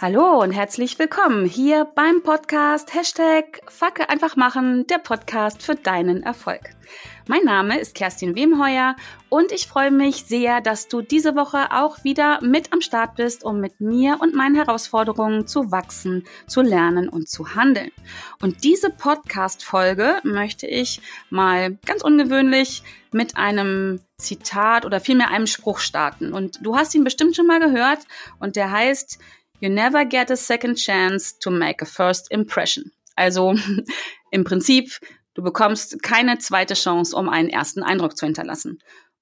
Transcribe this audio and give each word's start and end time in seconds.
Hallo 0.00 0.40
und 0.40 0.52
herzlich 0.52 0.96
willkommen 1.00 1.44
hier 1.44 1.84
beim 1.84 2.22
Podcast 2.22 2.94
Hashtag 2.94 3.60
Facke 3.66 4.08
einfach 4.08 4.36
machen, 4.36 4.86
der 4.86 4.98
Podcast 4.98 5.60
für 5.60 5.74
deinen 5.74 6.22
Erfolg. 6.22 6.70
Mein 7.26 7.42
Name 7.42 7.80
ist 7.80 7.96
Kerstin 7.96 8.36
Wemheuer 8.36 8.94
und 9.28 9.50
ich 9.50 9.66
freue 9.66 9.90
mich 9.90 10.24
sehr, 10.24 10.60
dass 10.60 10.86
du 10.86 11.02
diese 11.02 11.34
Woche 11.34 11.72
auch 11.72 12.04
wieder 12.04 12.40
mit 12.42 12.72
am 12.72 12.80
Start 12.80 13.16
bist, 13.16 13.42
um 13.42 13.58
mit 13.58 13.80
mir 13.80 14.18
und 14.20 14.36
meinen 14.36 14.54
Herausforderungen 14.54 15.48
zu 15.48 15.72
wachsen, 15.72 16.24
zu 16.46 16.62
lernen 16.62 17.08
und 17.08 17.28
zu 17.28 17.56
handeln. 17.56 17.90
Und 18.40 18.62
diese 18.62 18.90
Podcast-Folge 18.90 20.20
möchte 20.22 20.68
ich 20.68 21.00
mal 21.28 21.76
ganz 21.84 22.02
ungewöhnlich 22.02 22.84
mit 23.10 23.36
einem 23.36 24.00
Zitat 24.16 24.86
oder 24.86 25.00
vielmehr 25.00 25.30
einem 25.30 25.46
Spruch 25.46 25.80
starten. 25.80 26.32
Und 26.32 26.64
du 26.64 26.76
hast 26.76 26.94
ihn 26.94 27.04
bestimmt 27.04 27.36
schon 27.36 27.46
mal 27.46 27.60
gehört 27.60 28.00
und 28.38 28.56
der 28.56 28.70
heißt, 28.70 29.18
You 29.60 29.68
never 29.68 30.04
get 30.04 30.30
a 30.30 30.36
second 30.36 30.76
chance 30.76 31.36
to 31.40 31.50
make 31.50 31.82
a 31.82 31.86
first 31.86 32.30
impression. 32.30 32.92
Also 33.16 33.54
im 34.30 34.44
Prinzip, 34.44 34.98
du 35.34 35.42
bekommst 35.42 36.02
keine 36.02 36.38
zweite 36.38 36.74
Chance, 36.74 37.16
um 37.16 37.28
einen 37.28 37.48
ersten 37.48 37.82
Eindruck 37.82 38.16
zu 38.16 38.26
hinterlassen. 38.26 38.78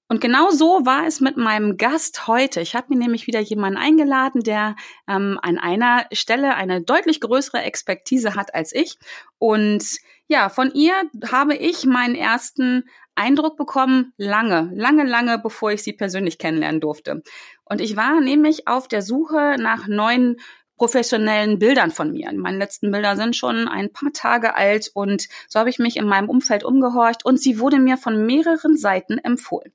Und 0.08 0.20
genau 0.20 0.50
so 0.50 0.84
war 0.84 1.06
es 1.06 1.20
mit 1.20 1.36
meinem 1.36 1.76
Gast 1.78 2.28
heute. 2.28 2.60
Ich 2.60 2.76
habe 2.76 2.86
mir 2.90 2.98
nämlich 2.98 3.26
wieder 3.26 3.40
jemanden 3.40 3.78
eingeladen, 3.78 4.42
der 4.42 4.76
ähm, 5.08 5.38
an 5.42 5.58
einer 5.58 6.06
Stelle 6.12 6.54
eine 6.54 6.80
deutlich 6.80 7.20
größere 7.20 7.62
Expertise 7.62 8.36
hat 8.36 8.54
als 8.54 8.72
ich. 8.72 8.98
Und 9.38 9.84
ja, 10.28 10.48
von 10.48 10.70
ihr 10.72 10.94
habe 11.30 11.56
ich 11.56 11.86
meinen 11.86 12.14
ersten 12.14 12.84
Eindruck 13.16 13.56
bekommen, 13.56 14.12
lange, 14.16 14.70
lange, 14.74 15.04
lange, 15.04 15.38
bevor 15.38 15.72
ich 15.72 15.82
sie 15.82 15.92
persönlich 15.92 16.38
kennenlernen 16.38 16.80
durfte. 16.80 17.22
Und 17.64 17.80
ich 17.80 17.96
war 17.96 18.20
nämlich 18.20 18.68
auf 18.68 18.86
der 18.86 19.02
Suche 19.02 19.56
nach 19.58 19.88
neuen 19.88 20.36
professionellen 20.76 21.58
Bildern 21.58 21.90
von 21.90 22.12
mir. 22.12 22.30
Meine 22.32 22.58
letzten 22.58 22.90
Bilder 22.90 23.16
sind 23.16 23.34
schon 23.34 23.66
ein 23.66 23.92
paar 23.92 24.12
Tage 24.12 24.54
alt 24.54 24.90
und 24.92 25.26
so 25.48 25.58
habe 25.58 25.70
ich 25.70 25.78
mich 25.78 25.96
in 25.96 26.06
meinem 26.06 26.28
Umfeld 26.28 26.64
umgehorcht 26.64 27.24
und 27.24 27.40
sie 27.40 27.58
wurde 27.58 27.78
mir 27.78 27.96
von 27.96 28.26
mehreren 28.26 28.76
Seiten 28.76 29.18
empfohlen. 29.18 29.72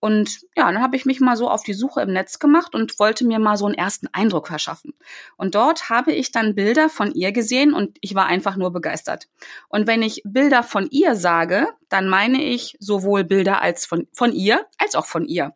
Und 0.00 0.40
ja, 0.56 0.72
dann 0.72 0.80
habe 0.82 0.96
ich 0.96 1.04
mich 1.04 1.20
mal 1.20 1.36
so 1.36 1.48
auf 1.48 1.62
die 1.62 1.74
Suche 1.74 2.00
im 2.00 2.12
Netz 2.12 2.38
gemacht 2.38 2.74
und 2.74 2.98
wollte 2.98 3.26
mir 3.26 3.38
mal 3.38 3.58
so 3.58 3.66
einen 3.66 3.74
ersten 3.74 4.08
Eindruck 4.12 4.48
verschaffen. 4.48 4.94
Und 5.36 5.54
dort 5.54 5.90
habe 5.90 6.12
ich 6.12 6.32
dann 6.32 6.54
Bilder 6.54 6.88
von 6.88 7.12
ihr 7.12 7.32
gesehen 7.32 7.74
und 7.74 7.98
ich 8.00 8.14
war 8.14 8.26
einfach 8.26 8.56
nur 8.56 8.72
begeistert. 8.72 9.28
Und 9.68 9.86
wenn 9.86 10.00
ich 10.00 10.22
Bilder 10.24 10.62
von 10.62 10.88
ihr 10.90 11.16
sage, 11.16 11.68
dann 11.90 12.08
meine 12.08 12.42
ich 12.42 12.76
sowohl 12.80 13.24
Bilder 13.24 13.60
als 13.60 13.84
von, 13.84 14.08
von 14.12 14.32
ihr 14.32 14.66
als 14.78 14.94
auch 14.94 15.06
von 15.06 15.26
ihr. 15.26 15.54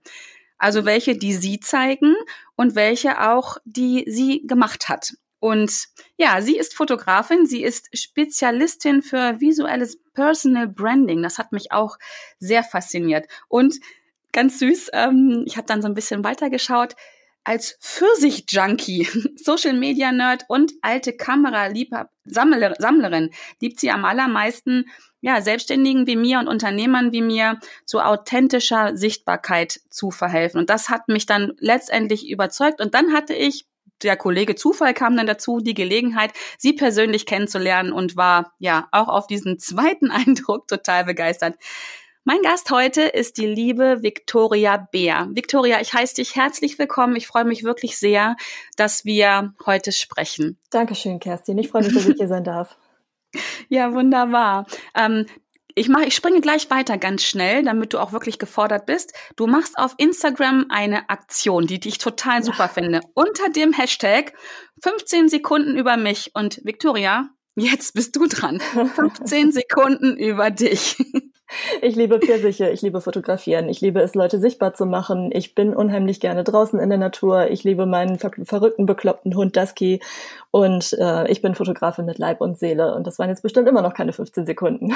Also 0.59 0.84
welche, 0.84 1.17
die 1.17 1.34
sie 1.34 1.59
zeigen 1.59 2.15
und 2.55 2.75
welche 2.75 3.22
auch, 3.31 3.56
die 3.65 4.05
sie 4.06 4.47
gemacht 4.47 4.89
hat. 4.91 5.15
Und 5.41 5.89
ja, 6.17 6.41
sie 6.41 6.56
ist 6.56 6.75
Fotografin, 6.75 7.45
sie 7.45 7.62
ist 7.62 7.89
Spezialistin 7.95 9.03
für 9.03 9.41
visuelles 9.41 9.98
Personal 10.15 10.69
Branding. 10.69 11.22
Das 11.22 11.37
hat 11.39 11.53
mich 11.53 11.70
auch 11.70 11.98
sehr 12.39 12.62
fasziniert. 12.62 13.27
Und 13.48 13.75
ganz 14.34 14.58
süß. 14.58 14.90
Ähm, 14.92 15.44
ich 15.46 15.56
habe 15.56 15.66
dann 15.66 15.80
so 15.80 15.88
ein 15.88 15.94
bisschen 15.94 16.22
weitergeschaut. 16.24 16.94
Als 17.42 17.78
Pfirsich-Junkie, 17.80 19.08
Social-Media-Nerd 19.36 20.44
und 20.48 20.72
alte 20.82 21.14
Kamera-Sammlerin 21.14 23.30
liebt 23.60 23.80
sie 23.80 23.91
am 23.91 24.04
allermeisten 24.04 24.91
ja, 25.20 25.41
Selbstständigen 25.41 26.06
wie 26.06 26.16
mir 26.16 26.38
und 26.38 26.48
Unternehmern 26.48 27.12
wie 27.12 27.22
mir 27.22 27.58
zu 27.86 28.00
authentischer 28.00 28.94
Sichtbarkeit 28.94 29.80
zu 29.88 30.10
verhelfen. 30.10 30.60
Und 30.60 30.69
das 30.69 30.91
hat 30.91 31.08
mich 31.08 31.24
dann 31.24 31.54
letztendlich 31.58 32.28
überzeugt. 32.28 32.82
Und 32.82 32.92
dann 32.92 33.14
hatte 33.14 33.32
ich 33.32 33.66
der 34.03 34.16
Kollege 34.16 34.54
Zufall 34.54 34.92
kam 34.92 35.16
dann 35.16 35.26
dazu, 35.26 35.60
die 35.60 35.72
Gelegenheit, 35.72 36.32
sie 36.59 36.72
persönlich 36.72 37.26
kennenzulernen 37.26 37.92
und 37.92 38.16
war 38.16 38.53
ja 38.59 38.88
auch 38.92 39.09
auf 39.09 39.26
diesen 39.26 39.59
zweiten 39.59 40.10
Eindruck 40.10 40.69
total 40.69 41.04
begeistert. 41.04 41.56
Mein 42.26 42.40
Gast 42.40 42.70
heute 42.70 43.02
ist 43.02 43.36
die 43.36 43.44
liebe 43.44 44.02
Victoria 44.02 44.78
Beer. 44.78 45.28
Victoria, 45.32 45.82
ich 45.82 45.92
heiße 45.92 46.14
dich 46.14 46.34
herzlich 46.34 46.78
willkommen. 46.78 47.16
Ich 47.16 47.26
freue 47.26 47.44
mich 47.44 47.64
wirklich 47.64 47.98
sehr, 47.98 48.36
dass 48.78 49.04
wir 49.04 49.52
heute 49.66 49.92
sprechen. 49.92 50.58
Dankeschön, 50.70 51.20
Kerstin. 51.20 51.58
Ich 51.58 51.68
freue 51.68 51.82
mich, 51.82 51.92
dass 51.92 52.06
ich 52.06 52.16
hier 52.16 52.28
sein 52.28 52.44
darf. 52.44 52.78
Ja, 53.68 53.92
wunderbar. 53.92 54.64
Ähm, 54.94 55.26
ich 55.74 55.88
mache, 55.88 56.04
ich 56.04 56.14
springe 56.14 56.40
gleich 56.40 56.70
weiter 56.70 56.98
ganz 56.98 57.24
schnell, 57.24 57.64
damit 57.64 57.92
du 57.92 57.98
auch 57.98 58.12
wirklich 58.12 58.38
gefordert 58.38 58.86
bist. 58.86 59.12
Du 59.34 59.48
machst 59.48 59.76
auf 59.76 59.94
Instagram 59.96 60.66
eine 60.68 61.10
Aktion, 61.10 61.66
die, 61.66 61.80
ich 61.84 61.98
total 61.98 62.44
super 62.44 62.66
ja. 62.66 62.68
finde. 62.68 63.00
Unter 63.14 63.48
dem 63.48 63.72
Hashtag 63.72 64.34
15 64.84 65.28
Sekunden 65.28 65.76
über 65.76 65.96
mich 65.96 66.30
und 66.34 66.60
Victoria, 66.62 67.28
jetzt 67.56 67.94
bist 67.94 68.14
du 68.14 68.28
dran. 68.28 68.60
15 68.94 69.50
Sekunden 69.50 70.16
über 70.16 70.52
dich. 70.52 70.96
Ich 71.82 71.97
liebe 71.97 72.19
Pfirsiche, 72.20 72.70
ich 72.70 72.82
liebe 72.82 73.00
Fotografieren, 73.00 73.69
ich 73.69 73.81
liebe 73.81 74.00
es, 74.00 74.15
Leute 74.15 74.38
sichtbar 74.38 74.75
zu 74.75 74.87
machen. 74.87 75.31
Ich 75.32 75.54
bin 75.54 75.75
unheimlich 75.75 76.20
gerne 76.20 76.44
draußen 76.44 76.78
in 76.81 76.88
der 76.88 76.98
Natur. 76.98 77.50
Ich 77.50 77.65
liebe 77.65 77.87
meinen 77.87 78.19
ver 78.19 78.31
verrückten, 78.44 78.87
bekloppten 78.87 79.34
Hund 79.37 79.56
Dusky 79.56 80.00
und 80.54 80.92
äh, 81.00 81.28
ich 81.32 81.42
bin 81.42 81.56
Fotografin 81.56 82.04
mit 82.04 82.19
Leib 82.19 82.41
und 82.41 82.56
Seele. 82.56 82.94
Und 82.94 83.09
das 83.09 83.19
waren 83.19 83.28
jetzt 83.28 83.42
bestimmt 83.42 83.66
immer 83.66 83.82
noch 83.82 83.92
keine 83.92 84.12
15 84.12 84.47
Sekunden. 84.47 84.94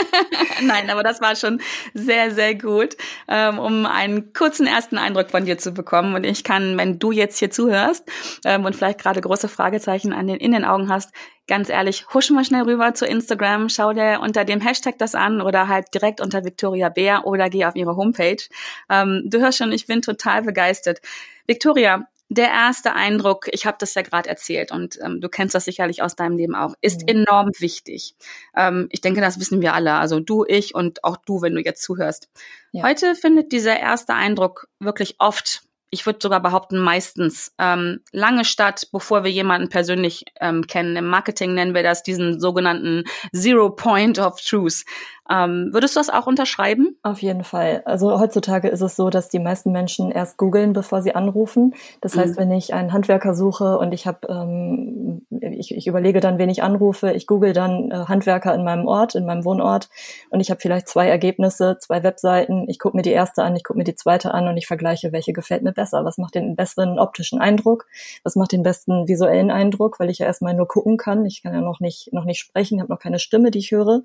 Nein, 0.62 0.88
aber 0.88 1.02
das 1.02 1.20
war 1.20 1.36
schon 1.36 1.60
sehr, 1.92 2.30
sehr 2.30 2.54
gut, 2.54 2.96
ähm, 3.28 3.58
um 3.58 3.84
einen 3.84 4.32
kurzen 4.32 4.66
ersten 4.66 4.96
Eindruck 4.96 5.30
von 5.30 5.44
dir 5.44 5.58
zu 5.58 5.72
bekommen. 5.72 6.14
Und 6.14 6.24
ich 6.24 6.42
kann, 6.42 6.78
wenn 6.78 6.98
du 6.98 7.12
jetzt 7.12 7.38
hier 7.38 7.50
zuhörst 7.50 8.08
ähm, 8.46 8.64
und 8.64 8.76
vielleicht 8.76 8.98
gerade 8.98 9.20
große 9.20 9.48
Fragezeichen 9.48 10.14
an 10.14 10.26
den, 10.26 10.38
in 10.38 10.52
den 10.52 10.64
Augen 10.64 10.88
hast, 10.88 11.10
ganz 11.46 11.68
ehrlich, 11.68 12.06
husch 12.14 12.30
mal 12.30 12.42
schnell 12.42 12.62
rüber 12.62 12.94
zu 12.94 13.04
Instagram, 13.04 13.68
schau 13.68 13.92
dir 13.92 14.20
unter 14.22 14.46
dem 14.46 14.62
Hashtag 14.62 14.96
das 14.96 15.14
an 15.14 15.42
oder 15.42 15.68
halt 15.68 15.92
direkt 15.92 16.22
unter 16.22 16.46
Victoria 16.46 16.88
Bär 16.88 17.26
oder 17.26 17.50
geh 17.50 17.66
auf 17.66 17.76
ihre 17.76 17.94
Homepage. 17.96 18.42
Ähm, 18.88 19.24
du 19.26 19.40
hörst 19.40 19.58
schon, 19.58 19.70
ich 19.70 19.86
bin 19.86 20.00
total 20.00 20.40
begeistert. 20.40 21.02
Victoria, 21.46 22.06
der 22.28 22.48
erste 22.48 22.94
Eindruck, 22.94 23.48
ich 23.52 23.66
habe 23.66 23.76
das 23.78 23.94
ja 23.94 24.02
gerade 24.02 24.28
erzählt 24.28 24.72
und 24.72 24.98
ähm, 25.02 25.20
du 25.20 25.28
kennst 25.28 25.54
das 25.54 25.64
sicherlich 25.64 26.02
aus 26.02 26.16
deinem 26.16 26.36
Leben 26.36 26.54
auch, 26.54 26.74
ist 26.80 27.02
mhm. 27.02 27.08
enorm 27.08 27.50
wichtig. 27.58 28.16
Ähm, 28.56 28.88
ich 28.90 29.00
denke, 29.00 29.20
das 29.20 29.38
wissen 29.38 29.60
wir 29.60 29.74
alle, 29.74 29.94
also 29.94 30.20
du, 30.20 30.44
ich 30.46 30.74
und 30.74 31.04
auch 31.04 31.16
du, 31.18 31.42
wenn 31.42 31.54
du 31.54 31.62
jetzt 31.62 31.82
zuhörst. 31.82 32.28
Ja. 32.72 32.84
Heute 32.84 33.14
findet 33.14 33.52
dieser 33.52 33.78
erste 33.78 34.14
Eindruck 34.14 34.68
wirklich 34.80 35.16
oft 35.18 35.62
ich 35.94 36.04
würde 36.04 36.18
sogar 36.20 36.40
behaupten, 36.40 36.78
meistens 36.78 37.52
ähm, 37.58 38.00
lange 38.12 38.44
statt, 38.44 38.88
bevor 38.92 39.24
wir 39.24 39.30
jemanden 39.30 39.68
persönlich 39.68 40.24
ähm, 40.40 40.66
kennen. 40.66 40.96
Im 40.96 41.06
Marketing 41.06 41.54
nennen 41.54 41.74
wir 41.74 41.82
das 41.84 42.02
diesen 42.02 42.40
sogenannten 42.40 43.04
Zero 43.32 43.70
Point 43.70 44.18
of 44.18 44.40
Truth. 44.40 44.84
Ähm, 45.30 45.70
würdest 45.72 45.96
du 45.96 46.00
das 46.00 46.10
auch 46.10 46.26
unterschreiben? 46.26 46.98
Auf 47.02 47.22
jeden 47.22 47.44
Fall. 47.44 47.82
Also 47.86 48.18
heutzutage 48.20 48.68
ist 48.68 48.82
es 48.82 48.94
so, 48.94 49.08
dass 49.08 49.30
die 49.30 49.38
meisten 49.38 49.72
Menschen 49.72 50.10
erst 50.10 50.36
googeln, 50.36 50.74
bevor 50.74 51.00
sie 51.00 51.14
anrufen. 51.14 51.74
Das 52.02 52.14
mhm. 52.14 52.20
heißt, 52.20 52.36
wenn 52.36 52.52
ich 52.52 52.74
einen 52.74 52.92
Handwerker 52.92 53.34
suche 53.34 53.78
und 53.78 53.94
ich 53.94 54.06
habe, 54.06 54.28
ähm, 54.28 55.22
ich, 55.30 55.74
ich 55.74 55.86
überlege 55.86 56.20
dann, 56.20 56.38
wen 56.38 56.50
ich 56.50 56.62
anrufe, 56.62 57.12
ich 57.12 57.26
google 57.26 57.54
dann 57.54 57.90
äh, 57.90 58.04
Handwerker 58.06 58.54
in 58.54 58.64
meinem 58.64 58.86
Ort, 58.86 59.14
in 59.14 59.24
meinem 59.24 59.46
Wohnort 59.46 59.88
und 60.28 60.40
ich 60.40 60.50
habe 60.50 60.60
vielleicht 60.60 60.88
zwei 60.88 61.08
Ergebnisse, 61.08 61.78
zwei 61.80 62.02
Webseiten. 62.02 62.66
Ich 62.68 62.78
gucke 62.78 62.96
mir 62.96 63.02
die 63.02 63.12
erste 63.12 63.44
an, 63.44 63.56
ich 63.56 63.64
gucke 63.64 63.78
mir 63.78 63.84
die 63.84 63.94
zweite 63.94 64.34
an 64.34 64.46
und 64.46 64.58
ich 64.58 64.66
vergleiche, 64.66 65.12
welche 65.12 65.32
gefällt 65.32 65.62
mir 65.62 65.72
besser. 65.72 65.83
Was 65.92 66.18
macht 66.18 66.34
den 66.34 66.56
besseren 66.56 66.98
optischen 66.98 67.40
Eindruck? 67.40 67.86
Was 68.22 68.36
macht 68.36 68.52
den 68.52 68.62
besten 68.62 69.06
visuellen 69.08 69.50
Eindruck? 69.50 70.00
Weil 70.00 70.10
ich 70.10 70.18
ja 70.18 70.26
erstmal 70.26 70.54
nur 70.54 70.68
gucken 70.68 70.96
kann. 70.96 71.24
Ich 71.26 71.42
kann 71.42 71.52
ja 71.52 71.60
noch 71.60 71.80
nicht, 71.80 72.12
noch 72.12 72.24
nicht 72.24 72.38
sprechen, 72.38 72.80
habe 72.80 72.92
noch 72.92 73.00
keine 73.00 73.18
Stimme, 73.18 73.50
die 73.50 73.58
ich 73.58 73.72
höre. 73.72 74.02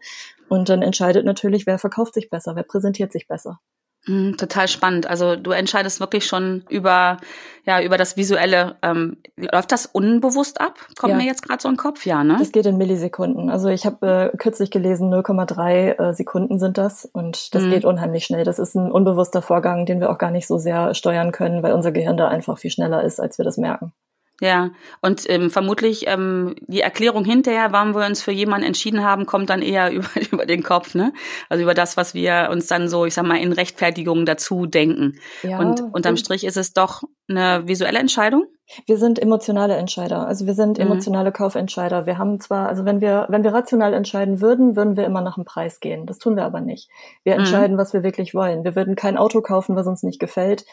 Und 0.49 0.69
dann 0.69 0.81
entscheidet 0.81 1.25
natürlich, 1.25 1.65
wer 1.65 1.79
verkauft 1.79 2.13
sich 2.13 2.29
besser, 2.29 2.55
wer 2.55 2.63
präsentiert 2.63 3.11
sich 3.11 3.27
besser. 3.27 3.59
Mm, 4.07 4.33
total 4.37 4.67
spannend. 4.67 5.07
Also 5.07 5.35
du 5.35 5.51
entscheidest 5.51 5.99
wirklich 5.99 6.25
schon 6.25 6.63
über 6.69 7.17
ja 7.65 7.81
über 7.81 7.97
das 7.97 8.17
Visuelle. 8.17 8.77
Ähm, 8.81 9.17
läuft 9.35 9.71
das 9.71 9.85
unbewusst 9.85 10.59
ab? 10.59 10.79
Kommt 10.97 11.11
ja. 11.11 11.17
mir 11.17 11.25
jetzt 11.25 11.43
gerade 11.43 11.61
so 11.61 11.69
ein 11.69 11.77
Kopf, 11.77 12.05
ja, 12.05 12.23
ne? 12.23 12.37
Das 12.39 12.51
geht 12.51 12.65
in 12.65 12.77
Millisekunden. 12.77 13.49
Also 13.49 13.69
ich 13.69 13.85
habe 13.85 14.31
äh, 14.33 14.37
kürzlich 14.37 14.71
gelesen, 14.71 15.13
0,3 15.13 15.99
äh, 15.99 16.13
Sekunden 16.13 16.59
sind 16.59 16.77
das 16.77 17.05
und 17.05 17.53
das 17.53 17.63
mhm. 17.63 17.71
geht 17.71 17.85
unheimlich 17.85 18.25
schnell. 18.25 18.43
Das 18.43 18.59
ist 18.59 18.75
ein 18.75 18.91
unbewusster 18.91 19.41
Vorgang, 19.41 19.85
den 19.85 19.99
wir 19.99 20.09
auch 20.09 20.17
gar 20.17 20.31
nicht 20.31 20.47
so 20.47 20.57
sehr 20.57 20.93
steuern 20.93 21.31
können, 21.31 21.63
weil 21.63 21.73
unser 21.73 21.91
Gehirn 21.91 22.17
da 22.17 22.27
einfach 22.27 22.57
viel 22.57 22.71
schneller 22.71 23.03
ist, 23.03 23.19
als 23.19 23.37
wir 23.37 23.45
das 23.45 23.57
merken. 23.57 23.93
Ja, 24.41 24.71
und 25.01 25.29
ähm, 25.29 25.49
vermutlich 25.49 26.05
ähm, 26.07 26.55
die 26.67 26.81
Erklärung 26.81 27.25
hinterher, 27.25 27.71
warum 27.71 27.93
wir 27.93 28.05
uns 28.05 28.21
für 28.21 28.31
jemanden 28.31 28.67
entschieden 28.67 29.03
haben, 29.03 29.25
kommt 29.25 29.49
dann 29.49 29.61
eher 29.61 29.91
über, 29.91 30.07
über 30.31 30.45
den 30.45 30.63
Kopf, 30.63 30.95
ne? 30.95 31.13
Also 31.49 31.63
über 31.63 31.73
das, 31.73 31.97
was 31.97 32.13
wir 32.13 32.49
uns 32.51 32.67
dann 32.67 32.87
so, 32.87 33.05
ich 33.05 33.13
sag 33.13 33.25
mal, 33.25 33.37
in 33.39 33.51
Rechtfertigung 33.51 34.25
dazu 34.25 34.65
denken. 34.65 35.19
Ja, 35.43 35.59
und 35.59 35.81
unterm 35.93 36.17
Strich 36.17 36.45
ist 36.45 36.57
es 36.57 36.73
doch 36.73 37.03
eine 37.27 37.67
visuelle 37.67 37.99
Entscheidung? 37.99 38.45
Wir 38.85 38.97
sind 38.97 39.19
emotionale 39.19 39.75
Entscheider. 39.75 40.27
Also 40.27 40.45
wir 40.45 40.53
sind 40.53 40.77
mhm. 40.77 40.85
emotionale 40.85 41.29
mhm. 41.29 41.33
Kaufentscheider. 41.33 42.05
Wir 42.05 42.17
haben 42.17 42.39
zwar, 42.39 42.69
also 42.69 42.85
wenn 42.85 43.01
wir, 43.01 43.25
wenn 43.29 43.43
wir 43.43 43.53
rational 43.53 43.93
entscheiden 43.93 44.41
würden, 44.41 44.75
würden 44.75 44.95
wir 44.95 45.05
immer 45.05 45.21
nach 45.21 45.35
dem 45.35 45.45
Preis 45.45 45.79
gehen. 45.79 46.05
Das 46.05 46.19
tun 46.19 46.35
wir 46.35 46.45
aber 46.45 46.61
nicht. 46.61 46.89
Wir 47.23 47.33
mhm. 47.33 47.39
entscheiden, 47.39 47.75
mhm. 47.75 47.79
was 47.79 47.93
wir 47.93 48.03
wirklich 48.03 48.33
wollen. 48.33 48.63
Wir 48.63 48.75
würden 48.75 48.95
kein 48.95 49.17
Auto 49.17 49.41
kaufen, 49.41 49.75
was 49.75 49.87
uns 49.87 50.03
nicht 50.03 50.19
gefällt 50.19 50.65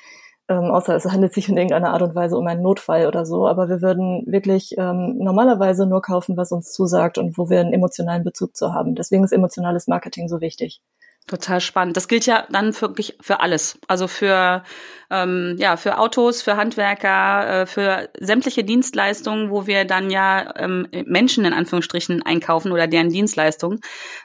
ähm, 0.49 0.71
außer 0.71 0.95
es 0.95 1.05
handelt 1.07 1.35
sich 1.35 1.49
in 1.49 1.57
irgendeiner 1.57 1.93
Art 1.93 2.03
und 2.03 2.15
Weise 2.15 2.37
um 2.37 2.47
einen 2.47 2.63
Notfall 2.63 3.07
oder 3.07 3.27
so. 3.27 3.49
Aber 3.49 3.69
wir 3.69 3.83
würden 3.83 4.25
wirklich 4.27 4.75
ähm, 4.79 5.19
normalerweise 5.19 5.87
nur 5.87 6.03
kaufen, 6.03 6.37
was 6.37 6.53
uns 6.53 6.73
zusagt 6.73 7.19
und 7.19 7.37
wo 7.37 7.51
wir 7.51 7.61
einen 7.61 7.73
emotionalen 7.73 8.25
Bezug 8.25 8.57
zu 8.57 8.73
haben. 8.73 8.95
Deswegen 8.95 9.25
ist 9.25 9.33
emotionales 9.33 9.87
Marketing 9.89 10.29
so 10.29 10.41
wichtig. 10.41 10.81
Total 11.27 11.61
spannend. 11.61 11.97
Das 11.97 12.07
gilt 12.07 12.25
ja 12.27 12.47
dann 12.51 12.81
wirklich 12.81 13.19
für 13.21 13.41
alles. 13.41 13.81
Also 13.89 14.07
für 14.07 14.63
ähm, 15.11 15.57
ja 15.59 15.77
für 15.77 15.99
Autos, 15.99 16.43
für 16.43 16.57
Handwerker, 16.57 17.63
äh, 17.63 17.67
für 17.67 18.09
sämtliche 18.19 18.65
Dienstleistungen, 18.65 19.51
wo 19.51 19.67
wir 19.67 19.85
dann 19.85 20.11
ja 20.11 20.55
ähm, 20.57 20.89
Menschen 21.07 21.45
in 21.45 21.53
Anführungsstrichen 21.53 22.23
einkaufen 22.23 22.73
oder 22.73 22.87
deren 22.87 23.11
Dienstleistungen. 23.11 23.81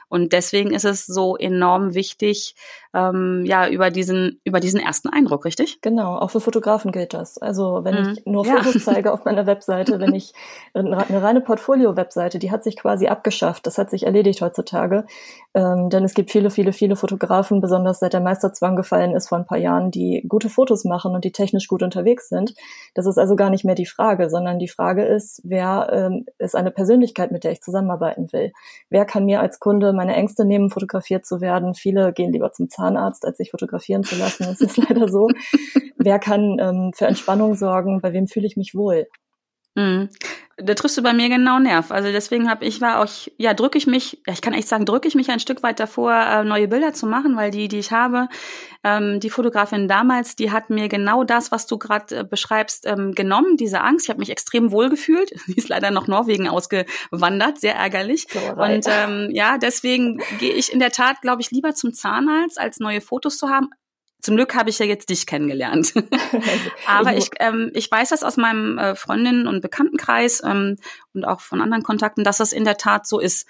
Und 0.08 0.32
deswegen 0.32 0.72
ist 0.72 0.84
es 0.84 1.06
so 1.06 1.36
enorm 1.36 1.94
wichtig, 1.94 2.54
ähm, 2.94 3.44
ja 3.46 3.68
über 3.68 3.90
diesen 3.90 4.40
über 4.44 4.60
diesen 4.60 4.78
ersten 4.78 5.08
Eindruck, 5.08 5.44
richtig? 5.44 5.80
Genau. 5.80 6.18
Auch 6.18 6.30
für 6.30 6.40
Fotografen 6.40 6.92
gilt 6.92 7.14
das. 7.14 7.38
Also 7.38 7.80
wenn 7.84 7.94
mhm. 7.94 8.10
ich 8.10 8.26
nur 8.26 8.44
Fotos 8.44 8.74
ja. 8.74 8.80
zeige 8.80 9.12
auf 9.12 9.24
meiner 9.24 9.46
Webseite, 9.46 9.98
wenn 10.00 10.14
ich 10.14 10.32
eine 10.74 11.22
reine 11.22 11.40
Portfolio-Webseite, 11.40 12.38
die 12.38 12.50
hat 12.50 12.64
sich 12.64 12.76
quasi 12.76 13.06
abgeschafft. 13.06 13.66
Das 13.66 13.78
hat 13.78 13.90
sich 13.90 14.04
erledigt 14.04 14.42
heutzutage, 14.42 15.06
ähm, 15.54 15.88
denn 15.88 16.04
es 16.04 16.14
gibt 16.14 16.30
viele, 16.30 16.50
viele, 16.50 16.72
viele 16.72 16.96
Fotografen, 16.96 17.60
besonders 17.60 18.00
seit 18.00 18.12
der 18.12 18.20
Meisterzwang 18.20 18.76
gefallen 18.76 19.14
ist 19.14 19.28
vor 19.28 19.38
ein 19.38 19.46
paar 19.46 19.58
Jahren, 19.58 19.90
die 19.90 20.24
gute 20.28 20.50
Fotos 20.50 20.71
machen 20.84 21.14
und 21.14 21.24
die 21.24 21.32
technisch 21.32 21.68
gut 21.68 21.82
unterwegs 21.82 22.28
sind. 22.28 22.54
Das 22.94 23.06
ist 23.06 23.18
also 23.18 23.36
gar 23.36 23.50
nicht 23.50 23.64
mehr 23.64 23.74
die 23.74 23.86
Frage, 23.86 24.28
sondern 24.30 24.58
die 24.58 24.68
Frage 24.68 25.04
ist, 25.04 25.40
wer 25.44 25.88
ähm, 25.92 26.26
ist 26.38 26.56
eine 26.56 26.70
Persönlichkeit, 26.70 27.32
mit 27.32 27.44
der 27.44 27.52
ich 27.52 27.62
zusammenarbeiten 27.62 28.32
will? 28.32 28.52
Wer 28.90 29.04
kann 29.04 29.24
mir 29.24 29.40
als 29.40 29.60
Kunde 29.60 29.92
meine 29.92 30.14
Ängste 30.14 30.44
nehmen, 30.44 30.70
fotografiert 30.70 31.26
zu 31.26 31.40
werden? 31.40 31.74
Viele 31.74 32.12
gehen 32.12 32.32
lieber 32.32 32.52
zum 32.52 32.68
Zahnarzt, 32.68 33.24
als 33.24 33.38
sich 33.38 33.50
fotografieren 33.50 34.04
zu 34.04 34.16
lassen. 34.16 34.44
Das 34.44 34.60
ist 34.60 34.76
leider 34.88 35.08
so. 35.08 35.28
wer 35.96 36.18
kann 36.18 36.58
ähm, 36.58 36.92
für 36.94 37.06
Entspannung 37.06 37.54
sorgen? 37.54 38.00
Bei 38.00 38.12
wem 38.12 38.26
fühle 38.26 38.46
ich 38.46 38.56
mich 38.56 38.74
wohl? 38.74 39.06
Mhm. 39.74 40.10
Da 40.58 40.74
triffst 40.74 40.98
du 40.98 41.02
bei 41.02 41.14
mir 41.14 41.30
genau 41.30 41.58
Nerv. 41.58 41.90
Also 41.90 42.12
deswegen 42.12 42.50
habe 42.50 42.66
ich 42.66 42.80
war 42.82 43.00
auch, 43.00 43.08
ja, 43.38 43.54
drücke 43.54 43.78
ich 43.78 43.86
mich, 43.86 44.20
ja, 44.26 44.34
ich 44.34 44.42
kann 44.42 44.52
echt 44.52 44.68
sagen, 44.68 44.84
drücke 44.84 45.08
ich 45.08 45.14
mich 45.14 45.30
ein 45.30 45.40
Stück 45.40 45.62
weit 45.62 45.80
davor, 45.80 46.12
äh, 46.12 46.44
neue 46.44 46.68
Bilder 46.68 46.92
zu 46.92 47.06
machen, 47.06 47.36
weil 47.36 47.50
die, 47.50 47.68
die 47.68 47.78
ich 47.78 47.90
habe, 47.90 48.28
ähm, 48.84 49.18
die 49.18 49.30
Fotografin 49.30 49.88
damals, 49.88 50.36
die 50.36 50.50
hat 50.50 50.68
mir 50.68 50.88
genau 50.88 51.24
das, 51.24 51.52
was 51.52 51.66
du 51.66 51.78
gerade 51.78 52.18
äh, 52.18 52.24
beschreibst, 52.24 52.86
ähm, 52.86 53.14
genommen, 53.14 53.56
diese 53.56 53.80
Angst. 53.80 54.06
Ich 54.06 54.10
habe 54.10 54.20
mich 54.20 54.30
extrem 54.30 54.72
wohl 54.72 54.90
gefühlt. 54.90 55.30
Sie 55.46 55.54
ist 55.54 55.70
leider 55.70 55.90
noch 55.90 56.06
Norwegen 56.06 56.48
ausgewandert, 56.48 57.58
sehr 57.58 57.74
ärgerlich. 57.74 58.26
Und 58.56 58.86
ähm, 58.88 59.30
ja, 59.32 59.56
deswegen 59.56 60.20
gehe 60.38 60.52
ich 60.52 60.70
in 60.70 60.80
der 60.80 60.90
Tat, 60.90 61.22
glaube 61.22 61.40
ich, 61.40 61.50
lieber 61.50 61.74
zum 61.74 61.94
Zahnarzt, 61.94 62.60
als 62.60 62.78
neue 62.78 63.00
Fotos 63.00 63.38
zu 63.38 63.48
haben. 63.48 63.70
Zum 64.22 64.36
Glück 64.36 64.54
habe 64.54 64.70
ich 64.70 64.78
ja 64.78 64.86
jetzt 64.86 65.10
dich 65.10 65.26
kennengelernt. 65.26 65.94
Aber 66.86 67.16
ich, 67.16 67.28
ähm, 67.40 67.72
ich 67.74 67.90
weiß 67.90 68.10
das 68.10 68.22
aus 68.22 68.36
meinem 68.36 68.78
äh, 68.78 68.94
Freundinnen- 68.94 69.48
und 69.48 69.60
Bekanntenkreis 69.60 70.40
ähm, 70.44 70.76
und 71.12 71.24
auch 71.24 71.40
von 71.40 71.60
anderen 71.60 71.82
Kontakten, 71.82 72.22
dass 72.22 72.38
das 72.38 72.52
in 72.52 72.64
der 72.64 72.76
Tat 72.76 73.06
so 73.06 73.18
ist. 73.18 73.48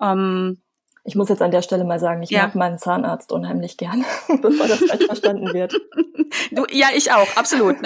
Ähm, 0.00 0.60
ich 1.08 1.14
muss 1.14 1.30
jetzt 1.30 1.40
an 1.40 1.50
der 1.50 1.62
Stelle 1.62 1.84
mal 1.84 1.98
sagen, 1.98 2.22
ich 2.22 2.28
ja. 2.28 2.42
mag 2.42 2.54
meinen 2.54 2.76
Zahnarzt 2.76 3.32
unheimlich 3.32 3.78
gern, 3.78 4.04
bevor 4.42 4.68
das 4.68 4.80
falsch 4.80 5.06
verstanden 5.06 5.54
wird. 5.54 5.74
Du, 6.50 6.66
ja, 6.70 6.88
ich 6.94 7.10
auch, 7.10 7.36
absolut. 7.36 7.76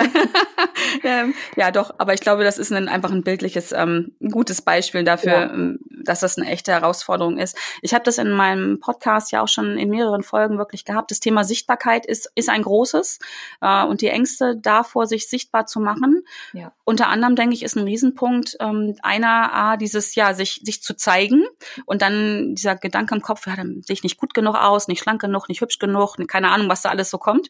ähm, 1.05 1.33
ja, 1.55 1.71
doch, 1.71 1.95
aber 1.99 2.13
ich 2.13 2.21
glaube, 2.21 2.43
das 2.43 2.59
ist 2.59 2.73
ein, 2.73 2.89
einfach 2.89 3.13
ein 3.13 3.23
bildliches, 3.23 3.71
ähm, 3.71 4.17
gutes 4.33 4.63
Beispiel 4.63 5.05
dafür, 5.05 5.33
ja. 5.33 5.53
Ähm, 5.53 5.79
dass 6.05 6.21
das 6.21 6.37
eine 6.37 6.51
echte 6.51 6.73
Herausforderung 6.73 7.39
ist. 7.39 7.57
Ich 7.83 7.95
habe 7.95 8.03
das 8.03 8.19
in 8.19 8.31
meinem 8.33 8.81
Podcast 8.81 9.31
ja 9.31 9.43
auch 9.43 9.49
schon 9.49 9.79
in 9.79 9.91
mehreren 9.91 10.25
Folgen 10.25 10.59
wirklich 10.59 10.85
gehabt. 10.85 11.13
Das 11.13 11.21
Thema 11.21 11.45
Sichtbarkeit 11.45 12.05
ist, 12.05 12.33
ist 12.35 12.49
ein 12.49 12.63
großes 12.63 13.21
äh, 13.61 13.85
und 13.85 14.01
die 14.01 14.09
Ängste 14.09 14.57
davor, 14.57 15.07
sich 15.07 15.29
sichtbar 15.29 15.67
zu 15.67 15.79
machen. 15.79 16.25
Ja. 16.53 16.73
Unter 16.83 17.09
anderem, 17.09 17.37
denke 17.37 17.55
ich, 17.55 17.63
ist 17.63 17.77
ein 17.77 17.85
Riesenpunkt 17.85 18.57
ähm, 18.59 18.97
einer, 19.03 19.55
A, 19.55 19.77
dieses, 19.77 20.17
ja, 20.17 20.35
sich, 20.35 20.63
sich 20.65 20.83
zu 20.83 20.97
zeigen 20.97 21.45
und 21.87 22.03
dann 22.03 22.57
dieser 22.57 22.75
Gedanke 22.75 23.12
im 23.13 23.23
Kopf, 23.23 23.47
ja, 23.47 23.57
dann 23.57 23.83
sehe 23.83 23.95
ich 23.95 24.03
nicht 24.03 24.19
gut 24.19 24.35
genug 24.35 24.57
aus, 24.57 24.89
nicht 24.89 25.03
schlank 25.03 25.21
genug, 25.21 25.49
nicht 25.49 25.61
hübsch 25.61 25.79
genug, 25.79 26.17
keine 26.29 26.51
Ahnung, 26.51 26.69
was 26.69 26.83
da 26.83 26.91
alles 26.91 27.11
so 27.11 27.19
kommt. 27.19 27.49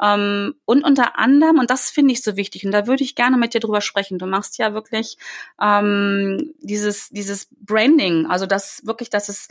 Ähm, 0.00 0.54
und 0.64 0.84
unter 0.84 1.18
anderem, 1.18 1.58
und 1.58 1.70
das 1.70 1.90
finde 1.90 2.12
ich 2.12 2.22
so 2.22 2.36
wichtig, 2.36 2.64
und 2.64 2.72
da 2.72 2.86
würde 2.86 3.02
ich 3.02 3.14
gerne 3.14 3.36
mit 3.36 3.54
dir 3.54 3.60
drüber 3.60 3.80
sprechen. 3.80 4.18
Du 4.18 4.26
machst 4.26 4.58
ja 4.58 4.74
wirklich 4.74 5.18
ähm, 5.60 6.54
dieses, 6.60 7.08
dieses 7.08 7.48
Branding, 7.50 8.26
also 8.26 8.46
das 8.46 8.82
wirklich, 8.84 9.10
das 9.10 9.28
ist 9.28 9.50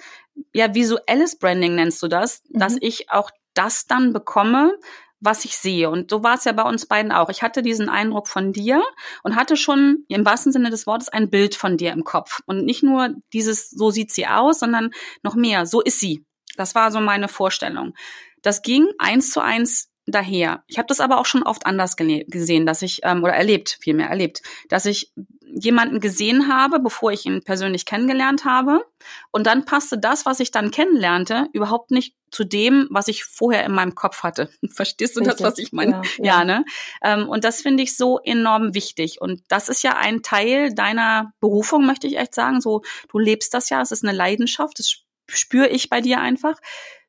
ja 0.54 0.74
visuelles 0.74 1.38
Branding 1.38 1.75
nennst 1.75 2.01
du 2.04 2.07
das, 2.07 2.44
mhm. 2.50 2.59
dass 2.59 2.77
ich 2.80 3.12
auch 3.12 3.31
das 3.54 3.88
dann 3.88 4.13
bekomme, 4.13 4.77
was 5.19 5.46
ich 5.46 5.58
sehe. 5.58 5.90
Und 5.90 6.10
so 6.10 6.24
war 6.24 6.36
es 6.36 6.46
ja 6.46 6.52
bei 6.52 6.64
uns 6.64 6.86
beiden 6.86 7.12
auch. 7.12 7.30
Ich 7.30 7.42
hatte 7.42 7.62
diesen 7.62 7.90
Eindruck 7.90 8.28
von 8.28 8.54
dir 8.54 8.84
und 9.24 9.36
hatte 9.36 9.58
schon 9.58 10.06
im 10.08 10.25
wahrsten 10.25 10.52
Sinne 10.52 10.69
des 10.69 10.88
Wortes 10.88 11.10
ein 11.10 11.30
Bild 11.30 11.56
von 11.56 11.78
dir 11.78 11.92
im 11.92 12.04
Kopf. 12.04 12.42
Und 12.46 12.66
nicht 12.66 12.84
nur 12.84 13.16
dieses, 13.34 13.69
so 13.69 13.90
sieht 13.90 14.12
sie 14.12 14.28
aus, 14.28 14.60
sondern 14.60 14.92
noch 15.24 15.36
mehr, 15.36 15.66
so 15.66 15.81
ist 15.81 16.00
sie. 16.00 16.25
Das 16.56 16.75
war 16.75 16.92
so 16.92 17.00
meine 17.00 17.28
Vorstellung. 17.28 17.94
Das 18.42 18.62
ging 18.62 18.88
eins 19.00 19.31
zu 19.31 19.42
eins 19.42 19.90
daher. 20.06 20.64
Ich 20.68 20.78
habe 20.78 20.88
das 20.88 21.00
aber 21.00 21.19
auch 21.19 21.25
schon 21.25 21.44
oft 21.44 21.66
anders 21.66 21.96
gesehen, 21.98 22.66
dass 22.66 22.81
ich, 22.81 23.02
ähm, 23.04 23.24
oder 23.24 23.34
erlebt, 23.34 23.78
vielmehr 23.81 24.08
erlebt, 24.08 24.42
dass 24.69 24.86
ich 24.86 25.12
jemanden 25.53 25.99
gesehen 25.99 26.47
habe, 26.47 26.79
bevor 26.79 27.11
ich 27.11 27.25
ihn 27.25 27.44
persönlich 27.44 27.85
kennengelernt 27.85 28.45
habe. 28.45 28.85
Und 29.31 29.47
dann 29.47 29.65
passte 29.65 29.97
das, 29.97 30.25
was 30.25 30.39
ich 30.39 30.51
dann 30.51 30.71
kennenlernte, 30.71 31.47
überhaupt 31.53 31.91
nicht 31.91 32.15
zu 32.31 32.44
dem, 32.44 32.88
was 32.91 33.07
ich 33.07 33.23
vorher 33.23 33.63
in 33.65 33.71
meinem 33.71 33.95
Kopf 33.95 34.23
hatte. 34.23 34.49
Verstehst 34.69 35.15
du 35.15 35.21
Richtig. 35.21 35.38
das, 35.38 35.51
was 35.51 35.57
ich 35.57 35.71
meine? 35.71 36.01
Ja, 36.17 36.23
ja. 36.23 36.23
ja 36.23 36.44
ne? 36.44 36.65
Ähm, 37.03 37.29
und 37.29 37.44
das 37.44 37.61
finde 37.61 37.83
ich 37.83 37.95
so 37.95 38.19
enorm 38.19 38.73
wichtig. 38.73 39.21
Und 39.21 39.41
das 39.47 39.69
ist 39.69 39.83
ja 39.83 39.95
ein 39.97 40.21
Teil 40.21 40.73
deiner 40.73 41.33
Berufung, 41.39 41.85
möchte 41.85 42.07
ich 42.07 42.17
echt 42.17 42.35
sagen. 42.35 42.61
So, 42.61 42.81
du 43.09 43.19
lebst 43.19 43.53
das 43.53 43.69
ja, 43.69 43.81
es 43.81 43.91
ist 43.91 44.03
eine 44.03 44.15
Leidenschaft, 44.15 44.79
das 44.79 45.03
spüre 45.29 45.67
ich 45.67 45.89
bei 45.89 46.01
dir 46.01 46.19
einfach. 46.19 46.57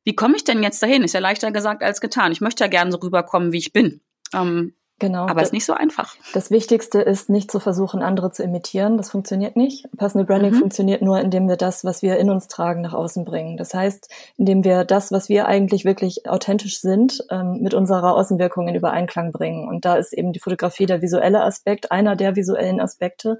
Wie 0.03 0.15
komme 0.15 0.35
ich 0.35 0.43
denn 0.43 0.63
jetzt 0.63 0.81
dahin? 0.81 1.03
Ist 1.03 1.13
ja 1.13 1.19
leichter 1.19 1.51
gesagt 1.51 1.83
als 1.83 2.01
getan. 2.01 2.31
Ich 2.31 2.41
möchte 2.41 2.63
ja 2.63 2.69
gerne 2.69 2.91
so 2.91 2.97
rüberkommen, 2.97 3.51
wie 3.51 3.57
ich 3.57 3.73
bin. 3.73 4.01
Ähm, 4.33 4.73
Genau. 4.99 5.27
Aber 5.27 5.41
es 5.41 5.47
ist 5.47 5.53
nicht 5.53 5.65
so 5.65 5.73
einfach. 5.73 6.15
Das 6.33 6.51
Wichtigste 6.51 7.01
ist, 7.01 7.29
nicht 7.29 7.49
zu 7.49 7.59
versuchen, 7.59 8.01
andere 8.01 8.31
zu 8.31 8.43
imitieren. 8.43 8.97
Das 8.97 9.09
funktioniert 9.09 9.55
nicht. 9.55 9.87
Personal 9.97 10.25
Branding 10.25 10.51
mhm. 10.51 10.59
funktioniert 10.59 11.01
nur, 11.01 11.19
indem 11.19 11.47
wir 11.47 11.55
das, 11.55 11.85
was 11.85 12.01
wir 12.01 12.17
in 12.17 12.29
uns 12.29 12.47
tragen, 12.47 12.81
nach 12.81 12.93
außen 12.93 13.23
bringen. 13.23 13.57
Das 13.57 13.73
heißt, 13.73 14.09
indem 14.37 14.63
wir 14.63 14.83
das, 14.83 15.11
was 15.11 15.29
wir 15.29 15.47
eigentlich 15.47 15.85
wirklich 15.85 16.29
authentisch 16.29 16.81
sind, 16.81 17.23
ähm, 17.31 17.61
mit 17.61 17.73
unserer 17.73 18.13
Außenwirkung 18.15 18.67
in 18.67 18.75
Übereinklang 18.75 19.31
bringen. 19.31 19.67
Und 19.67 19.85
da 19.85 19.95
ist 19.95 20.13
eben 20.13 20.33
die 20.33 20.39
Fotografie 20.39 20.85
der 20.85 21.01
visuelle 21.01 21.43
Aspekt, 21.43 21.91
einer 21.91 22.15
der 22.15 22.35
visuellen 22.35 22.81
Aspekte, 22.81 23.39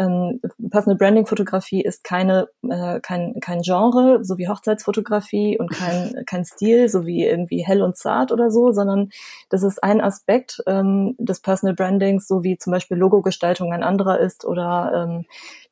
ähm, 0.00 0.40
Personal 0.70 0.96
Branding 0.96 1.26
Fotografie 1.26 1.82
ist 1.82 2.02
keine 2.04 2.48
äh, 2.68 3.00
kein 3.00 3.38
kein 3.40 3.60
Genre, 3.60 4.24
so 4.24 4.38
wie 4.38 4.48
Hochzeitsfotografie 4.48 5.58
und 5.58 5.70
kein 5.70 6.24
kein 6.26 6.44
Stil, 6.44 6.88
so 6.88 7.06
wie 7.06 7.24
irgendwie 7.24 7.62
hell 7.62 7.82
und 7.82 7.96
zart 7.96 8.32
oder 8.32 8.50
so, 8.50 8.72
sondern 8.72 9.10
das 9.50 9.62
ist 9.62 9.82
ein 9.82 10.00
Aspekt 10.00 10.62
ähm, 10.66 11.14
des 11.18 11.40
Personal 11.40 11.74
Brandings, 11.74 12.26
so 12.26 12.42
wie 12.42 12.56
zum 12.56 12.72
Beispiel 12.72 12.96
Logogestaltung 12.96 13.72
ein 13.72 13.82
anderer 13.82 14.18
ist 14.18 14.44
oder 14.44 14.92
ähm, 14.94 15.26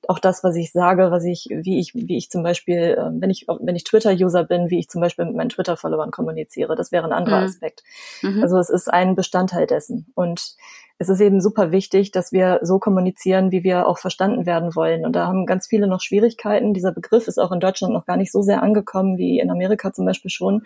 auch 0.06 0.18
das, 0.18 0.44
was 0.44 0.56
ich 0.56 0.72
sage, 0.72 1.10
was 1.10 1.24
ich, 1.24 1.48
wie 1.50 1.80
ich, 1.80 1.94
wie 1.94 2.16
ich 2.16 2.30
zum 2.30 2.42
Beispiel, 2.42 2.96
äh, 2.98 3.10
wenn 3.20 3.30
ich, 3.30 3.46
wenn 3.60 3.76
ich 3.76 3.84
Twitter-User 3.84 4.44
bin, 4.44 4.70
wie 4.70 4.78
ich 4.78 4.88
zum 4.88 5.00
Beispiel 5.00 5.24
mit 5.26 5.34
meinen 5.34 5.50
Twitter-Followern 5.50 6.10
kommuniziere. 6.10 6.76
Das 6.76 6.92
wäre 6.92 7.04
ein 7.04 7.12
anderer 7.12 7.40
mhm. 7.40 7.46
Aspekt. 7.46 7.82
Mhm. 8.22 8.42
Also 8.42 8.58
es 8.58 8.70
ist 8.70 8.88
ein 8.88 9.16
Bestandteil 9.16 9.66
dessen. 9.66 10.06
Und 10.14 10.56
es 10.98 11.08
ist 11.08 11.20
eben 11.20 11.40
super 11.40 11.70
wichtig, 11.70 12.10
dass 12.10 12.32
wir 12.32 12.58
so 12.62 12.80
kommunizieren, 12.80 13.52
wie 13.52 13.62
wir 13.62 13.86
auch 13.86 13.98
verstanden 13.98 14.46
werden 14.46 14.74
wollen. 14.74 15.04
Und 15.04 15.14
da 15.14 15.28
haben 15.28 15.46
ganz 15.46 15.68
viele 15.68 15.86
noch 15.86 16.00
Schwierigkeiten. 16.00 16.74
Dieser 16.74 16.92
Begriff 16.92 17.28
ist 17.28 17.38
auch 17.38 17.52
in 17.52 17.60
Deutschland 17.60 17.94
noch 17.94 18.04
gar 18.04 18.16
nicht 18.16 18.32
so 18.32 18.42
sehr 18.42 18.62
angekommen 18.62 19.16
wie 19.16 19.38
in 19.38 19.50
Amerika 19.50 19.92
zum 19.92 20.06
Beispiel 20.06 20.30
schon. 20.30 20.62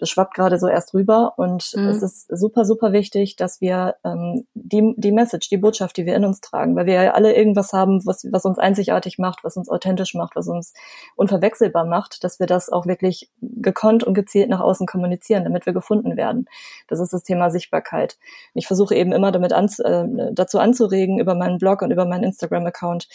Das 0.00 0.10
schwappt 0.10 0.34
gerade 0.34 0.58
so 0.58 0.66
erst 0.66 0.94
rüber 0.94 1.34
und 1.36 1.72
mhm. 1.76 1.88
es 1.88 2.02
ist 2.02 2.26
super, 2.28 2.64
super 2.64 2.92
wichtig, 2.92 3.36
dass 3.36 3.60
wir 3.60 3.94
ähm, 4.04 4.44
die, 4.68 4.94
die 4.96 5.12
Message, 5.12 5.48
die 5.48 5.56
Botschaft, 5.56 5.96
die 5.96 6.06
wir 6.06 6.14
in 6.14 6.24
uns 6.24 6.40
tragen, 6.40 6.76
weil 6.76 6.86
wir 6.86 6.94
ja 6.94 7.12
alle 7.12 7.34
irgendwas 7.34 7.72
haben, 7.72 8.04
was, 8.06 8.26
was 8.30 8.44
uns 8.44 8.58
einzigartig 8.58 9.18
macht, 9.18 9.44
was 9.44 9.56
uns 9.56 9.68
authentisch 9.68 10.14
macht, 10.14 10.36
was 10.36 10.48
uns 10.48 10.74
unverwechselbar 11.16 11.84
macht, 11.84 12.22
dass 12.24 12.38
wir 12.38 12.46
das 12.46 12.70
auch 12.70 12.86
wirklich 12.86 13.30
gekonnt 13.40 14.04
und 14.04 14.14
gezielt 14.14 14.48
nach 14.50 14.60
außen 14.60 14.86
kommunizieren, 14.86 15.44
damit 15.44 15.66
wir 15.66 15.72
gefunden 15.72 16.16
werden. 16.16 16.46
Das 16.86 17.00
ist 17.00 17.12
das 17.12 17.22
Thema 17.22 17.50
Sichtbarkeit. 17.50 18.18
ich 18.54 18.66
versuche 18.66 18.94
eben 18.94 19.12
immer 19.12 19.32
damit 19.32 19.52
an, 19.52 19.66
äh, 19.84 20.32
dazu 20.32 20.58
anzuregen, 20.58 21.18
über 21.18 21.34
meinen 21.34 21.58
Blog 21.58 21.82
und 21.82 21.90
über 21.90 22.04
meinen 22.04 22.24
Instagram-Account, 22.24 23.08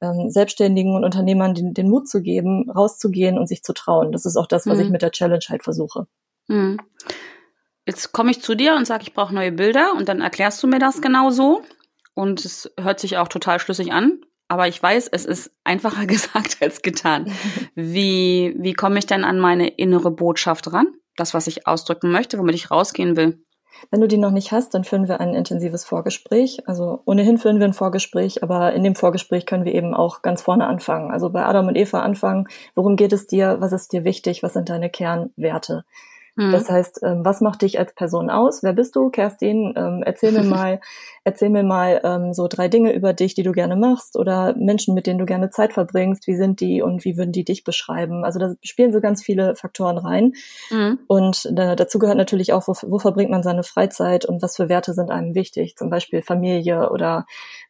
ähm, 0.00 0.30
Selbstständigen 0.30 0.94
und 0.94 1.04
Unternehmern 1.04 1.54
den, 1.54 1.72
den 1.72 1.88
Mut 1.88 2.08
zu 2.08 2.20
geben, 2.20 2.70
rauszugehen 2.70 3.38
und 3.38 3.48
sich 3.48 3.62
zu 3.62 3.72
trauen. 3.72 4.12
Das 4.12 4.26
ist 4.26 4.36
auch 4.36 4.46
das, 4.46 4.66
was 4.66 4.78
mhm. 4.78 4.84
ich 4.84 4.90
mit 4.90 5.02
der 5.02 5.10
Challenge 5.10 5.44
halt 5.48 5.62
versuche. 5.62 6.06
Mhm. 6.48 6.78
Jetzt 7.86 8.12
komme 8.12 8.32
ich 8.32 8.42
zu 8.42 8.56
dir 8.56 8.74
und 8.74 8.86
sage, 8.86 9.04
ich 9.04 9.14
brauche 9.14 9.34
neue 9.34 9.52
Bilder 9.52 9.92
und 9.96 10.08
dann 10.08 10.20
erklärst 10.20 10.62
du 10.62 10.66
mir 10.66 10.80
das 10.80 11.00
genau 11.00 11.30
so. 11.30 11.62
Und 12.14 12.44
es 12.44 12.70
hört 12.80 12.98
sich 12.98 13.16
auch 13.16 13.28
total 13.28 13.60
schlüssig 13.60 13.92
an. 13.92 14.20
Aber 14.48 14.68
ich 14.68 14.82
weiß, 14.82 15.08
es 15.08 15.24
ist 15.24 15.52
einfacher 15.64 16.06
gesagt 16.06 16.58
als 16.60 16.82
getan. 16.82 17.32
Wie, 17.74 18.56
wie 18.58 18.74
komme 18.74 18.98
ich 18.98 19.06
denn 19.06 19.24
an 19.24 19.38
meine 19.38 19.68
innere 19.68 20.10
Botschaft 20.10 20.72
ran? 20.72 20.88
Das, 21.16 21.32
was 21.32 21.46
ich 21.46 21.66
ausdrücken 21.66 22.10
möchte, 22.10 22.38
womit 22.38 22.54
ich 22.54 22.70
rausgehen 22.70 23.16
will? 23.16 23.40
Wenn 23.90 24.00
du 24.00 24.08
die 24.08 24.16
noch 24.16 24.30
nicht 24.30 24.52
hast, 24.52 24.74
dann 24.74 24.84
führen 24.84 25.06
wir 25.06 25.20
ein 25.20 25.34
intensives 25.34 25.84
Vorgespräch. 25.84 26.66
Also 26.66 27.02
ohnehin 27.04 27.38
führen 27.38 27.58
wir 27.58 27.66
ein 27.66 27.74
Vorgespräch, 27.74 28.42
aber 28.42 28.72
in 28.72 28.82
dem 28.82 28.94
Vorgespräch 28.94 29.46
können 29.46 29.64
wir 29.64 29.74
eben 29.74 29.94
auch 29.94 30.22
ganz 30.22 30.42
vorne 30.42 30.66
anfangen. 30.66 31.10
Also 31.10 31.30
bei 31.30 31.44
Adam 31.44 31.68
und 31.68 31.76
Eva 31.76 32.00
anfangen. 32.00 32.48
Worum 32.74 32.96
geht 32.96 33.12
es 33.12 33.26
dir? 33.26 33.56
Was 33.60 33.72
ist 33.72 33.92
dir 33.92 34.04
wichtig? 34.04 34.42
Was 34.42 34.54
sind 34.54 34.70
deine 34.70 34.90
Kernwerte? 34.90 35.84
Mhm. 36.36 36.52
Das 36.52 36.70
heißt, 36.70 37.00
ähm, 37.02 37.24
was 37.24 37.40
macht 37.40 37.62
dich 37.62 37.78
als 37.78 37.94
Person 37.94 38.30
aus? 38.30 38.62
Wer 38.62 38.74
bist 38.74 38.94
du, 38.94 39.08
Kerstin? 39.10 39.72
Ähm, 39.76 40.02
erzähl 40.04 40.32
mir 40.32 40.42
mal, 40.44 40.80
erzähl 41.24 41.48
mir 41.48 41.62
mal 41.62 42.00
ähm, 42.04 42.34
so 42.34 42.46
drei 42.46 42.68
Dinge 42.68 42.94
über 42.94 43.14
dich, 43.14 43.34
die 43.34 43.42
du 43.42 43.52
gerne 43.52 43.74
machst 43.74 44.16
oder 44.16 44.54
Menschen, 44.56 44.94
mit 44.94 45.06
denen 45.06 45.18
du 45.18 45.24
gerne 45.24 45.50
Zeit 45.50 45.72
verbringst. 45.72 46.26
Wie 46.26 46.36
sind 46.36 46.60
die 46.60 46.82
und 46.82 47.04
wie 47.04 47.16
würden 47.16 47.32
die 47.32 47.44
dich 47.44 47.64
beschreiben? 47.64 48.24
Also 48.24 48.38
da 48.38 48.54
spielen 48.62 48.92
so 48.92 49.00
ganz 49.00 49.22
viele 49.22 49.56
Faktoren 49.56 49.98
rein. 49.98 50.34
Mhm. 50.70 50.98
Und 51.06 51.46
äh, 51.46 51.74
dazu 51.74 51.98
gehört 51.98 52.18
natürlich 52.18 52.52
auch, 52.52 52.68
wo, 52.68 52.74
wo 52.82 52.98
verbringt 52.98 53.30
man 53.30 53.42
seine 53.42 53.62
Freizeit 53.62 54.26
und 54.26 54.42
was 54.42 54.56
für 54.56 54.68
Werte 54.68 54.92
sind 54.92 55.10
einem 55.10 55.34
wichtig? 55.34 55.76
Zum 55.76 55.88
Beispiel 55.88 56.20
Familie 56.20 56.90
oder 56.90 57.26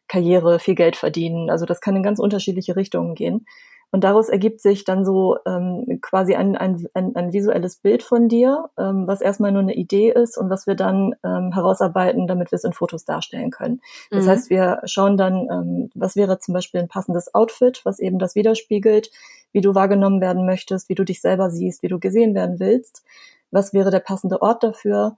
Karriere, 0.09 0.59
viel 0.59 0.75
Geld 0.75 0.95
verdienen. 0.95 1.49
Also 1.49 1.65
das 1.65 1.81
kann 1.81 1.95
in 1.95 2.03
ganz 2.03 2.19
unterschiedliche 2.19 2.75
Richtungen 2.75 3.15
gehen. 3.15 3.45
Und 3.91 4.03
daraus 4.03 4.27
ergibt 4.27 4.59
sich 4.61 4.83
dann 4.83 5.05
so 5.05 5.37
ähm, 5.45 5.99
quasi 6.01 6.35
ein, 6.35 6.57
ein, 6.57 6.85
ein, 6.93 7.15
ein 7.15 7.31
visuelles 7.31 7.77
Bild 7.77 8.03
von 8.03 8.27
dir, 8.27 8.69
ähm, 8.77 9.07
was 9.07 9.21
erstmal 9.21 9.53
nur 9.53 9.61
eine 9.61 9.75
Idee 9.75 10.11
ist 10.11 10.37
und 10.37 10.49
was 10.49 10.67
wir 10.67 10.75
dann 10.75 11.15
ähm, 11.23 11.53
herausarbeiten, 11.53 12.27
damit 12.27 12.51
wir 12.51 12.57
es 12.57 12.65
in 12.65 12.73
Fotos 12.73 13.05
darstellen 13.05 13.49
können. 13.49 13.79
Das 14.11 14.25
mhm. 14.25 14.29
heißt, 14.29 14.49
wir 14.49 14.81
schauen 14.85 15.15
dann, 15.15 15.47
ähm, 15.49 15.89
was 15.95 16.17
wäre 16.17 16.37
zum 16.39 16.53
Beispiel 16.53 16.81
ein 16.81 16.89
passendes 16.89 17.33
Outfit, 17.33 17.81
was 17.85 17.99
eben 17.99 18.19
das 18.19 18.35
widerspiegelt, 18.35 19.09
wie 19.53 19.61
du 19.61 19.73
wahrgenommen 19.73 20.19
werden 20.19 20.45
möchtest, 20.45 20.89
wie 20.89 20.95
du 20.95 21.05
dich 21.05 21.21
selber 21.21 21.49
siehst, 21.49 21.81
wie 21.81 21.87
du 21.87 21.99
gesehen 21.99 22.35
werden 22.35 22.59
willst. 22.59 23.03
Was 23.51 23.73
wäre 23.73 23.91
der 23.91 24.01
passende 24.01 24.41
Ort 24.41 24.63
dafür? 24.63 25.15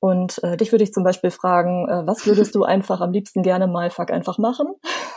Und 0.00 0.42
äh, 0.44 0.56
dich 0.56 0.72
würde 0.72 0.84
ich 0.84 0.92
zum 0.92 1.02
Beispiel 1.02 1.30
fragen, 1.30 1.88
äh, 1.88 2.06
was 2.06 2.26
würdest 2.26 2.54
du 2.54 2.62
einfach 2.62 3.00
am 3.00 3.12
liebsten 3.12 3.42
gerne 3.42 3.66
mal 3.66 3.90
fuck 3.90 4.10
einfach 4.10 4.38
machen? 4.38 4.68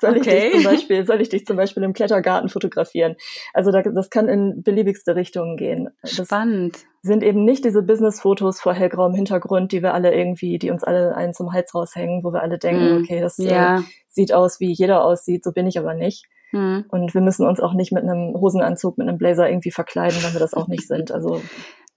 soll, 0.00 0.16
okay. 0.16 0.18
ich 0.18 0.52
dich 0.52 0.52
zum 0.52 0.62
Beispiel, 0.64 1.06
soll 1.06 1.20
ich 1.20 1.28
dich 1.30 1.46
zum 1.46 1.56
Beispiel 1.56 1.82
im 1.82 1.92
Klettergarten 1.92 2.48
fotografieren? 2.50 3.16
Also 3.54 3.70
da, 3.70 3.82
das 3.82 4.10
kann 4.10 4.28
in 4.28 4.62
beliebigste 4.62 5.16
Richtungen 5.16 5.56
gehen. 5.56 5.88
Das 6.02 6.26
Spannend. 6.26 6.78
Sind 7.02 7.22
eben 7.22 7.44
nicht 7.44 7.64
diese 7.64 7.82
Business-Fotos 7.82 8.60
vor 8.60 8.74
hellgrauem 8.74 9.14
Hintergrund, 9.14 9.72
die 9.72 9.82
wir 9.82 9.94
alle 9.94 10.14
irgendwie, 10.14 10.58
die 10.58 10.70
uns 10.70 10.84
alle 10.84 11.14
einen 11.14 11.34
zum 11.34 11.52
Hals 11.52 11.74
raushängen, 11.74 12.24
wo 12.24 12.32
wir 12.32 12.42
alle 12.42 12.58
denken, 12.58 12.98
mm. 12.98 13.02
okay, 13.02 13.20
das 13.20 13.38
ja. 13.38 13.78
äh, 13.78 13.82
sieht 14.08 14.32
aus, 14.32 14.60
wie 14.60 14.72
jeder 14.72 15.04
aussieht, 15.04 15.44
so 15.44 15.52
bin 15.52 15.66
ich 15.66 15.78
aber 15.78 15.94
nicht. 15.94 16.26
Mm. 16.52 16.80
Und 16.88 17.14
wir 17.14 17.20
müssen 17.20 17.46
uns 17.46 17.60
auch 17.60 17.74
nicht 17.74 17.92
mit 17.92 18.02
einem 18.02 18.34
Hosenanzug, 18.34 18.98
mit 18.98 19.08
einem 19.08 19.18
Blazer 19.18 19.48
irgendwie 19.48 19.70
verkleiden, 19.70 20.18
wenn 20.22 20.32
wir 20.32 20.40
das 20.40 20.52
auch 20.52 20.66
nicht 20.66 20.88
sind. 20.88 21.12
Also 21.12 21.40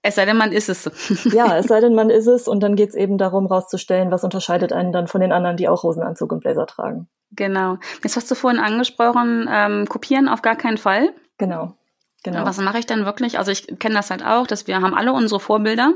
es 0.02 0.14
sei 0.14 0.24
denn, 0.24 0.36
man 0.36 0.52
ist 0.52 0.68
es. 0.68 0.90
ja, 1.32 1.58
es 1.58 1.66
sei 1.66 1.80
denn, 1.80 1.94
man 1.94 2.10
ist 2.10 2.26
es. 2.26 2.48
Und 2.48 2.60
dann 2.60 2.76
geht 2.76 2.90
es 2.90 2.94
eben 2.94 3.18
darum, 3.18 3.46
rauszustellen, 3.46 4.10
was 4.10 4.24
unterscheidet 4.24 4.72
einen 4.72 4.92
dann 4.92 5.08
von 5.08 5.20
den 5.20 5.32
anderen, 5.32 5.56
die 5.56 5.68
auch 5.68 5.82
Hosenanzug 5.82 6.32
und 6.32 6.40
Blazer 6.40 6.66
tragen. 6.66 7.08
Genau. 7.32 7.78
Jetzt 8.02 8.16
hast 8.16 8.30
du 8.30 8.34
vorhin 8.34 8.60
angesprochen, 8.60 9.48
ähm, 9.52 9.86
kopieren 9.86 10.28
auf 10.28 10.42
gar 10.42 10.56
keinen 10.56 10.78
Fall. 10.78 11.12
Genau. 11.38 11.74
Genau. 12.22 12.44
Was 12.44 12.58
mache 12.58 12.78
ich 12.78 12.86
dann 12.86 13.06
wirklich? 13.06 13.38
Also 13.38 13.50
ich 13.50 13.78
kenne 13.78 13.94
das 13.94 14.10
halt 14.10 14.24
auch, 14.24 14.46
dass 14.46 14.66
wir 14.66 14.80
haben 14.80 14.94
alle 14.94 15.12
unsere 15.12 15.40
Vorbilder. 15.40 15.94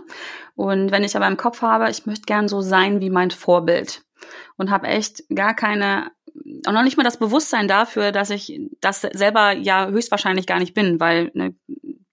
Und 0.54 0.90
wenn 0.90 1.04
ich 1.04 1.16
aber 1.16 1.28
im 1.28 1.36
Kopf 1.36 1.60
habe, 1.60 1.90
ich 1.90 2.06
möchte 2.06 2.24
gern 2.24 2.48
so 2.48 2.62
sein 2.62 3.00
wie 3.00 3.10
mein 3.10 3.30
Vorbild 3.30 4.02
und 4.56 4.70
habe 4.70 4.86
echt 4.86 5.24
gar 5.34 5.54
keine, 5.54 6.10
auch 6.66 6.72
noch 6.72 6.82
nicht 6.82 6.96
mal 6.96 7.02
das 7.02 7.18
Bewusstsein 7.18 7.68
dafür, 7.68 8.10
dass 8.10 8.30
ich 8.30 8.58
das 8.80 9.02
selber 9.02 9.52
ja 9.52 9.88
höchstwahrscheinlich 9.88 10.46
gar 10.46 10.58
nicht 10.58 10.72
bin, 10.72 10.98
weil 10.98 11.30
ne, 11.34 11.54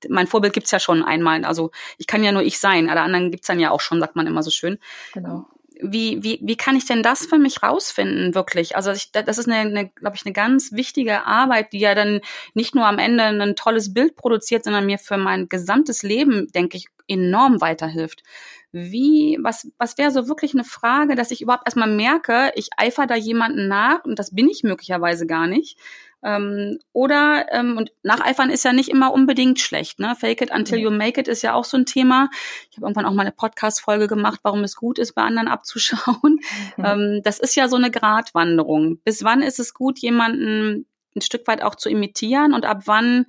mein 0.10 0.28
Vorbild 0.28 0.54
gibt's 0.54 0.72
ja 0.72 0.80
schon 0.80 1.04
einmal. 1.04 1.46
Also 1.46 1.72
ich 1.98 2.08
kann 2.08 2.24
ja 2.24 2.32
nur 2.32 2.44
ich 2.44 2.60
sein, 2.60 2.90
alle 2.90 3.02
anderen 3.02 3.32
gibt's 3.32 3.48
dann 3.48 3.60
ja 3.60 3.72
auch 3.72 3.82
schon, 3.82 4.00
sagt 4.00 4.16
man 4.16 4.28
immer 4.28 4.44
so 4.44 4.52
schön. 4.52 4.78
Genau 5.14 5.48
wie, 5.82 6.24
wie, 6.24 6.40
wie 6.44 6.56
kann 6.56 6.76
ich 6.76 6.86
denn 6.86 7.04
das 7.04 7.26
für 7.26 7.40
mich 7.40 7.64
rausfinden, 7.64 8.36
wirklich? 8.36 8.76
Also 8.76 8.92
ich, 8.92 9.12
das 9.12 9.38
ist 9.38 9.50
eine, 9.50 9.60
eine 9.60 9.90
glaube 9.90 10.16
ich, 10.16 10.26
eine 10.26 10.34
ganz 10.34 10.72
wichtige 10.72 11.26
Arbeit, 11.26 11.74
die 11.74 11.80
ja 11.80 11.96
dann 11.96 12.22
nicht 12.54 12.76
nur 12.76 12.86
am 12.86 13.00
Ende 13.00 13.24
ein 13.24 13.56
tolles 13.56 13.94
Bild 13.94 14.16
produziert, 14.16 14.64
sondern 14.64 14.86
mir 14.86 15.00
für 15.00 15.18
mein 15.18 15.50
gesamtes 15.50 16.04
Leben, 16.04 16.48
denke 16.52 16.78
ich, 16.78 16.88
enorm 17.08 17.62
weiterhilft. 17.62 18.24
Wie, 18.72 19.38
was, 19.42 19.70
was 19.78 19.98
wäre 19.98 20.12
so 20.12 20.28
wirklich 20.30 20.54
eine 20.54 20.64
Frage, 20.64 21.16
dass 21.16 21.32
ich 21.32 21.42
überhaupt 21.42 21.68
erstmal 21.68 21.90
merke, 21.90 22.52
ich 22.56 22.70
eifer 22.78 23.06
da 23.06 23.16
jemanden 23.16 23.68
nach 23.68 24.06
und 24.06 24.18
das 24.18 24.34
bin 24.34 24.48
ich 24.50 24.64
möglicherweise 24.64 25.26
gar 25.26 25.48
nicht. 25.48 25.78
Ähm, 26.24 26.80
oder, 26.94 27.48
ähm, 27.52 27.78
und 27.78 27.92
nacheifern 28.04 28.50
ist 28.50 28.64
ja 28.64 28.74
nicht 28.74 28.90
immer 28.90 29.14
unbedingt 29.14 29.60
schlecht, 29.60 30.00
ne? 30.00 30.16
Fake 30.16 30.42
it 30.42 30.52
until 30.52 30.78
you 30.78 30.92
make 30.92 31.20
it 31.20 31.28
ist 31.28 31.42
ja 31.42 31.54
auch 31.54 31.66
so 31.66 31.78
ein 31.78 31.86
Thema. 31.86 32.30
Ich 32.70 32.78
habe 32.78 32.86
irgendwann 32.86 33.06
auch 33.06 33.14
mal 33.14 33.24
eine 33.24 33.32
Podcast-Folge 33.32 34.08
gemacht, 34.08 34.40
warum 34.44 34.64
es 34.64 34.76
gut 34.76 35.00
ist, 35.00 35.14
bei 35.14 35.24
anderen 35.24 35.48
abzuschauen. 35.50 36.40
Mhm. 36.78 36.86
Ähm, 36.86 37.22
das 37.24 37.40
ist 37.40 37.56
ja 37.56 37.68
so 37.68 37.76
eine 37.76 37.92
Gratwanderung. 37.92 39.00
Bis 39.04 39.24
wann 39.24 39.42
ist 39.42 39.60
es 39.60 39.74
gut, 39.74 40.00
jemanden 40.00 40.86
ein 41.16 41.22
Stück 41.22 41.48
weit 41.48 41.62
auch 41.62 41.76
zu 41.76 41.90
imitieren 41.90 42.54
und 42.54 42.66
ab 42.66 42.84
wann 42.86 43.26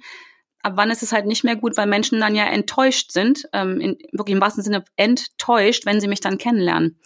ab 0.62 0.74
wann 0.76 0.90
ist 0.90 1.02
es 1.02 1.12
halt 1.12 1.26
nicht 1.26 1.44
mehr 1.44 1.56
gut, 1.56 1.76
weil 1.76 1.86
Menschen 1.86 2.20
dann 2.20 2.34
ja 2.34 2.44
enttäuscht 2.44 3.10
sind, 3.10 3.48
ähm, 3.52 3.80
in, 3.80 3.98
wirklich 4.12 4.34
im 4.34 4.40
wahrsten 4.40 4.62
Sinne 4.62 4.84
enttäuscht, 4.96 5.86
wenn 5.86 6.00
sie 6.00 6.08
mich 6.08 6.20
dann 6.20 6.38
kennenlernen. 6.38 6.98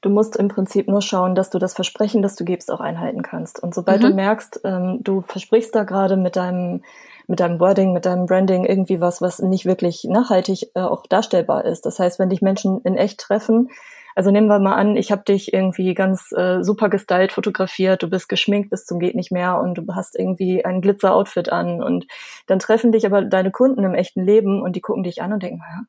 Du 0.00 0.10
musst 0.10 0.36
im 0.36 0.48
Prinzip 0.48 0.86
nur 0.88 1.02
schauen, 1.02 1.34
dass 1.34 1.50
du 1.50 1.58
das 1.58 1.74
Versprechen, 1.74 2.22
das 2.22 2.36
du 2.36 2.44
gibst, 2.44 2.70
auch 2.70 2.80
einhalten 2.80 3.22
kannst. 3.22 3.60
Und 3.62 3.74
sobald 3.74 4.00
mhm. 4.00 4.06
du 4.06 4.14
merkst, 4.14 4.60
ähm, 4.64 4.98
du 5.02 5.22
versprichst 5.22 5.74
da 5.74 5.84
gerade 5.84 6.16
mit 6.16 6.36
deinem 6.36 6.82
mit 7.30 7.40
deinem 7.40 7.60
Wording, 7.60 7.92
mit 7.92 8.06
deinem 8.06 8.24
Branding 8.24 8.64
irgendwie 8.64 9.00
was, 9.02 9.20
was 9.20 9.38
nicht 9.38 9.66
wirklich 9.66 10.04
nachhaltig 10.04 10.70
äh, 10.74 10.80
auch 10.80 11.06
darstellbar 11.06 11.66
ist. 11.66 11.84
Das 11.84 11.98
heißt, 11.98 12.18
wenn 12.18 12.30
dich 12.30 12.40
Menschen 12.40 12.80
in 12.84 12.96
echt 12.96 13.20
treffen, 13.20 13.68
also 14.14 14.30
nehmen 14.32 14.48
wir 14.48 14.58
mal 14.58 14.74
an, 14.74 14.96
ich 14.96 15.12
habe 15.12 15.22
dich 15.22 15.52
irgendwie 15.52 15.94
ganz 15.94 16.32
äh, 16.32 16.64
super 16.64 16.88
gestylt 16.88 17.30
fotografiert, 17.30 18.02
du 18.02 18.08
bist 18.08 18.28
geschminkt 18.28 18.70
bis 18.70 18.84
zum 18.84 18.98
geht 18.98 19.14
nicht 19.14 19.30
mehr 19.30 19.60
und 19.60 19.74
du 19.76 19.84
hast 19.94 20.18
irgendwie 20.18 20.64
ein 20.64 20.80
Glitzer-Outfit 20.80 21.50
an 21.50 21.82
und 21.82 22.06
dann 22.46 22.58
treffen 22.58 22.90
dich 22.92 23.06
aber 23.06 23.22
deine 23.22 23.52
Kunden 23.52 23.84
im 23.84 23.94
echten 23.94 24.24
Leben 24.24 24.60
und 24.60 24.74
die 24.74 24.80
gucken 24.80 25.04
dich 25.04 25.22
an 25.22 25.32
und 25.34 25.42
denken, 25.42 25.60
ja, 25.60 25.82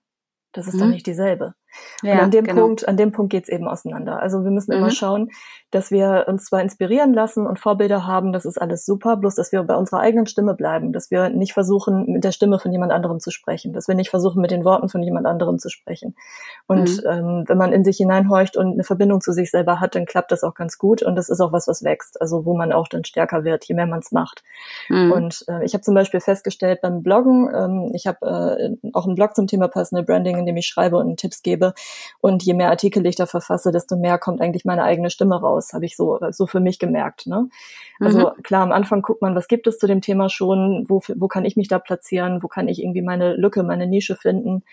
das 0.51 0.67
ist 0.67 0.75
mhm. 0.75 0.79
doch 0.79 0.87
nicht 0.87 1.07
dieselbe. 1.07 1.55
Ja, 2.03 2.13
und 2.13 2.19
an 2.19 2.31
dem 2.31 2.45
genau. 2.45 2.61
Punkt, 2.61 2.87
an 2.87 2.97
dem 2.97 3.11
Punkt 3.11 3.31
geht's 3.31 3.49
eben 3.49 3.67
auseinander. 3.67 4.19
Also 4.19 4.43
wir 4.43 4.51
müssen 4.51 4.71
mhm. 4.71 4.79
immer 4.79 4.91
schauen, 4.91 5.29
dass 5.71 5.91
wir 5.91 6.25
uns 6.27 6.45
zwar 6.45 6.61
inspirieren 6.61 7.13
lassen 7.13 7.45
und 7.45 7.59
Vorbilder 7.59 8.07
haben, 8.07 8.33
das 8.33 8.45
ist 8.45 8.59
alles 8.59 8.85
super, 8.85 9.17
bloß 9.17 9.35
dass 9.35 9.51
wir 9.51 9.61
bei 9.63 9.75
unserer 9.75 9.99
eigenen 9.99 10.25
Stimme 10.25 10.55
bleiben, 10.55 10.93
dass 10.93 11.11
wir 11.11 11.29
nicht 11.29 11.53
versuchen, 11.53 12.05
mit 12.07 12.23
der 12.23 12.31
Stimme 12.31 12.59
von 12.59 12.71
jemand 12.71 12.91
anderem 12.91 13.19
zu 13.19 13.29
sprechen, 13.29 13.73
dass 13.73 13.87
wir 13.87 13.95
nicht 13.95 14.09
versuchen, 14.09 14.41
mit 14.41 14.51
den 14.51 14.65
Worten 14.65 14.89
von 14.89 15.03
jemand 15.03 15.27
anderem 15.27 15.59
zu 15.59 15.69
sprechen. 15.69 16.15
Und 16.67 17.03
mhm. 17.03 17.09
ähm, 17.09 17.43
wenn 17.47 17.57
man 17.57 17.71
in 17.71 17.83
sich 17.83 17.97
hineinhorcht 17.97 18.57
und 18.57 18.73
eine 18.73 18.83
Verbindung 18.83 19.21
zu 19.21 19.31
sich 19.31 19.51
selber 19.51 19.79
hat, 19.79 19.95
dann 19.95 20.05
klappt 20.05 20.31
das 20.31 20.43
auch 20.43 20.55
ganz 20.55 20.77
gut 20.77 21.03
und 21.03 21.15
das 21.15 21.29
ist 21.29 21.39
auch 21.39 21.51
was, 21.51 21.67
was 21.67 21.83
wächst, 21.83 22.19
also 22.19 22.45
wo 22.45 22.55
man 22.55 22.71
auch 22.71 22.87
dann 22.87 23.03
stärker 23.05 23.43
wird, 23.43 23.65
je 23.65 23.75
mehr 23.75 23.85
man 23.85 23.99
es 23.99 24.11
macht. 24.11 24.43
Mhm. 24.89 25.11
Und 25.11 25.45
äh, 25.47 25.63
ich 25.63 25.73
habe 25.73 25.81
zum 25.81 25.93
Beispiel 25.93 26.19
festgestellt 26.19 26.81
beim 26.81 27.03
Bloggen, 27.03 27.49
ähm, 27.53 27.91
ich 27.93 28.07
habe 28.07 28.25
äh, 28.25 28.89
auch 28.93 29.05
einen 29.05 29.15
Blog 29.15 29.35
zum 29.35 29.45
Thema 29.45 29.67
Personal 29.67 30.03
Branding, 30.03 30.37
in 30.37 30.45
dem 30.45 30.57
ich 30.57 30.65
schreibe 30.65 30.97
und 30.97 31.17
Tipps 31.17 31.43
gebe, 31.43 31.68
und 32.21 32.43
je 32.43 32.53
mehr 32.53 32.69
Artikel 32.69 33.05
ich 33.05 33.15
da 33.15 33.25
verfasse, 33.25 33.71
desto 33.71 33.95
mehr 33.95 34.17
kommt 34.17 34.41
eigentlich 34.41 34.65
meine 34.65 34.83
eigene 34.83 35.09
Stimme 35.09 35.39
raus, 35.39 35.73
habe 35.73 35.85
ich 35.85 35.95
so, 35.95 36.19
so 36.31 36.47
für 36.47 36.59
mich 36.59 36.79
gemerkt. 36.79 37.27
Ne? 37.27 37.49
Also 37.99 38.31
mhm. 38.35 38.43
klar, 38.43 38.63
am 38.63 38.71
Anfang 38.71 39.01
guckt 39.01 39.21
man, 39.21 39.35
was 39.35 39.47
gibt 39.47 39.67
es 39.67 39.79
zu 39.79 39.87
dem 39.87 40.01
Thema 40.01 40.29
schon, 40.29 40.85
wo, 40.87 41.01
wo 41.15 41.27
kann 41.27 41.45
ich 41.45 41.55
mich 41.55 41.67
da 41.67 41.79
platzieren, 41.79 42.43
wo 42.43 42.47
kann 42.47 42.67
ich 42.67 42.81
irgendwie 42.81 43.01
meine 43.01 43.35
Lücke, 43.35 43.63
meine 43.63 43.87
Nische 43.87 44.15
finden. 44.15 44.63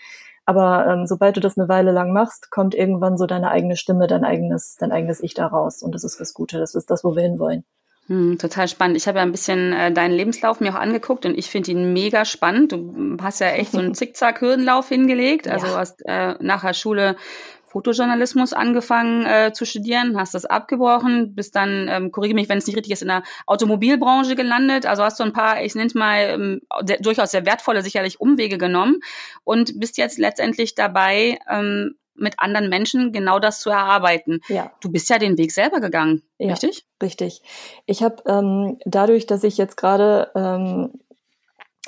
Aber 0.45 0.87
ähm, 0.87 1.05
sobald 1.05 1.35
du 1.35 1.41
das 1.41 1.57
eine 1.57 1.67
Weile 1.67 1.91
lang 1.91 2.13
machst, 2.13 2.51
kommt 2.51 2.73
irgendwann 2.73 3.17
so 3.17 3.25
deine 3.25 3.51
eigene 3.51 3.75
Stimme, 3.75 4.07
dein 4.07 4.23
eigenes, 4.23 4.77
dein 4.79 4.93
eigenes 4.93 5.21
Ich 5.21 5.33
da 5.33 5.45
raus. 5.47 5.83
Und 5.83 5.93
das 5.93 6.05
ist 6.05 6.21
das 6.21 6.33
Gute, 6.33 6.57
das 6.57 6.73
ist 6.73 6.89
das, 6.89 7.03
wo 7.03 7.17
wir 7.17 7.23
hinwollen. 7.23 7.65
Hm, 8.07 8.37
total 8.37 8.69
spannend. 8.69 8.95
Ich 8.95 9.07
habe 9.07 9.17
ja 9.17 9.23
ein 9.23 9.33
bisschen 9.33 9.73
äh, 9.73 9.91
deinen 9.91 10.13
Lebenslauf 10.13 10.61
mir 10.61 10.71
auch 10.71 10.79
angeguckt 10.79 11.25
und 11.25 11.37
ich 11.37 11.49
finde 11.49 11.71
ihn 11.71 11.91
mega 11.91 12.23
spannend. 12.23 12.71
Du 12.71 13.17
hast 13.21 13.41
ja 13.41 13.47
echt 13.47 13.73
so 13.73 13.79
einen 13.79 13.93
Zickzack-Hürdenlauf 13.95 14.87
hingelegt. 14.87 15.47
Also 15.49 15.67
ja. 15.67 15.77
hast 15.77 16.01
äh, 16.05 16.35
nach 16.39 16.61
der 16.61 16.73
Schule 16.73 17.17
Fotojournalismus 17.65 18.53
angefangen 18.53 19.25
äh, 19.25 19.51
zu 19.53 19.65
studieren, 19.65 20.17
hast 20.17 20.33
das 20.33 20.45
abgebrochen, 20.45 21.35
bist 21.35 21.53
dann, 21.55 21.87
ähm, 21.89 22.11
korrigiere 22.11 22.35
mich, 22.35 22.47
wenn 22.47 22.57
es 22.57 22.65
nicht 22.65 22.77
richtig 22.77 22.93
ist, 22.93 23.01
in 23.01 23.09
der 23.09 23.23
Automobilbranche 23.45 24.35
gelandet. 24.35 24.85
Also 24.85 25.03
hast 25.03 25.19
du 25.19 25.25
ein 25.25 25.33
paar, 25.33 25.61
ich 25.61 25.75
nenne 25.75 25.87
es 25.87 25.93
mal, 25.93 26.17
ähm, 26.29 26.61
sehr, 26.85 26.99
durchaus 26.99 27.31
sehr 27.31 27.45
wertvolle, 27.45 27.83
sicherlich 27.83 28.21
Umwege 28.21 28.57
genommen 28.57 29.01
und 29.43 29.79
bist 29.81 29.97
jetzt 29.97 30.17
letztendlich 30.17 30.75
dabei, 30.75 31.39
ähm, 31.49 31.95
mit 32.17 32.39
anderen 32.39 32.69
Menschen 32.69 33.11
genau 33.11 33.39
das 33.39 33.59
zu 33.59 33.69
erarbeiten. 33.69 34.39
Ja. 34.47 34.71
Du 34.81 34.91
bist 34.91 35.09
ja 35.09 35.19
den 35.19 35.37
Weg 35.37 35.51
selber 35.51 35.79
gegangen, 35.79 36.23
ja, 36.37 36.51
richtig? 36.51 36.85
Richtig. 37.01 37.41
Ich 37.85 38.03
habe 38.03 38.23
ähm, 38.25 38.77
dadurch, 38.85 39.25
dass 39.25 39.43
ich 39.43 39.57
jetzt 39.57 39.77
gerade 39.77 40.31
ähm, 40.35 40.91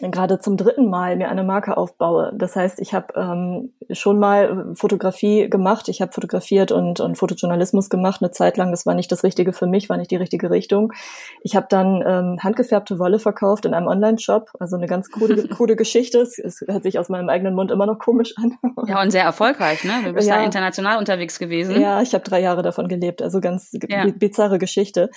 gerade 0.01 0.39
zum 0.39 0.57
dritten 0.57 0.89
Mal 0.89 1.15
mir 1.15 1.29
eine 1.29 1.43
Marke 1.43 1.77
aufbaue. 1.77 2.31
Das 2.35 2.55
heißt, 2.55 2.79
ich 2.79 2.93
habe 2.93 3.13
ähm, 3.15 3.71
schon 3.91 4.19
mal 4.19 4.73
Fotografie 4.75 5.49
gemacht, 5.49 5.89
ich 5.89 6.01
habe 6.01 6.11
fotografiert 6.11 6.71
und, 6.71 6.99
und 6.99 7.17
Fotojournalismus 7.17 7.89
gemacht 7.89 8.21
eine 8.21 8.31
Zeit 8.31 8.57
lang. 8.57 8.71
Das 8.71 8.85
war 8.85 8.93
nicht 8.95 9.11
das 9.11 9.23
Richtige 9.23 9.53
für 9.53 9.67
mich, 9.67 9.89
war 9.89 9.97
nicht 9.97 10.11
die 10.11 10.15
richtige 10.15 10.49
Richtung. 10.49 10.93
Ich 11.41 11.55
habe 11.55 11.67
dann 11.69 12.03
ähm, 12.05 12.39
handgefärbte 12.41 12.99
Wolle 12.99 13.19
verkauft 13.19 13.65
in 13.65 13.73
einem 13.73 13.87
Online-Shop, 13.87 14.51
also 14.59 14.75
eine 14.75 14.87
ganz 14.87 15.11
coole, 15.11 15.47
coole 15.49 15.75
Geschichte. 15.77 16.19
Es, 16.19 16.39
es 16.39 16.63
hört 16.67 16.83
sich 16.83 16.99
aus 16.99 17.09
meinem 17.09 17.29
eigenen 17.29 17.53
Mund 17.53 17.71
immer 17.71 17.85
noch 17.85 17.99
komisch 17.99 18.33
an. 18.37 18.57
Ja, 18.87 19.01
und 19.01 19.11
sehr 19.11 19.23
erfolgreich, 19.23 19.83
ne? 19.83 19.93
Du 20.05 20.13
bist 20.13 20.27
ja, 20.27 20.37
da 20.37 20.43
international 20.43 20.97
unterwegs 20.97 21.39
gewesen. 21.39 21.79
Ja, 21.79 22.01
ich 22.01 22.13
habe 22.13 22.23
drei 22.23 22.41
Jahre 22.41 22.61
davon 22.61 22.87
gelebt, 22.87 23.21
also 23.21 23.41
ganz 23.41 23.71
ja. 23.87 24.05
bizarre 24.15 24.57
Geschichte. 24.57 25.09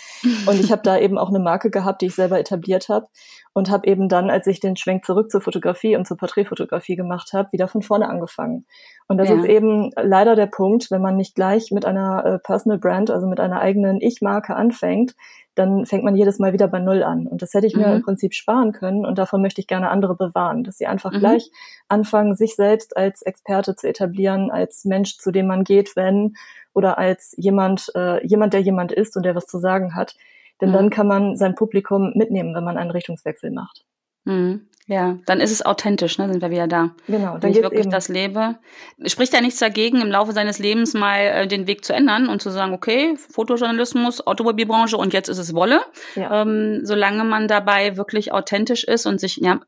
Und 0.46 0.60
ich 0.60 0.72
habe 0.72 0.82
da 0.82 0.98
eben 0.98 1.18
auch 1.18 1.28
eine 1.28 1.38
Marke 1.38 1.70
gehabt, 1.70 2.02
die 2.02 2.06
ich 2.06 2.14
selber 2.14 2.38
etabliert 2.38 2.88
habe 2.88 3.06
und 3.54 3.70
habe 3.70 3.86
eben 3.86 4.08
dann, 4.08 4.30
als 4.30 4.46
ich 4.46 4.60
den 4.60 4.76
Schwenk 4.76 5.04
zurück 5.04 5.30
zur 5.30 5.40
Fotografie 5.40 5.96
und 5.96 6.06
zur 6.06 6.16
Porträtfotografie 6.16 6.96
gemacht 6.96 7.32
habe, 7.32 7.52
wieder 7.52 7.68
von 7.68 7.82
vorne 7.82 8.08
angefangen. 8.08 8.66
Und 9.08 9.18
das 9.18 9.28
ja. 9.28 9.36
ist 9.36 9.44
eben 9.44 9.90
leider 10.00 10.36
der 10.36 10.46
Punkt, 10.46 10.90
wenn 10.90 11.02
man 11.02 11.16
nicht 11.16 11.34
gleich 11.34 11.70
mit 11.70 11.84
einer 11.84 12.24
äh, 12.24 12.38
Personal 12.38 12.78
Brand, 12.78 13.10
also 13.10 13.26
mit 13.26 13.40
einer 13.40 13.60
eigenen 13.60 14.00
Ich-Marke 14.00 14.56
anfängt, 14.56 15.14
dann 15.54 15.84
fängt 15.84 16.02
man 16.02 16.16
jedes 16.16 16.38
Mal 16.38 16.54
wieder 16.54 16.66
bei 16.66 16.78
Null 16.78 17.02
an. 17.02 17.26
Und 17.26 17.42
das 17.42 17.52
hätte 17.52 17.66
ich 17.66 17.76
mhm. 17.76 17.82
mir 17.82 17.94
im 17.96 18.02
Prinzip 18.02 18.32
sparen 18.32 18.72
können 18.72 19.04
und 19.04 19.18
davon 19.18 19.42
möchte 19.42 19.60
ich 19.60 19.66
gerne 19.66 19.90
andere 19.90 20.16
bewahren, 20.16 20.64
dass 20.64 20.78
sie 20.78 20.86
einfach 20.86 21.12
mhm. 21.12 21.18
gleich 21.18 21.50
anfangen, 21.88 22.34
sich 22.34 22.56
selbst 22.56 22.96
als 22.96 23.20
Experte 23.20 23.76
zu 23.76 23.86
etablieren, 23.86 24.50
als 24.50 24.86
Mensch, 24.86 25.18
zu 25.18 25.30
dem 25.30 25.46
man 25.46 25.64
geht, 25.64 25.94
wenn 25.94 26.34
oder 26.72 26.96
als 26.96 27.34
jemand, 27.36 27.92
äh, 27.94 28.26
jemand, 28.26 28.54
der 28.54 28.60
jemand 28.60 28.92
ist 28.92 29.14
und 29.16 29.26
der 29.26 29.34
was 29.34 29.46
zu 29.46 29.58
sagen 29.58 29.94
hat, 29.94 30.14
denn 30.62 30.70
mhm. 30.70 30.74
dann 30.74 30.90
kann 30.90 31.06
man 31.06 31.36
sein 31.36 31.54
Publikum 31.54 32.12
mitnehmen, 32.14 32.54
wenn 32.54 32.64
man 32.64 32.78
einen 32.78 32.90
Richtungswechsel 32.90 33.50
macht. 33.50 33.84
Mhm. 34.24 34.68
Ja, 34.86 35.18
dann 35.26 35.40
ist 35.40 35.52
es 35.52 35.64
authentisch, 35.64 36.18
ne? 36.18 36.28
Sind 36.28 36.42
wir 36.42 36.50
wieder 36.50 36.66
da. 36.66 36.90
Genau, 37.06 37.32
dann 37.34 37.42
wenn 37.42 37.50
ich 37.52 37.62
wirklich 37.62 37.82
eben. 37.82 37.90
das 37.90 38.08
lebe. 38.08 38.58
Spricht 39.06 39.32
ja 39.32 39.40
nichts 39.40 39.60
dagegen, 39.60 40.00
im 40.00 40.10
Laufe 40.10 40.32
seines 40.32 40.58
Lebens 40.58 40.94
mal 40.94 41.18
äh, 41.18 41.46
den 41.46 41.66
Weg 41.68 41.84
zu 41.84 41.92
ändern 41.92 42.28
und 42.28 42.42
zu 42.42 42.50
sagen, 42.50 42.72
okay, 42.72 43.16
Fotojournalismus, 43.16 44.26
Automobilbranche 44.26 44.96
und 44.96 45.12
jetzt 45.12 45.28
ist 45.28 45.38
es 45.38 45.54
Wolle. 45.54 45.82
Ja. 46.16 46.42
Ähm, 46.42 46.80
solange 46.82 47.22
man 47.22 47.46
dabei 47.46 47.96
wirklich 47.96 48.32
authentisch 48.32 48.82
ist 48.82 49.06
und 49.06 49.20
sich, 49.20 49.36
ja, 49.36 49.60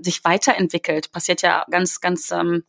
sich 0.00 0.24
weiterentwickelt, 0.24 1.12
passiert 1.12 1.42
ja 1.42 1.64
ganz, 1.70 2.00
ganz 2.00 2.32
ähm, 2.32 2.64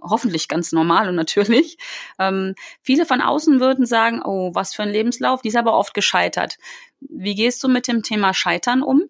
hoffentlich 0.00 0.48
ganz 0.48 0.72
normal 0.72 1.08
und 1.08 1.14
natürlich. 1.14 1.76
Ähm, 2.18 2.54
viele 2.82 3.06
von 3.06 3.20
außen 3.20 3.60
würden 3.60 3.86
sagen, 3.86 4.22
oh, 4.24 4.54
was 4.54 4.74
für 4.74 4.82
ein 4.82 4.90
Lebenslauf, 4.90 5.42
die 5.42 5.48
ist 5.48 5.56
aber 5.56 5.76
oft 5.76 5.94
gescheitert. 5.94 6.56
Wie 7.00 7.34
gehst 7.34 7.62
du 7.62 7.68
mit 7.68 7.88
dem 7.88 8.02
Thema 8.02 8.34
Scheitern 8.34 8.82
um? 8.82 9.02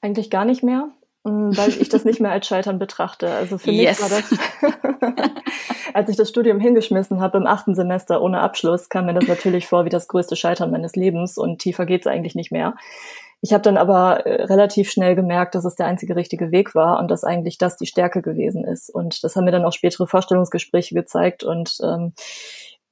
Eigentlich 0.00 0.30
gar 0.30 0.44
nicht 0.44 0.62
mehr, 0.62 0.88
mm, 1.24 1.56
weil 1.56 1.70
ich 1.80 1.88
das 1.88 2.04
nicht 2.04 2.20
mehr 2.20 2.32
als 2.32 2.46
Scheitern 2.46 2.78
betrachte. 2.78 3.32
Also 3.32 3.58
für 3.58 3.70
yes. 3.70 4.00
mich 4.00 4.10
war 4.10 4.18
das, 4.18 5.30
als 5.94 6.10
ich 6.10 6.16
das 6.16 6.28
Studium 6.28 6.58
hingeschmissen 6.60 7.20
habe 7.20 7.38
im 7.38 7.46
achten 7.46 7.74
Semester 7.74 8.20
ohne 8.20 8.40
Abschluss, 8.40 8.88
kam 8.88 9.06
mir 9.06 9.14
das 9.14 9.28
natürlich 9.28 9.66
vor 9.66 9.84
wie 9.84 9.90
das 9.90 10.08
größte 10.08 10.36
Scheitern 10.36 10.70
meines 10.70 10.96
Lebens 10.96 11.38
und 11.38 11.60
tiefer 11.60 11.86
geht's 11.86 12.06
eigentlich 12.06 12.34
nicht 12.34 12.50
mehr. 12.50 12.74
Ich 13.44 13.52
habe 13.52 13.62
dann 13.62 13.76
aber 13.76 14.24
äh, 14.24 14.44
relativ 14.44 14.88
schnell 14.90 15.16
gemerkt, 15.16 15.56
dass 15.56 15.64
es 15.64 15.74
der 15.74 15.86
einzige 15.86 16.14
richtige 16.14 16.52
Weg 16.52 16.76
war 16.76 17.00
und 17.00 17.10
dass 17.10 17.24
eigentlich 17.24 17.58
das 17.58 17.76
die 17.76 17.86
Stärke 17.86 18.22
gewesen 18.22 18.64
ist. 18.64 18.88
Und 18.88 19.24
das 19.24 19.34
haben 19.34 19.44
mir 19.44 19.50
dann 19.50 19.64
auch 19.64 19.72
spätere 19.72 20.06
Vorstellungsgespräche 20.06 20.94
gezeigt 20.94 21.42
und 21.42 21.76
ähm, 21.82 22.12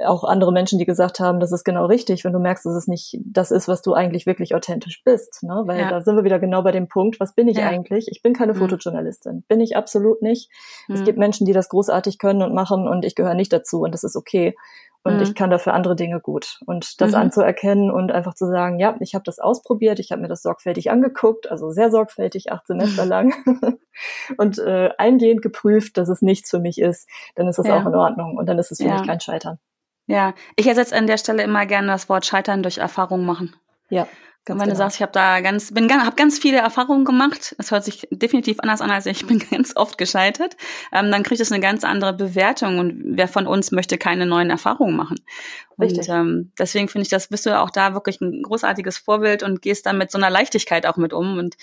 auch 0.06 0.24
andere 0.24 0.52
Menschen, 0.52 0.78
die 0.78 0.86
gesagt 0.86 1.20
haben, 1.20 1.40
das 1.40 1.52
ist 1.52 1.64
genau 1.64 1.86
richtig, 1.86 2.24
wenn 2.24 2.32
du 2.32 2.38
merkst, 2.38 2.64
dass 2.66 2.74
es 2.74 2.86
nicht 2.88 3.18
das 3.24 3.50
ist, 3.50 3.68
was 3.68 3.82
du 3.82 3.94
eigentlich 3.94 4.26
wirklich 4.26 4.54
authentisch 4.54 5.02
bist. 5.04 5.42
Ne? 5.42 5.62
Weil 5.66 5.80
ja. 5.80 5.90
da 5.90 6.00
sind 6.00 6.16
wir 6.16 6.24
wieder 6.24 6.38
genau 6.38 6.62
bei 6.62 6.72
dem 6.72 6.88
Punkt, 6.88 7.20
was 7.20 7.34
bin 7.34 7.48
ich 7.48 7.58
ja. 7.58 7.68
eigentlich? 7.68 8.08
Ich 8.08 8.22
bin 8.22 8.32
keine 8.32 8.54
mhm. 8.54 8.58
Fotojournalistin. 8.58 9.44
Bin 9.48 9.60
ich 9.60 9.76
absolut 9.76 10.22
nicht. 10.22 10.50
Mhm. 10.88 10.94
Es 10.94 11.04
gibt 11.04 11.18
Menschen, 11.18 11.46
die 11.46 11.52
das 11.52 11.68
großartig 11.68 12.18
können 12.18 12.42
und 12.42 12.54
machen 12.54 12.88
und 12.88 13.04
ich 13.04 13.14
gehöre 13.14 13.34
nicht 13.34 13.52
dazu 13.52 13.80
und 13.82 13.92
das 13.92 14.04
ist 14.04 14.16
okay. 14.16 14.54
Und 15.02 15.16
mhm. 15.16 15.22
ich 15.22 15.34
kann 15.34 15.50
dafür 15.50 15.72
andere 15.72 15.96
Dinge 15.96 16.20
gut. 16.20 16.60
Und 16.66 17.00
das 17.00 17.12
mhm. 17.12 17.18
anzuerkennen 17.18 17.90
und 17.90 18.12
einfach 18.12 18.34
zu 18.34 18.46
sagen, 18.46 18.78
ja, 18.78 18.96
ich 19.00 19.14
habe 19.14 19.24
das 19.24 19.38
ausprobiert, 19.38 19.98
ich 19.98 20.12
habe 20.12 20.20
mir 20.20 20.28
das 20.28 20.42
sorgfältig 20.42 20.90
angeguckt, 20.90 21.50
also 21.50 21.70
sehr 21.70 21.90
sorgfältig, 21.90 22.52
acht 22.52 22.66
Semester 22.66 23.06
lang 23.06 23.32
und 24.36 24.58
äh, 24.58 24.90
eingehend 24.98 25.40
geprüft, 25.40 25.96
dass 25.96 26.10
es 26.10 26.20
nichts 26.20 26.50
für 26.50 26.60
mich 26.60 26.78
ist, 26.78 27.08
dann 27.34 27.48
ist 27.48 27.58
das 27.58 27.66
ja. 27.66 27.80
auch 27.80 27.86
in 27.86 27.94
Ordnung 27.94 28.36
und 28.36 28.46
dann 28.46 28.58
ist 28.58 28.72
es 28.72 28.78
für 28.78 28.90
mich 28.90 29.06
kein 29.06 29.20
Scheitern. 29.20 29.58
Ja, 30.10 30.34
ich 30.56 30.66
ersetze 30.66 30.96
an 30.96 31.06
der 31.06 31.18
Stelle 31.18 31.44
immer 31.44 31.66
gerne 31.66 31.86
das 31.86 32.08
Wort 32.08 32.26
Scheitern 32.26 32.64
durch 32.64 32.78
Erfahrung 32.78 33.24
machen. 33.24 33.54
Ja. 33.90 34.08
Ganz 34.44 34.56
und 34.56 34.60
wenn 34.60 34.70
genau. 34.70 34.70
du 34.70 34.76
sagst, 34.78 34.96
ich 34.96 35.02
habe 35.02 35.12
da 35.12 35.40
ganz, 35.40 35.72
bin 35.72 35.88
habe 35.92 36.16
ganz 36.16 36.40
viele 36.40 36.58
Erfahrungen 36.58 37.04
gemacht, 37.04 37.54
das 37.58 37.70
hört 37.70 37.84
sich 37.84 38.08
definitiv 38.10 38.58
anders 38.58 38.80
an, 38.80 38.90
als 38.90 39.06
ich 39.06 39.24
bin 39.28 39.38
ganz 39.38 39.76
oft 39.76 39.98
gescheitert, 39.98 40.56
ähm, 40.92 41.12
dann 41.12 41.22
kriegt 41.22 41.40
es 41.40 41.52
eine 41.52 41.60
ganz 41.60 41.84
andere 41.84 42.12
Bewertung 42.12 42.80
und 42.80 43.00
wer 43.04 43.28
von 43.28 43.46
uns 43.46 43.70
möchte 43.70 43.98
keine 43.98 44.26
neuen 44.26 44.50
Erfahrungen 44.50 44.96
machen? 44.96 45.20
Richtig. 45.80 46.08
Und 46.08 46.14
ähm, 46.14 46.52
deswegen 46.58 46.88
finde 46.88 47.04
ich, 47.04 47.08
das 47.08 47.28
bist 47.28 47.46
du 47.46 47.58
auch 47.58 47.70
da 47.70 47.94
wirklich 47.94 48.20
ein 48.20 48.42
großartiges 48.42 48.98
Vorbild 48.98 49.42
und 49.42 49.62
gehst 49.62 49.86
dann 49.86 49.98
mit 49.98 50.10
so 50.10 50.18
einer 50.18 50.30
Leichtigkeit 50.30 50.86
auch 50.86 50.96
mit 50.96 51.12
um. 51.12 51.38
Und 51.38 51.56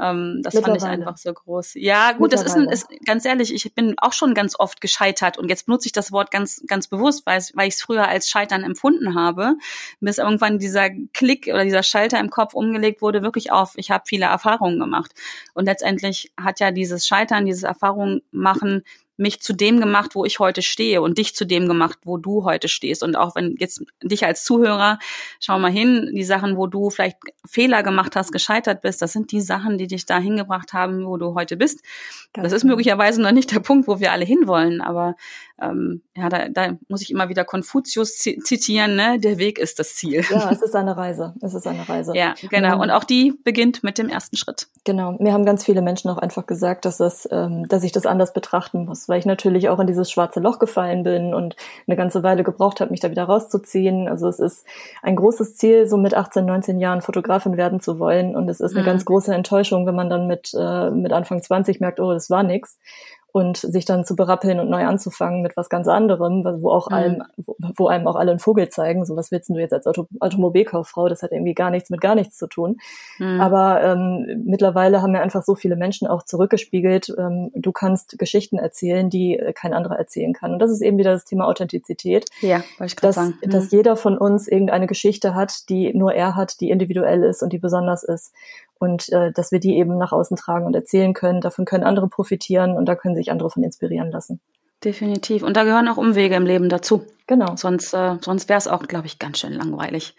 ähm, 0.00 0.40
das 0.42 0.58
fand 0.58 0.76
ich 0.76 0.82
einfach 0.82 1.16
so 1.16 1.32
groß. 1.32 1.74
Ja, 1.74 2.12
gut, 2.12 2.32
das 2.32 2.42
ist, 2.42 2.56
ein, 2.56 2.68
ist 2.68 2.88
ganz 3.06 3.24
ehrlich, 3.24 3.54
ich 3.54 3.74
bin 3.74 3.94
auch 3.98 4.12
schon 4.12 4.34
ganz 4.34 4.58
oft 4.58 4.80
gescheitert 4.80 5.38
und 5.38 5.48
jetzt 5.48 5.66
benutze 5.66 5.86
ich 5.86 5.92
das 5.92 6.12
Wort 6.12 6.30
ganz, 6.30 6.62
ganz 6.66 6.88
bewusst, 6.88 7.26
weil, 7.26 7.42
weil 7.54 7.68
ich 7.68 7.74
es 7.74 7.82
früher 7.82 8.08
als 8.08 8.28
Scheitern 8.28 8.64
empfunden 8.64 9.14
habe, 9.14 9.54
bis 10.00 10.18
irgendwann 10.18 10.58
dieser 10.58 10.90
Klick 11.12 11.46
oder 11.48 11.64
dieser 11.64 11.82
Schalter 11.82 12.18
im 12.20 12.30
Kopf 12.30 12.54
umgelegt 12.54 13.02
wurde, 13.02 13.22
wirklich 13.22 13.52
auf, 13.52 13.72
ich 13.76 13.90
habe 13.90 14.04
viele 14.06 14.26
Erfahrungen 14.26 14.80
gemacht. 14.80 15.12
Und 15.54 15.66
letztendlich 15.66 16.32
hat 16.40 16.60
ja 16.60 16.70
dieses 16.70 17.06
Scheitern, 17.06 17.46
dieses 17.46 17.62
Erfahrungen 17.62 18.22
machen 18.30 18.82
mich 19.22 19.40
zu 19.40 19.54
dem 19.54 19.80
gemacht, 19.80 20.14
wo 20.14 20.24
ich 20.24 20.38
heute 20.38 20.60
stehe 20.60 21.00
und 21.00 21.16
dich 21.16 21.34
zu 21.34 21.46
dem 21.46 21.66
gemacht, 21.68 21.98
wo 22.04 22.18
du 22.18 22.44
heute 22.44 22.68
stehst. 22.68 23.02
Und 23.02 23.16
auch 23.16 23.34
wenn 23.34 23.56
jetzt 23.58 23.82
dich 24.02 24.26
als 24.26 24.44
Zuhörer, 24.44 24.98
schau 25.40 25.58
mal 25.58 25.70
hin, 25.70 26.10
die 26.14 26.24
Sachen, 26.24 26.56
wo 26.56 26.66
du 26.66 26.90
vielleicht 26.90 27.16
Fehler 27.48 27.82
gemacht 27.82 28.16
hast, 28.16 28.32
gescheitert 28.32 28.82
bist, 28.82 29.00
das 29.00 29.12
sind 29.12 29.32
die 29.32 29.40
Sachen, 29.40 29.78
die 29.78 29.86
dich 29.86 30.04
da 30.04 30.18
hingebracht 30.18 30.72
haben, 30.72 31.06
wo 31.06 31.16
du 31.16 31.34
heute 31.34 31.56
bist. 31.56 31.82
Ganz 32.34 32.44
das 32.44 32.52
ist 32.52 32.62
genau. 32.62 32.72
möglicherweise 32.72 33.22
noch 33.22 33.32
nicht 33.32 33.52
der 33.52 33.60
Punkt, 33.60 33.88
wo 33.88 34.00
wir 34.00 34.12
alle 34.12 34.24
hinwollen, 34.24 34.80
aber 34.80 35.16
ähm, 35.60 36.02
ja, 36.16 36.28
da, 36.28 36.48
da 36.48 36.76
muss 36.88 37.02
ich 37.02 37.10
immer 37.10 37.28
wieder 37.28 37.44
Konfuzius 37.44 38.18
zitieren, 38.18 38.96
ne? 38.96 39.18
Der 39.18 39.38
Weg 39.38 39.58
ist 39.58 39.78
das 39.78 39.94
Ziel. 39.94 40.24
Ja, 40.30 40.50
es 40.50 40.62
ist 40.62 40.74
eine 40.74 40.96
Reise. 40.96 41.34
Es 41.40 41.54
ist 41.54 41.66
eine 41.66 41.88
Reise. 41.88 42.12
Ja, 42.22 42.34
genau. 42.50 42.80
Und 42.80 42.90
auch 42.90 43.04
die 43.04 43.32
beginnt 43.42 43.82
mit 43.82 43.98
dem 43.98 44.08
ersten 44.08 44.36
Schritt. 44.36 44.68
Genau. 44.84 45.12
Mir 45.18 45.32
haben 45.32 45.44
ganz 45.44 45.64
viele 45.64 45.82
Menschen 45.82 46.10
auch 46.10 46.18
einfach 46.18 46.46
gesagt, 46.46 46.84
dass 46.84 47.00
es, 47.00 47.26
ähm, 47.32 47.66
dass 47.68 47.82
ich 47.82 47.90
das 47.90 48.06
anders 48.06 48.32
betrachten 48.32 48.84
muss, 48.84 49.08
weil 49.08 49.18
ich 49.18 49.26
natürlich 49.26 49.68
auch 49.68 49.80
in 49.80 49.86
dieses 49.86 50.10
schwarze 50.10 50.40
Loch 50.40 50.58
gefallen 50.58 51.02
bin 51.02 51.34
und 51.34 51.56
eine 51.86 51.96
ganze 51.96 52.22
Weile 52.22 52.44
gebraucht 52.44 52.80
habe, 52.80 52.90
mich 52.90 53.00
da 53.00 53.10
wieder 53.10 53.24
rauszuziehen. 53.24 54.08
Also 54.08 54.28
es 54.28 54.38
ist 54.38 54.66
ein 55.02 55.16
großes 55.16 55.56
Ziel, 55.56 55.86
so 55.86 55.96
mit 55.96 56.14
18, 56.14 56.44
19 56.44 56.78
Jahren 56.78 57.02
Fotografin 57.02 57.56
werden 57.56 57.80
zu 57.80 57.98
wollen. 57.98 58.36
Und 58.36 58.48
es 58.48 58.60
ist 58.60 58.72
eine 58.72 58.82
mhm. 58.82 58.86
ganz 58.86 59.04
große 59.04 59.34
Enttäuschung, 59.34 59.86
wenn 59.86 59.96
man 59.96 60.10
dann 60.10 60.26
mit, 60.26 60.52
äh, 60.56 60.90
mit 60.90 61.12
Anfang 61.12 61.42
20 61.42 61.80
merkt, 61.80 61.98
oh, 61.98 62.12
das 62.12 62.30
war 62.30 62.42
nix 62.42 62.78
und 63.32 63.56
sich 63.56 63.86
dann 63.86 64.04
zu 64.04 64.14
berappeln 64.14 64.60
und 64.60 64.68
neu 64.68 64.84
anzufangen 64.84 65.40
mit 65.40 65.56
was 65.56 65.70
ganz 65.70 65.88
anderem, 65.88 66.44
wo 66.62 66.70
auch 66.70 66.90
mhm. 66.90 66.94
allem, 66.94 67.22
wo, 67.38 67.56
wo, 67.76 67.86
einem 67.88 68.06
auch 68.06 68.16
alle 68.16 68.30
einen 68.30 68.40
Vogel 68.40 68.68
zeigen, 68.68 69.06
so 69.06 69.16
was 69.16 69.30
willst 69.32 69.48
du 69.48 69.58
jetzt 69.58 69.72
als 69.72 69.86
Auto, 69.86 70.06
Automobilkauffrau, 70.20 71.08
das 71.08 71.22
hat 71.22 71.32
irgendwie 71.32 71.54
gar 71.54 71.70
nichts 71.70 71.88
mit 71.88 72.02
gar 72.02 72.14
nichts 72.14 72.36
zu 72.36 72.46
tun. 72.46 72.76
Mhm. 73.18 73.40
Aber 73.40 73.82
ähm, 73.82 74.42
mittlerweile 74.44 75.00
haben 75.00 75.12
mir 75.12 75.22
einfach 75.22 75.42
so 75.42 75.54
viele 75.54 75.76
Menschen 75.76 76.06
auch 76.06 76.24
zurückgespiegelt, 76.24 77.14
ähm, 77.18 77.50
du 77.54 77.72
kannst 77.72 78.18
Geschichten 78.18 78.58
erzählen, 78.58 79.08
die 79.08 79.38
äh, 79.38 79.54
kein 79.54 79.72
anderer 79.72 79.96
erzählen 79.96 80.34
kann. 80.34 80.52
Und 80.52 80.58
das 80.58 80.70
ist 80.70 80.82
eben 80.82 80.98
wieder 80.98 81.12
das 81.12 81.24
Thema 81.24 81.46
Authentizität. 81.46 82.26
Ja, 82.42 82.62
wollte 82.78 82.92
ich 82.92 82.96
gerade 82.96 83.14
sagen. 83.14 83.38
Mhm. 83.42 83.50
Dass 83.50 83.70
jeder 83.70 83.96
von 83.96 84.18
uns 84.18 84.46
irgendeine 84.46 84.86
Geschichte 84.86 85.34
hat, 85.34 85.70
die 85.70 85.94
nur 85.94 86.12
er 86.12 86.36
hat, 86.36 86.60
die 86.60 86.68
individuell 86.68 87.24
ist 87.24 87.42
und 87.42 87.52
die 87.52 87.58
besonders 87.58 88.02
ist 88.02 88.32
und 88.82 89.12
äh, 89.12 89.30
dass 89.30 89.52
wir 89.52 89.60
die 89.60 89.76
eben 89.76 89.96
nach 89.96 90.10
außen 90.10 90.36
tragen 90.36 90.66
und 90.66 90.74
erzählen 90.74 91.14
können. 91.14 91.40
Davon 91.40 91.64
können 91.64 91.84
andere 91.84 92.08
profitieren 92.08 92.72
und 92.72 92.86
da 92.86 92.96
können 92.96 93.14
sich 93.14 93.30
andere 93.30 93.48
von 93.48 93.62
inspirieren 93.62 94.10
lassen. 94.10 94.40
Definitiv. 94.82 95.44
Und 95.44 95.56
da 95.56 95.62
gehören 95.62 95.86
auch 95.86 95.98
Umwege 95.98 96.34
im 96.34 96.44
Leben 96.44 96.68
dazu. 96.68 97.04
Genau. 97.28 97.54
Sonst, 97.54 97.94
äh, 97.94 98.16
sonst 98.20 98.48
wäre 98.48 98.58
es 98.58 98.66
auch, 98.66 98.82
glaube 98.88 99.06
ich, 99.06 99.20
ganz 99.20 99.38
schön 99.38 99.52
langweilig. 99.52 100.16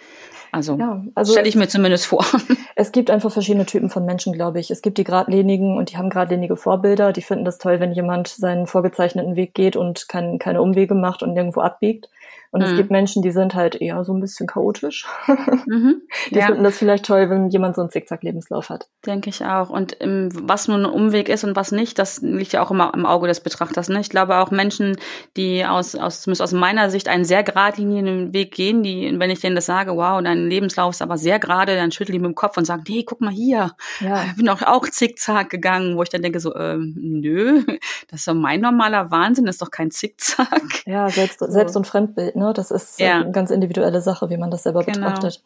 Also, 0.53 0.77
ja, 0.77 1.03
also 1.13 1.33
stelle 1.33 1.49
ich 1.49 1.55
mir 1.55 1.67
zumindest 1.67 2.05
vor. 2.05 2.25
Es 2.75 2.91
gibt 2.91 3.11
einfach 3.11 3.31
verschiedene 3.31 3.67
Typen 3.67 3.91
von 3.91 4.03
Menschen, 4.03 4.33
glaube 4.33 4.59
ich. 4.59 4.71
Es 4.71 4.81
gibt 4.81 4.97
die 4.97 5.03
geradlinigen 5.03 5.77
und 5.77 5.91
die 5.91 5.97
haben 5.97 6.09
geradlinige 6.09 6.55
Vorbilder. 6.55 7.13
Die 7.13 7.21
finden 7.21 7.45
das 7.45 7.59
toll, 7.59 7.79
wenn 7.79 7.91
jemand 7.91 8.29
seinen 8.29 8.65
vorgezeichneten 8.65 9.35
Weg 9.35 9.53
geht 9.53 9.75
und 9.75 10.09
kein, 10.09 10.39
keine 10.39 10.61
Umwege 10.61 10.95
macht 10.95 11.21
und 11.21 11.35
irgendwo 11.35 11.61
abbiegt. 11.61 12.09
Und 12.53 12.61
mhm. 12.61 12.67
es 12.67 12.75
gibt 12.77 12.91
Menschen, 12.91 13.23
die 13.23 13.31
sind 13.31 13.55
halt 13.55 13.81
eher 13.81 14.03
so 14.03 14.13
ein 14.13 14.21
bisschen 14.21 14.47
chaotisch. 14.47 15.05
Mhm. 15.65 16.01
Die 16.29 16.35
ja. 16.35 16.47
finden 16.47 16.63
das 16.63 16.77
vielleicht 16.77 17.05
toll, 17.05 17.29
wenn 17.29 17.49
jemand 17.49 17.75
so 17.75 17.81
einen 17.81 17.89
Zickzack-Lebenslauf 17.89 18.69
hat. 18.69 18.89
Denke 19.05 19.29
ich 19.29 19.45
auch. 19.45 19.69
Und 19.69 19.93
im, 19.93 20.29
was 20.47 20.67
nun 20.67 20.85
ein 20.85 20.91
Umweg 20.91 21.29
ist 21.29 21.43
und 21.43 21.55
was 21.55 21.71
nicht, 21.71 21.97
das 21.97 22.21
liegt 22.21 22.53
ja 22.53 22.61
auch 22.61 22.69
immer 22.69 22.93
im 22.93 23.05
Auge 23.05 23.27
des 23.27 23.39
Betrachters. 23.39 23.89
Ne? 23.89 24.01
Ich 24.01 24.09
glaube 24.09 24.37
auch 24.37 24.51
Menschen, 24.51 24.97
die 25.37 25.65
aus, 25.65 25.95
aus, 25.95 26.21
zumindest 26.21 26.41
aus 26.41 26.51
meiner 26.51 26.89
Sicht 26.89 27.07
einen 27.07 27.25
sehr 27.25 27.43
geradlinigen 27.43 28.33
Weg 28.33 28.53
gehen, 28.53 28.83
die, 28.83 29.13
wenn 29.17 29.29
ich 29.29 29.39
denen 29.39 29.55
das 29.55 29.65
sage, 29.65 29.95
wow, 29.95 30.21
dein 30.21 30.49
Lebenslauf 30.49 30.93
ist 30.93 31.01
aber 31.01 31.17
sehr 31.17 31.39
gerade, 31.39 31.75
dann 31.75 31.91
schütteln 31.91 32.13
die 32.13 32.19
mit 32.19 32.31
dem 32.31 32.35
Kopf 32.35 32.57
und 32.57 32.65
sagen, 32.65 32.83
nee, 32.87 33.03
guck 33.03 33.21
mal 33.21 33.33
hier. 33.33 33.71
Ja. 33.99 34.25
Ich 34.25 34.35
bin 34.35 34.49
auch, 34.49 34.61
auch 34.61 34.87
zickzack 34.87 35.49
gegangen, 35.49 35.97
wo 35.97 36.03
ich 36.03 36.09
dann 36.09 36.21
denke 36.21 36.39
so, 36.39 36.53
ähm, 36.55 36.93
nö, 36.97 37.63
das 38.09 38.19
ist 38.19 38.27
doch 38.27 38.35
mein 38.35 38.61
normaler 38.61 39.11
Wahnsinn, 39.11 39.45
das 39.45 39.55
ist 39.55 39.61
doch 39.61 39.71
kein 39.71 39.91
Zickzack. 39.91 40.85
Ja, 40.85 41.09
selbst, 41.09 41.39
so. 41.39 41.47
selbst 41.49 41.75
und 41.75 41.87
Fremdbild, 41.87 42.35
ne? 42.35 42.42
Das 42.51 42.71
ist 42.71 42.99
ja. 42.99 43.21
eine 43.21 43.31
ganz 43.31 43.51
individuelle 43.51 44.01
Sache, 44.01 44.29
wie 44.29 44.37
man 44.37 44.51
das 44.51 44.63
selber 44.63 44.83
genau. 44.83 45.07
betrachtet. 45.07 45.41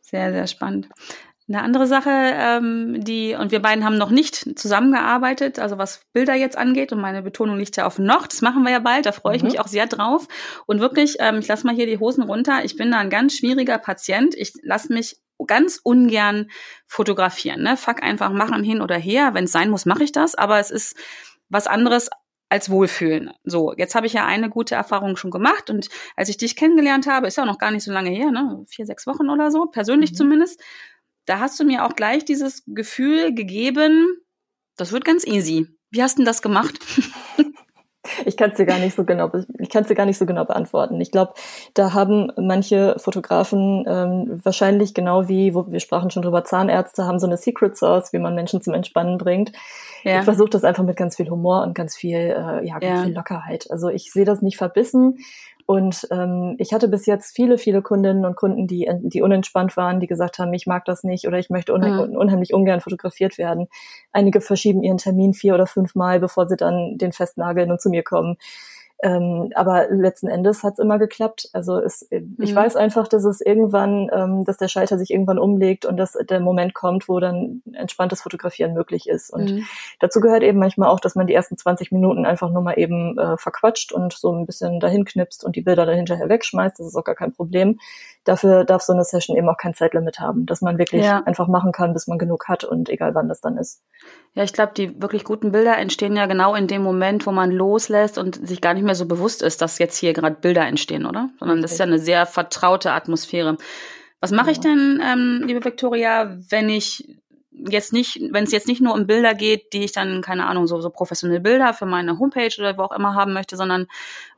Sehr, 0.00 0.32
sehr 0.32 0.46
spannend. 0.48 0.88
Eine 1.48 1.62
andere 1.62 1.88
Sache, 1.88 2.10
ähm, 2.10 3.02
die, 3.04 3.34
und 3.34 3.50
wir 3.50 3.60
beiden 3.60 3.84
haben 3.84 3.98
noch 3.98 4.10
nicht 4.10 4.56
zusammengearbeitet, 4.56 5.58
also 5.58 5.78
was 5.78 6.02
Bilder 6.12 6.34
jetzt 6.34 6.56
angeht, 6.56 6.92
und 6.92 7.00
meine 7.00 7.22
Betonung 7.22 7.58
liegt 7.58 7.76
ja 7.76 7.86
auf 7.86 7.98
noch, 7.98 8.28
das 8.28 8.40
machen 8.40 8.62
wir 8.62 8.70
ja 8.70 8.78
bald, 8.78 9.06
da 9.06 9.10
freue 9.10 9.34
ich 9.34 9.42
mhm. 9.42 9.48
mich 9.48 9.60
auch 9.60 9.66
sehr 9.66 9.86
drauf. 9.86 10.28
Und 10.66 10.78
wirklich, 10.78 11.16
ähm, 11.18 11.40
ich 11.40 11.48
lasse 11.48 11.66
mal 11.66 11.74
hier 11.74 11.86
die 11.86 11.98
Hosen 11.98 12.22
runter, 12.22 12.60
ich 12.64 12.76
bin 12.76 12.92
da 12.92 12.98
ein 12.98 13.10
ganz 13.10 13.36
schwieriger 13.36 13.78
Patient, 13.78 14.36
ich 14.36 14.52
lasse 14.62 14.92
mich 14.92 15.16
ganz 15.44 15.80
ungern 15.82 16.50
fotografieren. 16.86 17.62
Ne? 17.62 17.76
Fuck 17.76 18.02
einfach 18.02 18.30
machen 18.30 18.62
hin 18.62 18.80
oder 18.80 18.96
her, 18.96 19.34
wenn 19.34 19.44
es 19.44 19.52
sein 19.52 19.70
muss, 19.70 19.86
mache 19.86 20.04
ich 20.04 20.12
das, 20.12 20.36
aber 20.36 20.60
es 20.60 20.70
ist 20.70 20.96
was 21.48 21.66
anderes 21.66 22.10
als 22.50 22.68
Wohlfühlen. 22.68 23.30
So, 23.44 23.72
jetzt 23.76 23.94
habe 23.94 24.06
ich 24.06 24.12
ja 24.12 24.26
eine 24.26 24.50
gute 24.50 24.74
Erfahrung 24.74 25.16
schon 25.16 25.30
gemacht 25.30 25.70
und 25.70 25.88
als 26.16 26.28
ich 26.28 26.36
dich 26.36 26.56
kennengelernt 26.56 27.06
habe, 27.06 27.26
ist 27.26 27.36
ja 27.36 27.44
auch 27.44 27.48
noch 27.48 27.58
gar 27.58 27.70
nicht 27.70 27.84
so 27.84 27.92
lange 27.92 28.10
her, 28.10 28.30
ne? 28.30 28.64
vier, 28.68 28.84
sechs 28.84 29.06
Wochen 29.06 29.30
oder 29.30 29.50
so, 29.50 29.66
persönlich 29.66 30.12
mhm. 30.12 30.16
zumindest, 30.16 30.60
da 31.26 31.38
hast 31.38 31.58
du 31.60 31.64
mir 31.64 31.86
auch 31.86 31.94
gleich 31.94 32.24
dieses 32.24 32.64
Gefühl 32.66 33.34
gegeben, 33.34 34.08
das 34.76 34.92
wird 34.92 35.04
ganz 35.04 35.26
easy. 35.26 35.68
Wie 35.90 36.02
hast 36.02 36.18
du 36.18 36.22
denn 36.22 36.26
das 36.26 36.42
gemacht? 36.42 36.78
Ich 38.24 38.38
kann 38.38 38.50
es 38.50 38.56
dir 38.56 38.64
gar 38.64 38.78
nicht 38.78 38.96
so 38.96 39.04
genau, 39.04 39.30
ich 39.58 39.68
kann 39.68 39.84
dir 39.84 39.94
gar 39.94 40.06
nicht 40.06 40.16
so 40.16 40.24
genau 40.24 40.46
beantworten. 40.46 41.00
Ich 41.02 41.10
glaube, 41.10 41.34
da 41.74 41.92
haben 41.92 42.32
manche 42.38 42.96
Fotografen 42.98 43.84
ähm, 43.86 44.40
wahrscheinlich 44.42 44.94
genau 44.94 45.28
wie, 45.28 45.54
wo 45.54 45.70
wir 45.70 45.80
sprachen 45.80 46.10
schon 46.10 46.22
drüber, 46.22 46.42
Zahnärzte 46.44 47.04
haben 47.04 47.18
so 47.18 47.26
eine 47.26 47.36
Secret 47.36 47.76
Sauce, 47.76 48.14
wie 48.14 48.18
man 48.18 48.34
Menschen 48.34 48.62
zum 48.62 48.72
Entspannen 48.72 49.18
bringt. 49.18 49.52
Ja. 50.04 50.20
Ich 50.20 50.24
versuche 50.24 50.50
das 50.50 50.64
einfach 50.64 50.84
mit 50.84 50.96
ganz 50.96 51.16
viel 51.16 51.28
Humor 51.28 51.62
und 51.62 51.74
ganz 51.74 51.96
viel, 51.96 52.16
äh, 52.16 52.66
ja, 52.66 52.78
ganz 52.78 52.84
ja. 52.84 53.02
viel 53.04 53.14
Lockerheit. 53.14 53.70
Also 53.70 53.88
ich 53.88 54.10
sehe 54.12 54.24
das 54.24 54.42
nicht 54.42 54.56
verbissen. 54.56 55.18
Und 55.66 56.08
ähm, 56.10 56.56
ich 56.58 56.72
hatte 56.72 56.88
bis 56.88 57.06
jetzt 57.06 57.36
viele, 57.36 57.56
viele 57.56 57.80
Kundinnen 57.80 58.24
und 58.24 58.34
Kunden, 58.34 58.66
die, 58.66 58.90
die 59.02 59.22
unentspannt 59.22 59.76
waren, 59.76 60.00
die 60.00 60.08
gesagt 60.08 60.40
haben, 60.40 60.52
ich 60.52 60.66
mag 60.66 60.84
das 60.84 61.04
nicht 61.04 61.28
oder 61.28 61.38
ich 61.38 61.48
möchte 61.48 61.72
unhe 61.72 62.08
mhm. 62.08 62.16
unheimlich 62.16 62.52
ungern 62.52 62.80
fotografiert 62.80 63.38
werden. 63.38 63.68
Einige 64.10 64.40
verschieben 64.40 64.82
ihren 64.82 64.98
Termin 64.98 65.32
vier 65.32 65.54
oder 65.54 65.68
fünf 65.68 65.94
Mal, 65.94 66.18
bevor 66.18 66.48
sie 66.48 66.56
dann 66.56 66.98
den 66.98 67.12
festnageln 67.12 67.70
und 67.70 67.80
zu 67.80 67.88
mir 67.88 68.02
kommen. 68.02 68.36
Ähm, 69.02 69.50
aber 69.54 69.88
letzten 69.90 70.28
Endes 70.28 70.62
hat 70.62 70.74
es 70.74 70.78
immer 70.78 70.98
geklappt. 70.98 71.48
Also 71.52 71.78
es, 71.78 72.06
ich 72.10 72.20
mhm. 72.20 72.54
weiß 72.54 72.76
einfach, 72.76 73.08
dass 73.08 73.24
es 73.24 73.40
irgendwann, 73.40 74.10
ähm, 74.12 74.44
dass 74.44 74.58
der 74.58 74.68
Schalter 74.68 74.98
sich 74.98 75.10
irgendwann 75.10 75.38
umlegt 75.38 75.86
und 75.86 75.96
dass 75.96 76.12
der 76.12 76.40
Moment 76.40 76.74
kommt, 76.74 77.08
wo 77.08 77.18
dann 77.18 77.62
entspanntes 77.72 78.20
Fotografieren 78.20 78.74
möglich 78.74 79.08
ist. 79.08 79.30
Und 79.30 79.52
mhm. 79.52 79.64
dazu 80.00 80.20
gehört 80.20 80.42
eben 80.42 80.58
manchmal 80.58 80.90
auch, 80.90 81.00
dass 81.00 81.14
man 81.14 81.26
die 81.26 81.34
ersten 81.34 81.56
20 81.56 81.92
Minuten 81.92 82.26
einfach 82.26 82.50
nur 82.50 82.62
mal 82.62 82.78
eben 82.78 83.18
äh, 83.18 83.36
verquatscht 83.38 83.92
und 83.92 84.12
so 84.12 84.32
ein 84.32 84.46
bisschen 84.46 84.80
dahin 84.80 85.04
knipst 85.04 85.44
und 85.44 85.56
die 85.56 85.62
Bilder 85.62 85.86
dann 85.86 85.96
hinterher 85.96 86.28
wegschmeißt. 86.28 86.78
Das 86.78 86.86
ist 86.86 86.96
auch 86.96 87.04
gar 87.04 87.14
kein 87.14 87.32
Problem. 87.32 87.78
Dafür 88.24 88.64
darf 88.64 88.82
so 88.82 88.92
eine 88.92 89.04
Session 89.04 89.36
eben 89.36 89.48
auch 89.48 89.56
kein 89.56 89.72
Zeitlimit 89.72 90.20
haben, 90.20 90.44
dass 90.44 90.60
man 90.60 90.76
wirklich 90.76 91.04
ja. 91.04 91.22
einfach 91.24 91.48
machen 91.48 91.72
kann, 91.72 91.94
bis 91.94 92.06
man 92.06 92.18
genug 92.18 92.48
hat 92.48 92.64
und 92.64 92.90
egal 92.90 93.14
wann 93.14 93.28
das 93.28 93.40
dann 93.40 93.56
ist. 93.56 93.82
Ja, 94.34 94.44
ich 94.44 94.52
glaube, 94.52 94.72
die 94.76 95.00
wirklich 95.00 95.24
guten 95.24 95.52
Bilder 95.52 95.78
entstehen 95.78 96.14
ja 96.16 96.26
genau 96.26 96.54
in 96.54 96.66
dem 96.66 96.82
Moment, 96.82 97.26
wo 97.26 97.32
man 97.32 97.50
loslässt 97.50 98.18
und 98.18 98.46
sich 98.46 98.60
gar 98.60 98.74
nicht 98.74 98.84
mehr 98.84 98.89
so 98.94 99.06
bewusst 99.06 99.42
ist, 99.42 99.62
dass 99.62 99.78
jetzt 99.78 99.98
hier 99.98 100.12
gerade 100.12 100.36
Bilder 100.36 100.66
entstehen, 100.66 101.06
oder? 101.06 101.30
Sondern 101.38 101.62
das 101.62 101.72
ist 101.72 101.78
ja 101.78 101.86
eine 101.86 101.98
sehr 101.98 102.26
vertraute 102.26 102.92
Atmosphäre. 102.92 103.56
Was 104.20 104.32
mache 104.32 104.50
ich 104.50 104.60
denn, 104.60 105.02
ähm, 105.02 105.42
liebe 105.46 105.64
Victoria, 105.64 106.36
wenn 106.50 106.68
ich 106.68 107.06
jetzt 107.68 107.92
nicht, 107.92 108.20
wenn 108.30 108.44
es 108.44 108.52
jetzt 108.52 108.68
nicht 108.68 108.80
nur 108.80 108.94
um 108.94 109.06
Bilder 109.06 109.34
geht, 109.34 109.72
die 109.72 109.84
ich 109.84 109.92
dann, 109.92 110.22
keine 110.22 110.46
Ahnung, 110.46 110.66
so, 110.66 110.80
so 110.80 110.90
professionelle 110.90 111.40
Bilder 111.40 111.74
für 111.74 111.86
meine 111.86 112.18
Homepage 112.18 112.54
oder 112.58 112.76
wo 112.78 112.82
auch 112.82 112.92
immer 112.96 113.14
haben 113.14 113.32
möchte, 113.32 113.56
sondern 113.56 113.86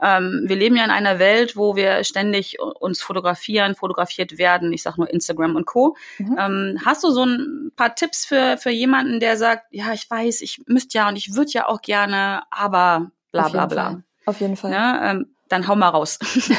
ähm, 0.01 0.43
wir 0.47 0.57
leben 0.57 0.77
ja 0.77 0.85
in 0.85 0.91
einer 0.91 1.19
Welt, 1.19 1.57
wo 1.57 1.77
wir 1.77 2.05
ständig 2.05 2.59
uns 2.61 3.03
fotografieren, 3.03 3.75
fotografiert 3.75 4.39
werden. 4.39 4.73
Ich 4.73 4.83
sag 4.83 4.97
nur 4.97 5.11
Instagram 5.11 5.57
und 5.57 5.67
Co. 5.67 5.97
Mhm. 6.19 6.37
Ähm, 6.39 6.79
hast 6.85 7.05
du 7.05 7.11
so 7.11 7.25
ein 7.25 7.73
paar 7.77 7.95
Tipps 7.95 8.25
für, 8.25 8.57
für 8.59 8.71
jemanden, 8.71 9.21
der 9.21 9.37
sagt, 9.37 9.67
ja, 9.71 9.93
ich 9.93 10.11
weiß, 10.11 10.41
ich 10.41 10.63
müsste 10.67 10.99
ja 10.99 11.09
und 11.09 11.17
ich 11.17 11.35
würde 11.35 11.51
ja 11.53 11.69
auch 11.69 11.83
gerne, 11.83 12.43
aber 12.51 13.11
bla 13.31 13.49
bla 13.49 13.67
bla. 13.67 14.03
Auf 14.27 14.41
jeden 14.41 14.57
Fall. 14.57 14.73
Ja, 14.73 15.11
ähm, 15.11 15.27
dann 15.49 15.69
hau 15.69 15.77
mal 15.77 15.89
raus. 15.89 16.19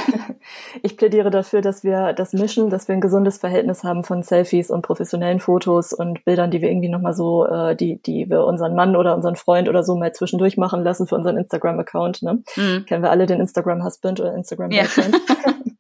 ich 0.84 0.98
plädiere 0.98 1.32
dafür, 1.32 1.62
dass 1.62 1.84
wir 1.84 2.14
das 2.14 2.34
mischen, 2.34 2.70
dass 2.70 2.88
wir 2.88 2.96
ein 2.96 3.02
gesundes 3.02 3.38
Verhältnis 3.38 3.84
haben 3.84 4.04
von 4.04 4.24
Selfies 4.24 4.70
und 4.70 4.84
professionellen 4.84 5.40
Fotos 5.40 5.94
und 5.94 6.24
Bildern, 6.26 6.52
die 6.52 6.62
wir 6.62 6.70
irgendwie 6.70 6.90
nochmal 6.90 7.14
so, 7.14 7.46
äh, 7.46 7.76
die, 7.76 8.02
die 8.02 8.30
wir 8.30 8.46
unseren 8.46 8.76
Mann 8.76 8.96
oder 8.96 9.16
unseren 9.16 9.36
Freund 9.36 9.68
oder 9.70 9.84
so 9.84 9.96
mal 9.96 10.14
zwischendurch 10.14 10.58
machen 10.58 10.84
lassen 10.84 11.08
für 11.08 11.16
unseren 11.16 11.38
Instagram-Account. 11.38 12.22
Ne? 12.22 12.44
Mhm. 12.56 12.86
Kennen 12.86 13.04
wir 13.04 13.12
alle 13.12 13.26
den 13.26 13.40
Instagram-Husband 13.40 14.20
oder 14.20 14.36
Instagram-Boyfriend? 14.36 15.16
Ja. 15.16 15.54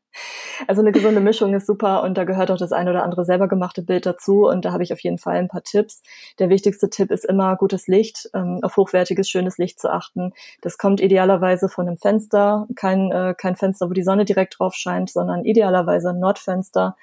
Also 0.67 0.81
eine 0.81 0.91
gesunde 0.91 1.19
Mischung 1.19 1.53
ist 1.53 1.67
super 1.67 2.03
und 2.03 2.17
da 2.17 2.23
gehört 2.23 2.51
auch 2.51 2.57
das 2.57 2.71
ein 2.71 2.87
oder 2.87 3.03
andere 3.03 3.25
selber 3.25 3.47
gemachte 3.47 3.81
Bild 3.81 4.05
dazu 4.05 4.47
und 4.47 4.65
da 4.65 4.71
habe 4.71 4.83
ich 4.83 4.93
auf 4.93 4.99
jeden 4.99 5.17
Fall 5.17 5.37
ein 5.37 5.47
paar 5.47 5.63
Tipps. 5.63 6.01
Der 6.39 6.49
wichtigste 6.49 6.89
Tipp 6.89 7.11
ist 7.11 7.25
immer 7.25 7.55
gutes 7.55 7.87
Licht, 7.87 8.29
ähm, 8.33 8.59
auf 8.61 8.77
hochwertiges, 8.77 9.29
schönes 9.29 9.57
Licht 9.57 9.79
zu 9.79 9.91
achten. 9.91 10.33
Das 10.61 10.77
kommt 10.77 11.01
idealerweise 11.01 11.69
von 11.69 11.87
einem 11.87 11.97
Fenster, 11.97 12.67
kein, 12.75 13.11
äh, 13.11 13.33
kein 13.37 13.55
Fenster, 13.55 13.89
wo 13.89 13.93
die 13.93 14.03
Sonne 14.03 14.25
direkt 14.25 14.59
drauf 14.59 14.75
scheint, 14.75 15.09
sondern 15.09 15.45
idealerweise 15.45 16.09
ein 16.09 16.19
Nordfenster. 16.19 16.95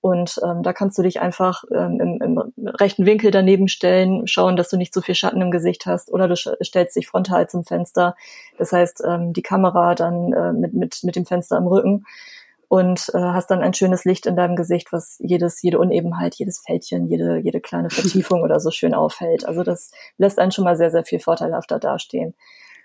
Und 0.00 0.40
ähm, 0.44 0.64
da 0.64 0.72
kannst 0.72 0.98
du 0.98 1.02
dich 1.02 1.20
einfach 1.20 1.62
ähm, 1.70 2.00
im, 2.00 2.20
im 2.20 2.66
rechten 2.66 3.06
Winkel 3.06 3.30
daneben 3.30 3.68
stellen, 3.68 4.26
schauen, 4.26 4.56
dass 4.56 4.68
du 4.68 4.76
nicht 4.76 4.92
zu 4.92 5.00
viel 5.00 5.14
Schatten 5.14 5.40
im 5.40 5.52
Gesicht 5.52 5.86
hast, 5.86 6.12
oder 6.12 6.26
du 6.26 6.34
stellst 6.34 6.96
dich 6.96 7.06
frontal 7.06 7.48
zum 7.48 7.62
Fenster. 7.62 8.16
Das 8.58 8.72
heißt, 8.72 9.04
ähm, 9.06 9.32
die 9.32 9.42
Kamera 9.42 9.94
dann 9.94 10.32
äh, 10.32 10.52
mit, 10.52 10.74
mit, 10.74 11.04
mit 11.04 11.14
dem 11.14 11.24
Fenster 11.24 11.56
am 11.56 11.68
Rücken 11.68 12.04
und 12.72 13.10
äh, 13.12 13.18
hast 13.18 13.50
dann 13.50 13.60
ein 13.60 13.74
schönes 13.74 14.06
Licht 14.06 14.24
in 14.24 14.34
deinem 14.34 14.56
Gesicht, 14.56 14.94
was 14.94 15.18
jedes, 15.20 15.60
jede 15.60 15.78
Unebenheit, 15.78 16.36
jedes 16.36 16.60
Fältchen, 16.60 17.06
jede, 17.06 17.36
jede 17.36 17.60
kleine 17.60 17.90
Vertiefung 17.90 18.40
oder 18.40 18.60
so 18.60 18.70
schön 18.70 18.94
aufhält. 18.94 19.46
Also 19.46 19.62
das 19.62 19.90
lässt 20.16 20.38
einen 20.38 20.52
schon 20.52 20.64
mal 20.64 20.74
sehr, 20.74 20.90
sehr 20.90 21.04
viel 21.04 21.20
vorteilhafter 21.20 21.78
dastehen. 21.78 22.32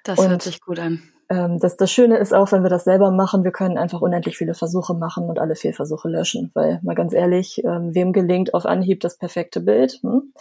Das 0.04 0.19
und, 0.19 0.28
hört 0.28 0.41
sich 0.41 0.60
gut 0.60 0.78
an. 0.78 1.04
Ähm, 1.30 1.58
das, 1.60 1.78
das 1.78 1.89
Schöne 1.89 2.17
ist 2.17 2.34
auch, 2.34 2.52
wenn 2.52 2.63
wir 2.63 2.69
das 2.69 2.84
selber 2.84 3.12
machen, 3.12 3.45
wir 3.45 3.54
können 3.54 3.78
einfach 3.78 4.02
unendlich 4.02 4.36
viele 4.36 4.56
Versuche 4.56 4.93
machen 4.93 5.30
und 5.30 5.39
alle 5.39 5.56
Fehlversuche 5.56 6.10
löschen. 6.10 6.52
Weil, 6.54 6.82
mal 6.84 6.93
ganz 6.93 7.13
ehrlich, 7.13 7.63
ähm, 7.63 7.95
wem 7.95 8.12
gelingt 8.12 8.54
auf 8.54 8.65
Anhieb 8.65 9.00
das 9.00 9.17
perfekte 9.17 9.62
Bild? 9.62 10.00
Hm? 10.02 10.34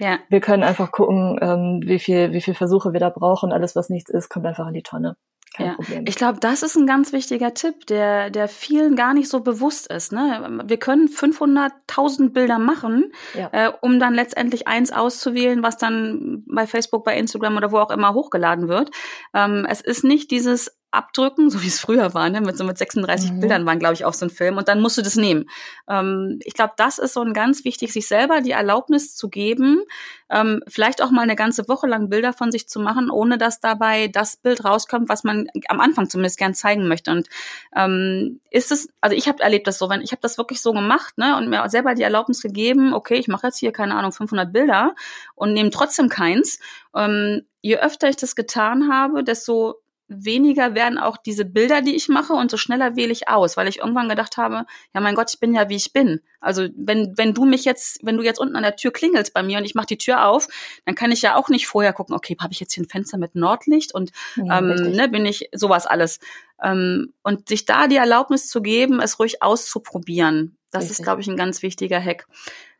Ja. 0.00 0.18
Wir 0.30 0.40
können 0.40 0.64
einfach 0.64 0.90
gucken, 0.90 1.38
ähm, 1.40 1.80
wie 1.84 2.00
viel, 2.00 2.32
wie 2.32 2.40
viel 2.40 2.54
Versuche 2.54 2.92
wir 2.92 2.98
da 2.98 3.10
brauchen. 3.10 3.52
Alles, 3.52 3.76
was 3.76 3.88
nichts 3.88 4.10
ist, 4.10 4.30
kommt 4.30 4.46
einfach 4.46 4.66
in 4.66 4.74
die 4.74 4.82
Tonne. 4.82 5.14
Kein 5.54 5.66
ja. 5.66 5.74
Problem. 5.74 6.04
Ich 6.06 6.14
glaube, 6.14 6.38
das 6.38 6.62
ist 6.62 6.76
ein 6.76 6.86
ganz 6.86 7.12
wichtiger 7.12 7.54
Tipp, 7.54 7.86
der, 7.86 8.30
der 8.30 8.46
vielen 8.46 8.94
gar 8.94 9.14
nicht 9.14 9.28
so 9.28 9.40
bewusst 9.40 9.88
ist. 9.88 10.12
Ne? 10.12 10.60
Wir 10.64 10.78
können 10.78 11.08
500.000 11.08 12.32
Bilder 12.32 12.58
machen, 12.58 13.12
ja. 13.34 13.48
äh, 13.52 13.72
um 13.80 13.98
dann 13.98 14.14
letztendlich 14.14 14.68
eins 14.68 14.92
auszuwählen, 14.92 15.62
was 15.62 15.76
dann 15.76 16.44
bei 16.46 16.68
Facebook, 16.68 17.04
bei 17.04 17.16
Instagram 17.16 17.56
oder 17.56 17.72
wo 17.72 17.78
auch 17.78 17.90
immer 17.90 18.14
hochgeladen 18.14 18.68
wird. 18.68 18.90
Ähm, 19.34 19.66
es 19.68 19.80
ist 19.80 20.04
nicht 20.04 20.30
dieses 20.30 20.79
abdrücken, 20.90 21.50
so 21.50 21.62
wie 21.62 21.68
es 21.68 21.80
früher 21.80 22.14
war, 22.14 22.28
ne? 22.30 22.40
mit 22.40 22.56
so 22.56 22.64
mit 22.64 22.76
36 22.76 23.32
mhm. 23.32 23.40
Bildern 23.40 23.66
waren, 23.66 23.78
glaube 23.78 23.94
ich, 23.94 24.04
auf 24.04 24.14
so 24.14 24.26
ein 24.26 24.30
Film 24.30 24.56
und 24.56 24.68
dann 24.68 24.80
musst 24.80 24.98
du 24.98 25.02
das 25.02 25.16
nehmen. 25.16 25.48
Ähm, 25.88 26.40
ich 26.44 26.54
glaube, 26.54 26.72
das 26.76 26.98
ist 26.98 27.14
so 27.14 27.20
ein 27.20 27.32
ganz 27.32 27.64
wichtig, 27.64 27.92
sich 27.92 28.08
selber 28.08 28.40
die 28.40 28.50
Erlaubnis 28.50 29.14
zu 29.14 29.28
geben, 29.28 29.82
ähm, 30.30 30.62
vielleicht 30.66 31.02
auch 31.02 31.10
mal 31.10 31.22
eine 31.22 31.36
ganze 31.36 31.68
Woche 31.68 31.86
lang 31.86 32.08
Bilder 32.08 32.32
von 32.32 32.50
sich 32.50 32.68
zu 32.68 32.80
machen, 32.80 33.10
ohne 33.10 33.38
dass 33.38 33.60
dabei 33.60 34.08
das 34.08 34.36
Bild 34.36 34.64
rauskommt, 34.64 35.08
was 35.08 35.24
man 35.24 35.48
am 35.68 35.80
Anfang 35.80 36.08
zumindest 36.08 36.38
gern 36.38 36.54
zeigen 36.54 36.88
möchte. 36.88 37.10
Und 37.12 37.28
ähm, 37.76 38.40
ist 38.50 38.72
es, 38.72 38.88
also 39.00 39.16
ich 39.16 39.28
habe 39.28 39.42
erlebt 39.42 39.66
das 39.66 39.78
so, 39.78 39.88
wenn 39.88 40.00
ich 40.00 40.12
habe 40.12 40.22
das 40.22 40.38
wirklich 40.38 40.60
so 40.60 40.72
gemacht, 40.72 41.18
ne, 41.18 41.36
und 41.36 41.48
mir 41.48 41.68
selber 41.68 41.94
die 41.94 42.02
Erlaubnis 42.02 42.42
gegeben, 42.42 42.94
okay, 42.94 43.16
ich 43.16 43.28
mache 43.28 43.46
jetzt 43.46 43.58
hier 43.58 43.72
keine 43.72 43.94
Ahnung 43.94 44.12
500 44.12 44.52
Bilder 44.52 44.94
und 45.34 45.52
nehme 45.52 45.70
trotzdem 45.70 46.08
keins. 46.08 46.58
Ähm, 46.94 47.42
je 47.62 47.76
öfter 47.78 48.08
ich 48.08 48.16
das 48.16 48.34
getan 48.34 48.92
habe, 48.92 49.22
desto 49.24 49.76
weniger 50.10 50.74
werden 50.74 50.98
auch 50.98 51.16
diese 51.16 51.44
Bilder, 51.44 51.80
die 51.80 51.94
ich 51.94 52.08
mache 52.08 52.32
und 52.32 52.50
so 52.50 52.56
schneller 52.56 52.96
wähle 52.96 53.12
ich 53.12 53.28
aus, 53.28 53.56
weil 53.56 53.68
ich 53.68 53.78
irgendwann 53.78 54.08
gedacht 54.08 54.36
habe, 54.36 54.66
ja 54.92 55.00
mein 55.00 55.14
Gott, 55.14 55.30
ich 55.32 55.40
bin 55.40 55.54
ja 55.54 55.68
wie 55.68 55.76
ich 55.76 55.92
bin. 55.92 56.20
Also 56.40 56.68
wenn 56.76 57.16
wenn 57.16 57.32
du 57.32 57.44
mich 57.44 57.64
jetzt, 57.64 58.00
wenn 58.02 58.16
du 58.16 58.24
jetzt 58.24 58.40
unten 58.40 58.56
an 58.56 58.62
der 58.62 58.76
Tür 58.76 58.92
klingelst 58.92 59.32
bei 59.32 59.42
mir 59.42 59.58
und 59.58 59.64
ich 59.64 59.74
mache 59.74 59.86
die 59.86 59.98
Tür 59.98 60.26
auf, 60.26 60.48
dann 60.84 60.94
kann 60.94 61.12
ich 61.12 61.22
ja 61.22 61.36
auch 61.36 61.48
nicht 61.48 61.66
vorher 61.68 61.92
gucken, 61.92 62.14
okay, 62.14 62.36
habe 62.40 62.52
ich 62.52 62.60
jetzt 62.60 62.74
hier 62.74 62.82
ein 62.82 62.88
Fenster 62.88 63.18
mit 63.18 63.36
Nordlicht 63.36 63.94
und 63.94 64.10
ja, 64.36 64.58
ähm, 64.58 64.92
ne, 64.92 65.08
bin 65.08 65.24
ich 65.24 65.48
sowas 65.52 65.86
alles. 65.86 66.18
Ähm, 66.62 67.14
und 67.22 67.48
sich 67.48 67.64
da 67.64 67.86
die 67.86 67.96
Erlaubnis 67.96 68.48
zu 68.48 68.60
geben, 68.60 69.00
es 69.00 69.18
ruhig 69.18 69.42
auszuprobieren, 69.42 70.58
das 70.70 70.82
richtig. 70.84 70.98
ist, 70.98 71.04
glaube 71.04 71.20
ich, 71.20 71.28
ein 71.28 71.36
ganz 71.36 71.62
wichtiger 71.62 72.02
Hack. 72.02 72.26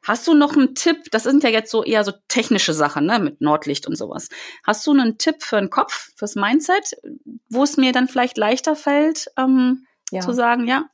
Hast 0.02 0.26
du 0.26 0.34
noch 0.34 0.56
einen 0.56 0.74
Tipp? 0.74 0.96
Das 1.10 1.24
sind 1.24 1.42
ja 1.42 1.50
jetzt 1.50 1.70
so 1.70 1.84
eher 1.84 2.04
so 2.04 2.12
technische 2.28 2.72
Sachen, 2.72 3.06
ne, 3.06 3.18
mit 3.18 3.40
Nordlicht 3.40 3.86
und 3.86 3.96
sowas. 3.96 4.28
Hast 4.64 4.86
du 4.86 4.92
einen 4.92 5.18
Tipp 5.18 5.42
für 5.42 5.56
den 5.56 5.70
Kopf, 5.70 6.10
fürs 6.16 6.36
Mindset, 6.36 6.96
wo 7.48 7.62
es 7.62 7.76
mir 7.76 7.92
dann 7.92 8.08
vielleicht 8.08 8.38
leichter 8.38 8.76
fällt, 8.76 9.26
ähm, 9.36 9.86
ja. 10.10 10.20
zu 10.20 10.32
sagen, 10.32 10.66
ja? 10.66 10.86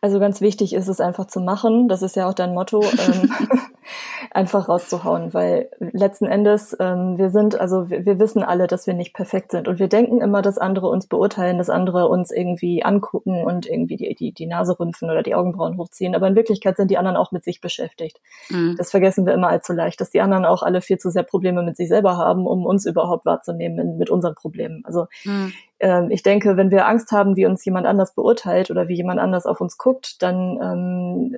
Also 0.00 0.20
ganz 0.20 0.40
wichtig 0.42 0.74
ist 0.74 0.88
es 0.88 1.00
einfach 1.00 1.26
zu 1.26 1.40
machen. 1.40 1.88
Das 1.88 2.02
ist 2.02 2.16
ja 2.16 2.28
auch 2.28 2.34
dein 2.34 2.52
Motto. 2.52 2.80
Einfach 4.34 4.68
rauszuhauen, 4.68 5.32
weil 5.32 5.70
letzten 5.78 6.26
Endes 6.26 6.76
ähm, 6.80 7.16
wir 7.18 7.30
sind, 7.30 7.60
also 7.60 7.88
wir, 7.88 8.04
wir, 8.04 8.18
wissen 8.18 8.42
alle, 8.42 8.66
dass 8.66 8.88
wir 8.88 8.94
nicht 8.94 9.14
perfekt 9.14 9.52
sind 9.52 9.68
und 9.68 9.78
wir 9.78 9.86
denken 9.86 10.20
immer, 10.20 10.42
dass 10.42 10.58
andere 10.58 10.88
uns 10.88 11.06
beurteilen, 11.06 11.56
dass 11.56 11.70
andere 11.70 12.08
uns 12.08 12.32
irgendwie 12.32 12.84
angucken 12.84 13.44
und 13.44 13.66
irgendwie 13.66 13.96
die, 13.96 14.12
die, 14.16 14.32
die 14.32 14.46
Nase 14.46 14.76
rümpfen 14.80 15.08
oder 15.08 15.22
die 15.22 15.36
Augenbrauen 15.36 15.78
hochziehen, 15.78 16.16
aber 16.16 16.26
in 16.26 16.34
Wirklichkeit 16.34 16.76
sind 16.76 16.90
die 16.90 16.98
anderen 16.98 17.16
auch 17.16 17.30
mit 17.30 17.44
sich 17.44 17.60
beschäftigt. 17.60 18.20
Mhm. 18.50 18.74
Das 18.76 18.90
vergessen 18.90 19.24
wir 19.24 19.34
immer 19.34 19.50
allzu 19.50 19.72
leicht, 19.72 20.00
dass 20.00 20.10
die 20.10 20.20
anderen 20.20 20.44
auch 20.44 20.64
alle 20.64 20.80
viel 20.80 20.98
zu 20.98 21.10
sehr 21.10 21.22
Probleme 21.22 21.62
mit 21.62 21.76
sich 21.76 21.86
selber 21.86 22.16
haben, 22.16 22.44
um 22.48 22.66
uns 22.66 22.86
überhaupt 22.86 23.26
wahrzunehmen 23.26 23.78
in, 23.78 23.98
mit 23.98 24.10
unseren 24.10 24.34
Problemen. 24.34 24.82
Also 24.84 25.06
mhm 25.24 25.52
ähm, 25.80 26.10
ich 26.10 26.22
denke, 26.22 26.56
wenn 26.56 26.70
wir 26.70 26.86
Angst 26.86 27.10
haben, 27.12 27.36
wie 27.36 27.46
uns 27.46 27.64
jemand 27.64 27.86
anders 27.86 28.14
beurteilt 28.14 28.70
oder 28.70 28.88
wie 28.88 28.94
jemand 28.94 29.20
anders 29.20 29.44
auf 29.44 29.60
uns 29.60 29.76
guckt, 29.76 30.22
dann 30.22 30.58
ähm, 30.62 31.36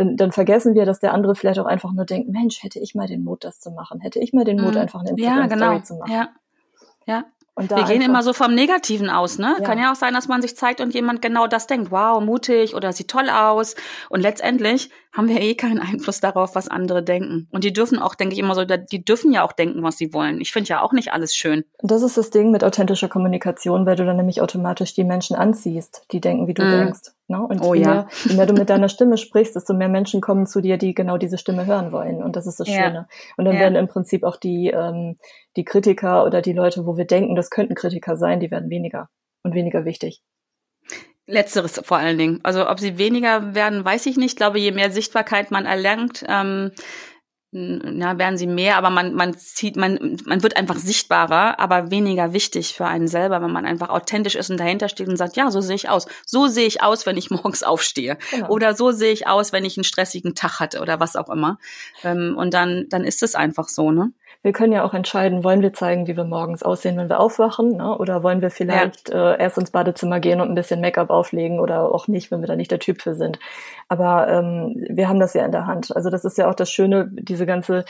dann, 0.00 0.16
dann 0.16 0.32
vergessen 0.32 0.74
wir, 0.74 0.86
dass 0.86 1.00
der 1.00 1.12
andere 1.12 1.34
vielleicht 1.34 1.60
auch 1.60 1.66
einfach 1.66 1.92
nur 1.92 2.06
denkt, 2.06 2.30
Mensch, 2.30 2.62
hätte 2.62 2.78
ich 2.78 2.94
mal 2.94 3.06
den 3.06 3.22
Mut, 3.22 3.44
das 3.44 3.60
zu 3.60 3.70
machen, 3.70 4.00
hätte 4.00 4.18
ich 4.18 4.32
mal 4.32 4.44
den 4.44 4.58
Mut, 4.58 4.72
mhm. 4.72 4.80
einfach 4.80 5.00
eine 5.00 5.10
Instagram-Story 5.10 5.60
ja, 5.60 5.68
genau. 5.68 5.84
zu 5.84 5.94
machen. 5.96 6.12
Ja, 6.12 6.28
ja. 7.06 7.24
Und 7.54 7.68
wir 7.68 7.84
gehen 7.84 8.00
immer 8.00 8.22
so 8.22 8.32
vom 8.32 8.54
Negativen 8.54 9.10
aus, 9.10 9.36
ne? 9.36 9.56
Ja. 9.58 9.64
Kann 9.64 9.78
ja 9.78 9.92
auch 9.92 9.96
sein, 9.96 10.14
dass 10.14 10.28
man 10.28 10.40
sich 10.40 10.56
zeigt 10.56 10.80
und 10.80 10.94
jemand 10.94 11.20
genau 11.20 11.46
das 11.46 11.66
denkt, 11.66 11.90
wow, 11.90 12.22
mutig 12.22 12.74
oder 12.74 12.92
sieht 12.94 13.08
toll 13.08 13.28
aus. 13.28 13.74
Und 14.08 14.20
letztendlich 14.20 14.88
haben 15.12 15.28
wir 15.28 15.42
eh 15.42 15.54
keinen 15.54 15.78
Einfluss 15.78 16.20
darauf, 16.20 16.54
was 16.54 16.68
andere 16.68 17.02
denken. 17.02 17.48
Und 17.50 17.64
die 17.64 17.74
dürfen 17.74 17.98
auch, 17.98 18.14
denke 18.14 18.32
ich 18.32 18.38
immer 18.38 18.54
so, 18.54 18.64
die 18.64 19.04
dürfen 19.04 19.32
ja 19.32 19.42
auch 19.42 19.52
denken, 19.52 19.82
was 19.82 19.98
sie 19.98 20.14
wollen. 20.14 20.40
Ich 20.40 20.52
finde 20.52 20.68
ja 20.68 20.80
auch 20.80 20.92
nicht 20.92 21.12
alles 21.12 21.34
schön. 21.34 21.64
Das 21.82 22.00
ist 22.00 22.16
das 22.16 22.30
Ding 22.30 22.50
mit 22.50 22.64
authentischer 22.64 23.10
Kommunikation, 23.10 23.84
weil 23.84 23.96
du 23.96 24.06
dann 24.06 24.16
nämlich 24.16 24.40
automatisch 24.40 24.94
die 24.94 25.04
Menschen 25.04 25.36
anziehst, 25.36 26.06
die 26.12 26.22
denken, 26.22 26.46
wie 26.46 26.54
du 26.54 26.62
mm. 26.62 26.70
denkst. 26.70 27.10
Ne? 27.30 27.40
Und 27.40 27.62
oh, 27.62 27.74
je, 27.74 27.84
mehr, 27.84 28.08
je 28.24 28.34
mehr 28.34 28.46
du 28.46 28.54
mit 28.54 28.68
deiner 28.68 28.88
Stimme 28.88 29.16
sprichst, 29.16 29.54
desto 29.54 29.72
mehr 29.72 29.88
Menschen 29.88 30.20
kommen 30.20 30.46
zu 30.46 30.60
dir, 30.60 30.78
die 30.78 30.94
genau 30.94 31.16
diese 31.16 31.38
Stimme 31.38 31.64
hören 31.64 31.92
wollen. 31.92 32.22
Und 32.22 32.34
das 32.34 32.48
ist 32.48 32.58
das 32.58 32.68
ja. 32.68 32.74
Schöne. 32.74 33.08
Und 33.36 33.44
dann 33.44 33.54
ja. 33.54 33.60
werden 33.60 33.76
im 33.76 33.86
Prinzip 33.86 34.24
auch 34.24 34.36
die, 34.36 34.68
ähm, 34.68 35.16
die 35.56 35.64
Kritiker 35.64 36.24
oder 36.24 36.42
die 36.42 36.52
Leute, 36.52 36.86
wo 36.86 36.96
wir 36.96 37.06
denken, 37.06 37.36
das 37.36 37.50
könnten 37.50 37.76
Kritiker 37.76 38.16
sein, 38.16 38.40
die 38.40 38.50
werden 38.50 38.68
weniger 38.68 39.08
und 39.44 39.54
weniger 39.54 39.84
wichtig. 39.84 40.22
Letzteres 41.26 41.80
vor 41.84 41.98
allen 41.98 42.18
Dingen. 42.18 42.40
Also 42.42 42.68
ob 42.68 42.80
sie 42.80 42.98
weniger 42.98 43.54
werden, 43.54 43.84
weiß 43.84 44.06
ich 44.06 44.16
nicht. 44.16 44.32
Ich 44.32 44.36
glaube, 44.36 44.58
je 44.58 44.72
mehr 44.72 44.90
Sichtbarkeit 44.90 45.52
man 45.52 45.66
erlangt, 45.66 46.24
ähm, 46.28 46.72
na, 47.52 48.16
werden 48.16 48.38
sie 48.38 48.46
mehr, 48.46 48.76
aber 48.76 48.90
man, 48.90 49.12
man 49.14 49.36
zieht, 49.36 49.74
man, 49.74 50.18
man 50.24 50.42
wird 50.44 50.56
einfach 50.56 50.76
sichtbarer, 50.76 51.58
aber 51.58 51.90
weniger 51.90 52.32
wichtig 52.32 52.74
für 52.74 52.86
einen 52.86 53.08
selber, 53.08 53.42
wenn 53.42 53.50
man 53.50 53.66
einfach 53.66 53.88
authentisch 53.88 54.36
ist 54.36 54.50
und 54.50 54.60
dahinter 54.60 54.88
steht 54.88 55.08
und 55.08 55.16
sagt, 55.16 55.36
ja, 55.36 55.50
so 55.50 55.60
sehe 55.60 55.74
ich 55.74 55.88
aus. 55.88 56.06
So 56.24 56.46
sehe 56.46 56.66
ich 56.66 56.82
aus, 56.82 57.06
wenn 57.06 57.16
ich 57.16 57.30
morgens 57.30 57.64
aufstehe. 57.64 58.18
Genau. 58.30 58.50
Oder 58.50 58.74
so 58.74 58.92
sehe 58.92 59.12
ich 59.12 59.26
aus, 59.26 59.52
wenn 59.52 59.64
ich 59.64 59.76
einen 59.76 59.84
stressigen 59.84 60.36
Tag 60.36 60.60
hatte 60.60 60.80
oder 60.80 61.00
was 61.00 61.16
auch 61.16 61.28
immer. 61.28 61.58
Ähm, 62.04 62.36
und 62.36 62.54
dann, 62.54 62.86
dann 62.88 63.02
ist 63.02 63.22
es 63.22 63.34
einfach 63.34 63.68
so, 63.68 63.90
ne? 63.90 64.12
Wir 64.42 64.52
können 64.52 64.72
ja 64.72 64.84
auch 64.84 64.94
entscheiden, 64.94 65.44
wollen 65.44 65.60
wir 65.60 65.74
zeigen, 65.74 66.06
wie 66.06 66.16
wir 66.16 66.24
morgens 66.24 66.62
aussehen, 66.62 66.96
wenn 66.96 67.10
wir 67.10 67.20
aufwachen, 67.20 67.76
ne? 67.76 67.98
oder 67.98 68.22
wollen 68.22 68.40
wir 68.40 68.50
vielleicht 68.50 69.10
ja. 69.10 69.32
äh, 69.32 69.40
erst 69.40 69.58
ins 69.58 69.70
Badezimmer 69.70 70.18
gehen 70.18 70.40
und 70.40 70.48
ein 70.48 70.54
bisschen 70.54 70.80
Make-up 70.80 71.10
auflegen 71.10 71.60
oder 71.60 71.92
auch 71.94 72.08
nicht, 72.08 72.30
wenn 72.30 72.40
wir 72.40 72.48
da 72.48 72.56
nicht 72.56 72.70
der 72.70 72.78
Typ 72.78 73.02
für 73.02 73.14
sind. 73.14 73.38
Aber 73.88 74.28
ähm, 74.28 74.86
wir 74.88 75.08
haben 75.08 75.20
das 75.20 75.34
ja 75.34 75.44
in 75.44 75.52
der 75.52 75.66
Hand. 75.66 75.94
Also 75.94 76.08
das 76.08 76.24
ist 76.24 76.38
ja 76.38 76.48
auch 76.48 76.54
das 76.54 76.70
Schöne, 76.70 77.08
diese 77.10 77.44
ganze 77.44 77.84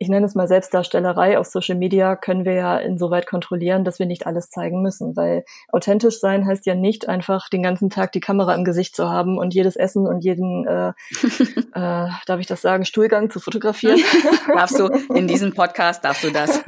ich 0.00 0.08
nenne 0.08 0.26
es 0.26 0.34
mal 0.34 0.46
Selbstdarstellerei 0.46 1.38
auf 1.38 1.46
Social 1.46 1.76
Media, 1.76 2.16
können 2.16 2.44
wir 2.44 2.54
ja 2.54 2.76
insoweit 2.78 3.26
kontrollieren, 3.26 3.84
dass 3.84 3.98
wir 3.98 4.06
nicht 4.06 4.26
alles 4.26 4.50
zeigen 4.50 4.82
müssen. 4.82 5.16
Weil 5.16 5.44
authentisch 5.68 6.20
sein 6.20 6.46
heißt 6.46 6.66
ja 6.66 6.74
nicht 6.74 7.08
einfach 7.08 7.48
den 7.48 7.62
ganzen 7.62 7.90
Tag 7.90 8.12
die 8.12 8.20
Kamera 8.20 8.54
im 8.54 8.64
Gesicht 8.64 8.94
zu 8.94 9.08
haben 9.08 9.38
und 9.38 9.54
jedes 9.54 9.76
Essen 9.76 10.06
und 10.06 10.20
jeden, 10.24 10.66
äh, 10.66 10.88
äh, 11.74 12.08
darf 12.26 12.40
ich 12.40 12.46
das 12.46 12.62
sagen, 12.62 12.84
Stuhlgang 12.84 13.30
zu 13.30 13.40
fotografieren. 13.40 14.00
darfst 14.54 14.78
du, 14.78 14.86
in 15.14 15.26
diesem 15.26 15.54
Podcast 15.54 16.04
darfst 16.04 16.24
du 16.24 16.30
das. 16.30 16.62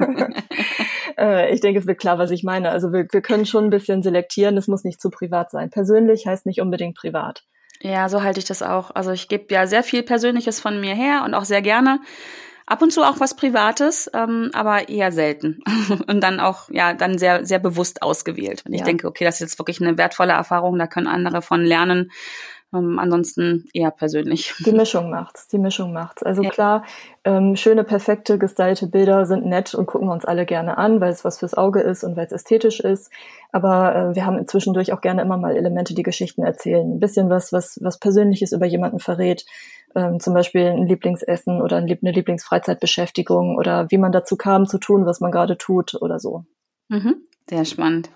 äh, 1.17 1.53
ich 1.53 1.61
denke, 1.61 1.79
es 1.79 1.87
wird 1.87 1.99
klar, 1.99 2.17
was 2.17 2.31
ich 2.31 2.43
meine. 2.43 2.69
Also 2.69 2.91
wir, 2.91 3.07
wir 3.11 3.21
können 3.21 3.45
schon 3.45 3.65
ein 3.65 3.69
bisschen 3.69 4.03
selektieren, 4.03 4.57
es 4.57 4.67
muss 4.67 4.83
nicht 4.83 5.01
zu 5.01 5.09
privat 5.09 5.51
sein. 5.51 5.69
Persönlich 5.69 6.27
heißt 6.27 6.45
nicht 6.45 6.61
unbedingt 6.61 6.97
privat. 6.97 7.43
Ja, 7.81 8.09
so 8.09 8.21
halte 8.21 8.39
ich 8.39 8.45
das 8.45 8.61
auch. 8.61 8.91
Also 8.93 9.11
ich 9.11 9.27
gebe 9.27 9.53
ja 9.53 9.65
sehr 9.65 9.83
viel 9.83 10.03
Persönliches 10.03 10.59
von 10.59 10.79
mir 10.79 10.93
her 10.93 11.23
und 11.25 11.33
auch 11.33 11.45
sehr 11.45 11.61
gerne. 11.61 11.99
Ab 12.71 12.81
und 12.81 12.93
zu 12.93 13.03
auch 13.03 13.19
was 13.19 13.35
Privates, 13.35 14.09
ähm, 14.13 14.49
aber 14.53 14.87
eher 14.87 15.11
selten. 15.11 15.59
und 16.07 16.21
dann 16.21 16.39
auch, 16.39 16.69
ja, 16.69 16.93
dann 16.93 17.17
sehr, 17.17 17.45
sehr 17.45 17.59
bewusst 17.59 18.01
ausgewählt. 18.01 18.63
Ja. 18.65 18.75
ich 18.75 18.83
denke, 18.83 19.07
okay, 19.07 19.25
das 19.25 19.35
ist 19.35 19.39
jetzt 19.41 19.59
wirklich 19.59 19.81
eine 19.81 19.97
wertvolle 19.97 20.31
Erfahrung, 20.31 20.79
da 20.79 20.87
können 20.87 21.07
andere 21.07 21.41
von 21.41 21.65
lernen. 21.65 22.11
Ähm, 22.73 22.97
ansonsten 22.97 23.65
eher 23.73 23.91
persönlich. 23.91 24.53
Die 24.65 24.71
Mischung 24.71 25.09
macht's, 25.09 25.49
die 25.49 25.57
Mischung 25.57 25.91
macht's. 25.91 26.23
Also 26.23 26.43
ja. 26.43 26.49
klar, 26.49 26.85
ähm, 27.25 27.57
schöne, 27.57 27.83
perfekte, 27.83 28.37
gestylte 28.37 28.87
Bilder 28.87 29.25
sind 29.25 29.45
nett 29.45 29.75
und 29.75 29.85
gucken 29.87 30.07
wir 30.07 30.13
uns 30.13 30.23
alle 30.23 30.45
gerne 30.45 30.77
an, 30.77 31.01
weil 31.01 31.11
es 31.11 31.25
was 31.25 31.39
fürs 31.39 31.53
Auge 31.53 31.81
ist 31.81 32.05
und 32.05 32.15
weil 32.15 32.27
es 32.27 32.31
ästhetisch 32.31 32.79
ist. 32.79 33.11
Aber 33.51 33.95
äh, 33.95 34.15
wir 34.15 34.25
haben 34.25 34.37
inzwischen 34.37 34.73
durch 34.73 34.93
auch 34.93 35.01
gerne 35.01 35.21
immer 35.21 35.35
mal 35.35 35.57
Elemente, 35.57 35.93
die 35.93 36.03
Geschichten 36.03 36.43
erzählen. 36.43 36.89
Ein 36.89 36.99
bisschen 37.01 37.29
was, 37.29 37.51
was, 37.51 37.77
was 37.81 37.99
Persönliches 37.99 38.53
über 38.53 38.65
jemanden 38.65 38.99
verrät 38.99 39.45
ähm, 39.95 40.19
zum 40.19 40.33
Beispiel 40.33 40.67
ein 40.67 40.87
Lieblingsessen 40.87 41.61
oder 41.61 41.77
eine 41.77 42.11
Lieblingsfreizeitbeschäftigung 42.11 43.57
oder 43.57 43.89
wie 43.89 43.97
man 43.97 44.11
dazu 44.11 44.35
kam 44.35 44.67
zu 44.67 44.77
tun, 44.77 45.05
was 45.05 45.19
man 45.19 45.31
gerade 45.31 45.57
tut 45.57 45.95
oder 46.01 46.19
so. 46.19 46.45
Mhm. 46.89 47.15
Sehr 47.49 47.65
spannend. 47.65 48.09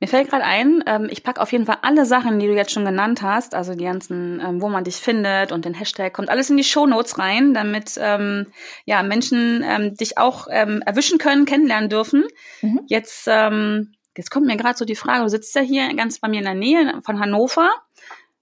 Mir 0.00 0.06
fällt 0.06 0.30
gerade 0.30 0.44
ein, 0.44 0.82
ähm, 0.86 1.08
ich 1.10 1.22
pack 1.22 1.38
auf 1.38 1.52
jeden 1.52 1.66
Fall 1.66 1.76
alle 1.82 2.06
Sachen, 2.06 2.38
die 2.38 2.46
du 2.46 2.54
jetzt 2.54 2.72
schon 2.72 2.86
genannt 2.86 3.20
hast, 3.20 3.54
also 3.54 3.74
die 3.74 3.84
ganzen, 3.84 4.40
ähm, 4.40 4.62
wo 4.62 4.70
man 4.70 4.84
dich 4.84 4.96
findet 4.96 5.52
und 5.52 5.66
den 5.66 5.74
Hashtag, 5.74 6.14
kommt 6.14 6.30
alles 6.30 6.48
in 6.48 6.56
die 6.56 6.64
Show 6.64 6.86
Notes 6.86 7.18
rein, 7.18 7.52
damit 7.52 7.98
ähm, 8.00 8.46
ja 8.86 9.02
Menschen 9.02 9.62
ähm, 9.62 9.94
dich 9.94 10.16
auch 10.16 10.46
ähm, 10.50 10.82
erwischen 10.86 11.18
können, 11.18 11.44
kennenlernen 11.44 11.90
dürfen. 11.90 12.24
Mhm. 12.62 12.80
Jetzt, 12.86 13.28
ähm, 13.30 13.92
jetzt 14.16 14.30
kommt 14.30 14.46
mir 14.46 14.56
gerade 14.56 14.78
so 14.78 14.86
die 14.86 14.96
Frage, 14.96 15.24
du 15.24 15.28
sitzt 15.28 15.54
ja 15.54 15.60
hier 15.60 15.94
ganz 15.94 16.18
bei 16.18 16.28
mir 16.28 16.38
in 16.38 16.46
der 16.46 16.54
Nähe 16.54 17.02
von 17.04 17.20
Hannover 17.20 17.68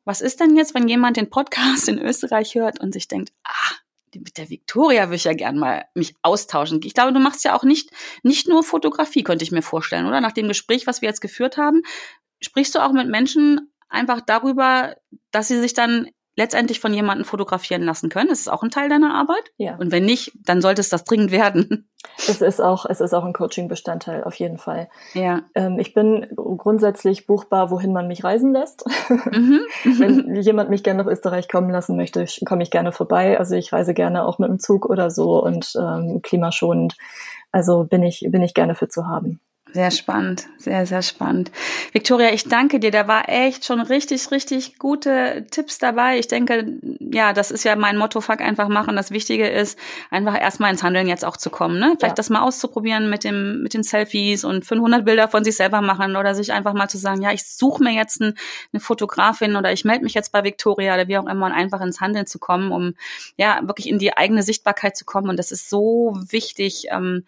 was 0.08 0.22
ist 0.22 0.40
denn 0.40 0.56
jetzt, 0.56 0.74
wenn 0.74 0.88
jemand 0.88 1.18
den 1.18 1.28
Podcast 1.28 1.86
in 1.86 1.98
Österreich 1.98 2.54
hört 2.54 2.80
und 2.80 2.92
sich 2.92 3.08
denkt, 3.08 3.30
ah, 3.44 3.74
mit 4.14 4.38
der 4.38 4.48
Victoria 4.48 5.04
würde 5.04 5.16
ich 5.16 5.24
ja 5.24 5.34
gern 5.34 5.58
mal 5.58 5.84
mich 5.92 6.14
austauschen. 6.22 6.80
Ich 6.82 6.94
glaube, 6.94 7.12
du 7.12 7.20
machst 7.20 7.44
ja 7.44 7.54
auch 7.54 7.62
nicht, 7.62 7.90
nicht 8.22 8.48
nur 8.48 8.62
Fotografie, 8.62 9.22
könnte 9.22 9.44
ich 9.44 9.52
mir 9.52 9.60
vorstellen, 9.60 10.06
oder? 10.06 10.22
Nach 10.22 10.32
dem 10.32 10.48
Gespräch, 10.48 10.86
was 10.86 11.02
wir 11.02 11.10
jetzt 11.10 11.20
geführt 11.20 11.58
haben, 11.58 11.82
sprichst 12.40 12.74
du 12.74 12.78
auch 12.78 12.92
mit 12.92 13.06
Menschen 13.06 13.70
einfach 13.90 14.22
darüber, 14.22 14.96
dass 15.30 15.48
sie 15.48 15.60
sich 15.60 15.74
dann 15.74 16.08
letztendlich 16.38 16.78
von 16.78 16.94
jemandem 16.94 17.24
fotografieren 17.24 17.82
lassen 17.82 18.10
können. 18.10 18.30
Ist 18.30 18.42
es 18.42 18.48
auch 18.48 18.62
ein 18.62 18.70
Teil 18.70 18.88
deiner 18.88 19.12
Arbeit? 19.12 19.42
Ja. 19.56 19.74
Und 19.74 19.90
wenn 19.90 20.04
nicht, 20.04 20.30
dann 20.46 20.62
sollte 20.62 20.80
es 20.80 20.88
das 20.88 21.04
dringend 21.04 21.32
werden. 21.32 21.90
Es 22.16 22.40
ist 22.40 22.60
auch, 22.60 22.86
es 22.86 23.00
ist 23.00 23.12
auch 23.12 23.24
ein 23.24 23.32
Coaching-Bestandteil, 23.32 24.22
auf 24.22 24.34
jeden 24.34 24.56
Fall. 24.56 24.88
Ja. 25.14 25.42
Ähm, 25.56 25.80
ich 25.80 25.94
bin 25.94 26.26
grundsätzlich 26.36 27.26
buchbar, 27.26 27.72
wohin 27.72 27.92
man 27.92 28.06
mich 28.06 28.22
reisen 28.22 28.52
lässt. 28.52 28.84
Mhm. 29.08 29.60
wenn 29.98 30.36
jemand 30.40 30.70
mich 30.70 30.84
gerne 30.84 31.02
nach 31.02 31.10
Österreich 31.10 31.48
kommen 31.48 31.70
lassen 31.70 31.96
möchte, 31.96 32.24
komme 32.46 32.62
ich 32.62 32.70
gerne 32.70 32.92
vorbei. 32.92 33.38
Also 33.38 33.56
ich 33.56 33.72
reise 33.72 33.94
gerne 33.94 34.24
auch 34.24 34.38
mit 34.38 34.48
dem 34.48 34.60
Zug 34.60 34.86
oder 34.86 35.10
so 35.10 35.42
und 35.42 35.72
ähm, 35.76 36.20
klimaschonend. 36.22 36.96
Also 37.50 37.84
bin 37.84 38.04
ich, 38.04 38.26
bin 38.28 38.42
ich 38.42 38.54
gerne 38.54 38.76
für 38.76 38.88
zu 38.88 39.06
haben. 39.06 39.40
Sehr 39.74 39.90
spannend, 39.90 40.46
sehr, 40.56 40.86
sehr 40.86 41.02
spannend. 41.02 41.50
Victoria, 41.92 42.32
ich 42.32 42.44
danke 42.44 42.80
dir. 42.80 42.90
Da 42.90 43.06
war 43.06 43.28
echt 43.28 43.66
schon 43.66 43.80
richtig, 43.80 44.30
richtig 44.30 44.78
gute 44.78 45.46
Tipps 45.50 45.78
dabei. 45.78 46.18
Ich 46.18 46.26
denke, 46.26 46.78
ja, 47.00 47.34
das 47.34 47.50
ist 47.50 47.64
ja 47.64 47.76
mein 47.76 47.98
Motto, 47.98 48.22
fuck 48.22 48.40
einfach 48.40 48.68
machen. 48.68 48.96
Das 48.96 49.10
Wichtige 49.10 49.46
ist, 49.46 49.78
einfach 50.10 50.40
erstmal 50.40 50.70
ins 50.70 50.82
Handeln 50.82 51.06
jetzt 51.06 51.24
auch 51.24 51.36
zu 51.36 51.50
kommen. 51.50 51.78
Ne? 51.78 51.94
Vielleicht 51.98 52.12
ja. 52.12 52.14
das 52.14 52.30
mal 52.30 52.42
auszuprobieren 52.42 53.10
mit 53.10 53.24
dem, 53.24 53.62
mit 53.62 53.74
den 53.74 53.82
Selfies 53.82 54.42
und 54.42 54.64
500 54.64 55.04
Bilder 55.04 55.28
von 55.28 55.44
sich 55.44 55.56
selber 55.56 55.82
machen 55.82 56.16
oder 56.16 56.34
sich 56.34 56.50
einfach 56.52 56.72
mal 56.72 56.88
zu 56.88 56.96
sagen, 56.96 57.20
ja, 57.20 57.32
ich 57.32 57.44
suche 57.44 57.82
mir 57.82 57.92
jetzt 57.92 58.22
ein, 58.22 58.34
eine 58.72 58.80
Fotografin 58.80 59.54
oder 59.54 59.70
ich 59.70 59.84
melde 59.84 60.04
mich 60.04 60.14
jetzt 60.14 60.32
bei 60.32 60.44
Victoria 60.44 60.94
oder 60.94 61.08
wie 61.08 61.18
auch 61.18 61.26
immer 61.26 61.44
und 61.44 61.52
einfach 61.52 61.82
ins 61.82 62.00
Handeln 62.00 62.26
zu 62.26 62.38
kommen, 62.38 62.72
um 62.72 62.94
ja 63.36 63.60
wirklich 63.62 63.88
in 63.88 63.98
die 63.98 64.16
eigene 64.16 64.42
Sichtbarkeit 64.42 64.96
zu 64.96 65.04
kommen. 65.04 65.28
Und 65.28 65.36
das 65.36 65.52
ist 65.52 65.68
so 65.68 66.16
wichtig, 66.30 66.86
ähm, 66.90 67.24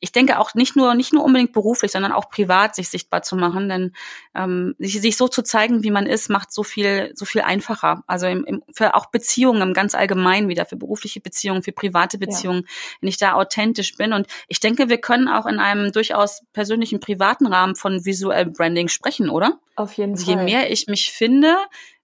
ich 0.00 0.12
denke 0.12 0.38
auch 0.38 0.54
nicht 0.54 0.76
nur 0.76 0.94
nicht 0.94 1.12
nur 1.12 1.24
unbedingt 1.24 1.52
beruflich, 1.52 1.92
sondern 1.92 2.12
auch 2.12 2.28
privat 2.28 2.74
sich 2.74 2.88
sichtbar 2.88 3.22
zu 3.22 3.36
machen, 3.36 3.68
denn 3.68 3.92
ähm, 4.34 4.74
sich, 4.78 5.00
sich 5.00 5.16
so 5.16 5.28
zu 5.28 5.42
zeigen, 5.42 5.82
wie 5.82 5.90
man 5.90 6.06
ist, 6.06 6.28
macht 6.28 6.52
so 6.52 6.62
viel 6.62 7.12
so 7.14 7.24
viel 7.24 7.40
einfacher. 7.40 8.02
Also 8.06 8.26
im, 8.26 8.44
im, 8.44 8.62
für 8.72 8.94
auch 8.94 9.06
Beziehungen 9.06 9.62
im 9.62 9.74
ganz 9.74 9.94
allgemein 9.94 10.48
wieder 10.48 10.66
für 10.66 10.76
berufliche 10.76 11.20
Beziehungen, 11.20 11.62
für 11.62 11.72
private 11.72 12.18
Beziehungen, 12.18 12.62
ja. 12.66 12.98
wenn 13.00 13.08
ich 13.08 13.18
da 13.18 13.34
authentisch 13.34 13.96
bin. 13.96 14.12
Und 14.12 14.26
ich 14.48 14.60
denke, 14.60 14.88
wir 14.88 14.98
können 14.98 15.28
auch 15.28 15.46
in 15.46 15.58
einem 15.58 15.92
durchaus 15.92 16.42
persönlichen 16.52 17.00
privaten 17.00 17.46
Rahmen 17.46 17.76
von 17.76 18.04
visuell 18.04 18.46
Branding 18.46 18.88
sprechen, 18.88 19.30
oder? 19.30 19.58
Auf 19.76 19.92
jeden 19.94 20.12
also 20.12 20.26
Fall. 20.26 20.38
Je 20.38 20.44
mehr 20.44 20.70
ich 20.70 20.86
mich 20.86 21.12
finde, 21.12 21.56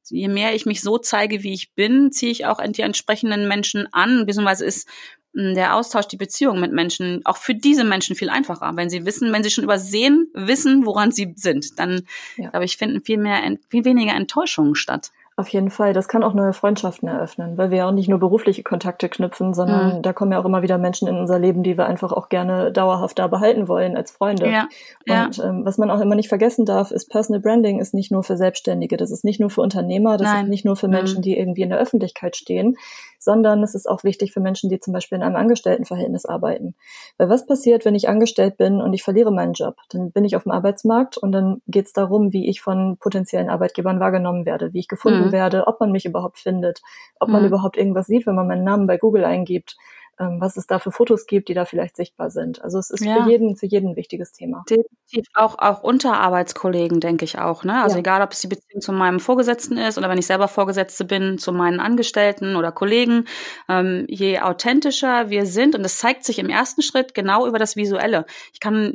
je 0.08 0.28
mehr 0.28 0.54
ich 0.54 0.66
mich 0.66 0.80
so 0.80 0.98
zeige, 0.98 1.42
wie 1.42 1.54
ich 1.54 1.72
bin, 1.74 2.12
ziehe 2.12 2.32
ich 2.32 2.46
auch 2.46 2.60
die 2.62 2.82
entsprechenden 2.82 3.48
Menschen 3.48 3.88
an, 3.92 4.26
beziehungsweise 4.26 4.64
ist 4.64 4.88
der 5.34 5.76
Austausch, 5.76 6.06
die 6.06 6.16
Beziehung 6.16 6.60
mit 6.60 6.72
Menschen 6.72 7.22
auch 7.24 7.36
für 7.36 7.54
diese 7.54 7.84
Menschen 7.84 8.16
viel 8.16 8.30
einfacher, 8.30 8.72
wenn 8.74 8.90
sie 8.90 9.06
wissen, 9.06 9.32
wenn 9.32 9.42
sie 9.42 9.50
schon 9.50 9.64
übersehen 9.64 10.28
wissen, 10.34 10.84
woran 10.84 11.10
sie 11.10 11.32
sind, 11.36 11.78
dann 11.78 12.02
ja. 12.36 12.50
glaube 12.50 12.64
ich 12.64 12.76
finden 12.76 13.02
viel 13.02 13.18
mehr, 13.18 13.40
viel 13.68 13.84
weniger 13.84 14.14
Enttäuschungen 14.14 14.74
statt. 14.74 15.10
Auf 15.34 15.48
jeden 15.48 15.70
Fall. 15.70 15.94
Das 15.94 16.08
kann 16.08 16.22
auch 16.22 16.34
neue 16.34 16.52
Freundschaften 16.52 17.08
eröffnen, 17.08 17.56
weil 17.56 17.70
wir 17.70 17.78
ja 17.78 17.88
auch 17.88 17.92
nicht 17.92 18.08
nur 18.08 18.18
berufliche 18.18 18.62
Kontakte 18.62 19.08
knüpfen, 19.08 19.54
sondern 19.54 19.96
mhm. 19.96 20.02
da 20.02 20.12
kommen 20.12 20.30
ja 20.30 20.38
auch 20.38 20.44
immer 20.44 20.60
wieder 20.60 20.76
Menschen 20.76 21.08
in 21.08 21.16
unser 21.16 21.38
Leben, 21.38 21.62
die 21.62 21.78
wir 21.78 21.86
einfach 21.86 22.12
auch 22.12 22.28
gerne 22.28 22.70
dauerhaft 22.70 23.18
da 23.18 23.28
behalten 23.28 23.66
wollen 23.66 23.96
als 23.96 24.10
Freunde. 24.10 24.50
Ja. 24.50 24.68
Und 25.08 25.36
ja. 25.38 25.44
Ähm, 25.44 25.64
was 25.64 25.78
man 25.78 25.90
auch 25.90 26.00
immer 26.00 26.16
nicht 26.16 26.28
vergessen 26.28 26.66
darf, 26.66 26.90
ist 26.90 27.08
Personal 27.08 27.40
Branding 27.40 27.80
ist 27.80 27.94
nicht 27.94 28.12
nur 28.12 28.22
für 28.22 28.36
Selbstständige, 28.36 28.98
das 28.98 29.10
ist 29.10 29.24
nicht 29.24 29.40
nur 29.40 29.48
für 29.48 29.62
Unternehmer, 29.62 30.18
das 30.18 30.28
Nein. 30.28 30.44
ist 30.44 30.50
nicht 30.50 30.64
nur 30.66 30.76
für 30.76 30.88
Menschen, 30.88 31.18
mhm. 31.18 31.22
die 31.22 31.38
irgendwie 31.38 31.62
in 31.62 31.70
der 31.70 31.78
Öffentlichkeit 31.78 32.36
stehen, 32.36 32.76
sondern 33.24 33.62
es 33.62 33.74
ist 33.74 33.88
auch 33.88 34.04
wichtig 34.04 34.32
für 34.32 34.40
Menschen, 34.40 34.68
die 34.68 34.80
zum 34.80 34.92
Beispiel 34.92 35.16
in 35.16 35.22
einem 35.22 35.36
Angestelltenverhältnis 35.36 36.26
arbeiten. 36.26 36.74
Weil 37.18 37.28
was 37.28 37.46
passiert, 37.46 37.84
wenn 37.84 37.94
ich 37.94 38.08
angestellt 38.08 38.56
bin 38.56 38.80
und 38.80 38.92
ich 38.92 39.02
verliere 39.02 39.30
meinen 39.30 39.52
Job? 39.52 39.76
Dann 39.90 40.10
bin 40.10 40.24
ich 40.24 40.34
auf 40.36 40.42
dem 40.42 40.52
Arbeitsmarkt 40.52 41.16
und 41.16 41.32
dann 41.32 41.62
geht 41.66 41.86
es 41.86 41.92
darum, 41.92 42.32
wie 42.32 42.48
ich 42.48 42.60
von 42.60 42.96
potenziellen 42.98 43.48
Arbeitgebern 43.48 44.00
wahrgenommen 44.00 44.44
werde, 44.44 44.72
wie 44.72 44.80
ich 44.80 44.88
gefunden 44.88 45.26
mhm. 45.26 45.32
werde, 45.32 45.66
ob 45.66 45.80
man 45.80 45.92
mich 45.92 46.04
überhaupt 46.04 46.38
findet, 46.38 46.82
ob 47.20 47.28
man 47.28 47.42
mhm. 47.42 47.48
überhaupt 47.48 47.76
irgendwas 47.76 48.06
sieht, 48.06 48.26
wenn 48.26 48.34
man 48.34 48.48
meinen 48.48 48.64
Namen 48.64 48.86
bei 48.86 48.98
Google 48.98 49.24
eingibt 49.24 49.76
was 50.38 50.56
es 50.56 50.66
da 50.66 50.78
für 50.78 50.92
Fotos 50.92 51.26
gibt, 51.26 51.48
die 51.48 51.54
da 51.54 51.64
vielleicht 51.64 51.96
sichtbar 51.96 52.30
sind. 52.30 52.62
Also 52.62 52.78
es 52.78 52.90
ist 52.90 53.04
ja. 53.04 53.22
für 53.22 53.30
jeden, 53.30 53.56
für 53.56 53.66
jeden 53.66 53.90
ein 53.90 53.96
wichtiges 53.96 54.32
Thema. 54.32 54.64
Definitiv 54.68 55.26
auch, 55.34 55.58
auch 55.58 55.82
unter 55.82 56.14
Arbeitskollegen, 56.14 57.00
denke 57.00 57.24
ich 57.24 57.38
auch. 57.38 57.64
Ne? 57.64 57.82
Also 57.82 57.96
ja. 57.96 58.00
egal, 58.00 58.22
ob 58.22 58.32
es 58.32 58.40
die 58.40 58.48
Beziehung 58.48 58.80
zu 58.80 58.92
meinem 58.92 59.20
Vorgesetzten 59.20 59.76
ist 59.76 59.98
oder 59.98 60.08
wenn 60.08 60.18
ich 60.18 60.26
selber 60.26 60.48
Vorgesetzte 60.48 61.04
bin, 61.04 61.38
zu 61.38 61.52
meinen 61.52 61.80
Angestellten 61.80 62.56
oder 62.56 62.72
Kollegen, 62.72 63.26
ähm, 63.68 64.06
je 64.08 64.40
authentischer 64.40 65.30
wir 65.30 65.46
sind, 65.46 65.74
und 65.74 65.82
das 65.82 65.98
zeigt 65.98 66.24
sich 66.24 66.38
im 66.38 66.48
ersten 66.48 66.82
Schritt 66.82 67.14
genau 67.14 67.46
über 67.46 67.58
das 67.58 67.76
Visuelle. 67.76 68.26
Ich 68.52 68.60
kann 68.60 68.92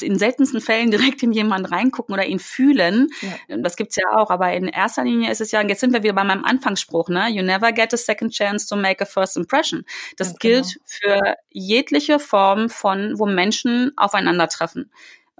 in 0.00 0.18
seltensten 0.18 0.60
Fällen 0.60 0.90
direkt 0.90 1.22
in 1.22 1.32
jemanden 1.32 1.66
reingucken 1.66 2.12
oder 2.12 2.26
ihn 2.26 2.38
fühlen. 2.38 3.08
Ja. 3.20 3.56
Das 3.58 3.76
gibt's 3.76 3.96
ja 3.96 4.16
auch, 4.16 4.30
aber 4.30 4.52
in 4.52 4.68
erster 4.68 5.04
Linie 5.04 5.30
ist 5.30 5.40
es 5.40 5.52
ja, 5.52 5.60
und 5.60 5.68
jetzt 5.68 5.80
sind 5.80 5.92
wir 5.92 6.02
wieder 6.02 6.14
bei 6.14 6.24
meinem 6.24 6.44
Anfangsspruch, 6.44 7.08
ne? 7.08 7.28
You 7.30 7.42
never 7.42 7.72
get 7.72 7.92
a 7.94 7.96
second 7.96 8.32
chance 8.32 8.66
to 8.66 8.76
make 8.76 9.02
a 9.02 9.06
first 9.06 9.36
impression. 9.36 9.84
Das 10.16 10.38
gilt 10.38 10.61
gilt 10.62 10.80
für 10.84 11.34
jegliche 11.50 12.18
Form 12.18 12.68
von, 12.68 13.18
wo 13.18 13.26
Menschen 13.26 13.92
aufeinandertreffen. 13.96 14.90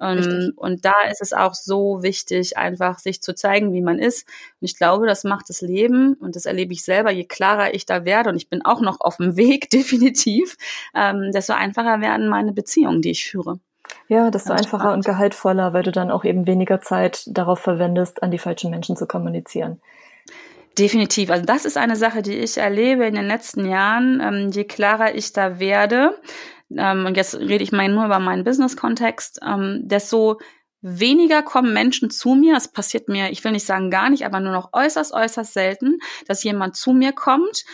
Ähm, 0.01 0.53
und 0.57 0.85
da 0.85 0.95
ist 1.11 1.23
es 1.23 1.33
auch 1.33 1.55
so 1.55 2.03
wichtig, 2.03 2.57
einfach 2.57 2.99
sich 2.99 3.23
zu 3.23 3.35
zeigen, 3.35 3.73
wie 3.73 3.83
man 3.83 3.99
ist. 3.99 4.27
Und 4.61 4.67
ich 4.67 4.77
glaube, 4.77 5.07
das 5.07 5.23
macht 5.25 5.49
das 5.49 5.61
Leben, 5.61 6.15
und 6.15 6.35
das 6.35 6.47
erlebe 6.47 6.73
ich 6.73 6.85
selber, 6.85 7.13
je 7.13 7.25
klarer 7.25 7.75
ich 7.75 7.87
da 7.87 8.05
werde, 8.05 8.31
und 8.31 8.37
ich 8.37 8.49
bin 8.49 8.65
auch 8.65 8.81
noch 8.81 9.01
auf 9.01 9.19
dem 9.19 9.37
Weg, 9.37 9.71
definitiv, 9.71 10.57
ähm, 10.95 11.31
desto 11.33 11.53
einfacher 11.53 12.01
werden 12.01 12.29
meine 12.29 12.53
Beziehungen, 12.53 13.03
die 13.03 13.13
ich 13.13 13.27
führe. 13.27 13.61
Ja, 14.09 14.31
desto 14.31 14.53
einfacher 14.53 14.85
spannend. 14.85 14.97
und 14.97 15.05
gehaltvoller, 15.05 15.73
weil 15.73 15.83
du 15.83 15.93
dann 15.93 16.11
auch 16.11 16.25
eben 16.25 16.47
weniger 16.47 16.81
Zeit 16.81 17.25
darauf 17.27 17.61
verwendest, 17.61 18.23
an 18.23 18.31
die 18.31 18.39
falschen 18.39 18.71
Menschen 18.71 18.97
zu 18.97 19.07
kommunizieren. 19.07 19.81
Definitiv. 20.79 21.31
Also 21.31 21.45
das 21.45 21.65
ist 21.65 21.77
eine 21.77 21.97
Sache, 21.97 22.23
die 22.23 22.35
ich 22.35 22.57
erlebe 22.57 23.07
in 23.07 23.15
den 23.15 23.27
letzten 23.27 23.67
Jahren. 23.67 24.21
Ähm, 24.21 24.51
je 24.51 24.65
klarer 24.65 25.15
ich 25.15 25.33
da 25.33 25.59
werde, 25.59 26.19
ähm, 26.79 27.07
und 27.07 27.17
jetzt 27.17 27.35
rede 27.35 27.65
ich 27.65 27.73
mal 27.73 27.89
nur 27.89 28.05
über 28.07 28.19
meinen 28.19 28.45
Business-Kontext, 28.45 29.41
ähm, 29.47 29.83
desto 29.85 30.41
weniger 30.81 31.43
kommen 31.43 31.73
Menschen 31.73 32.11
zu 32.11 32.35
mir. 32.35 32.57
Es 32.57 32.69
passiert 32.69 33.09
mir, 33.09 33.31
ich 33.31 33.43
will 33.45 33.53
nicht 33.53 33.67
sagen 33.67 33.91
gar 33.91 34.11
nicht, 34.11 34.25
aber 34.25 34.41
nur 34.41 34.53
noch 34.53 34.71
äußerst, 34.73 35.13
äußerst 35.13 35.53
selten, 35.53 35.99
dass 36.27 36.43
jemand 36.43 36.77
zu 36.77 36.93
mir 36.93 37.13
kommt 37.13 37.65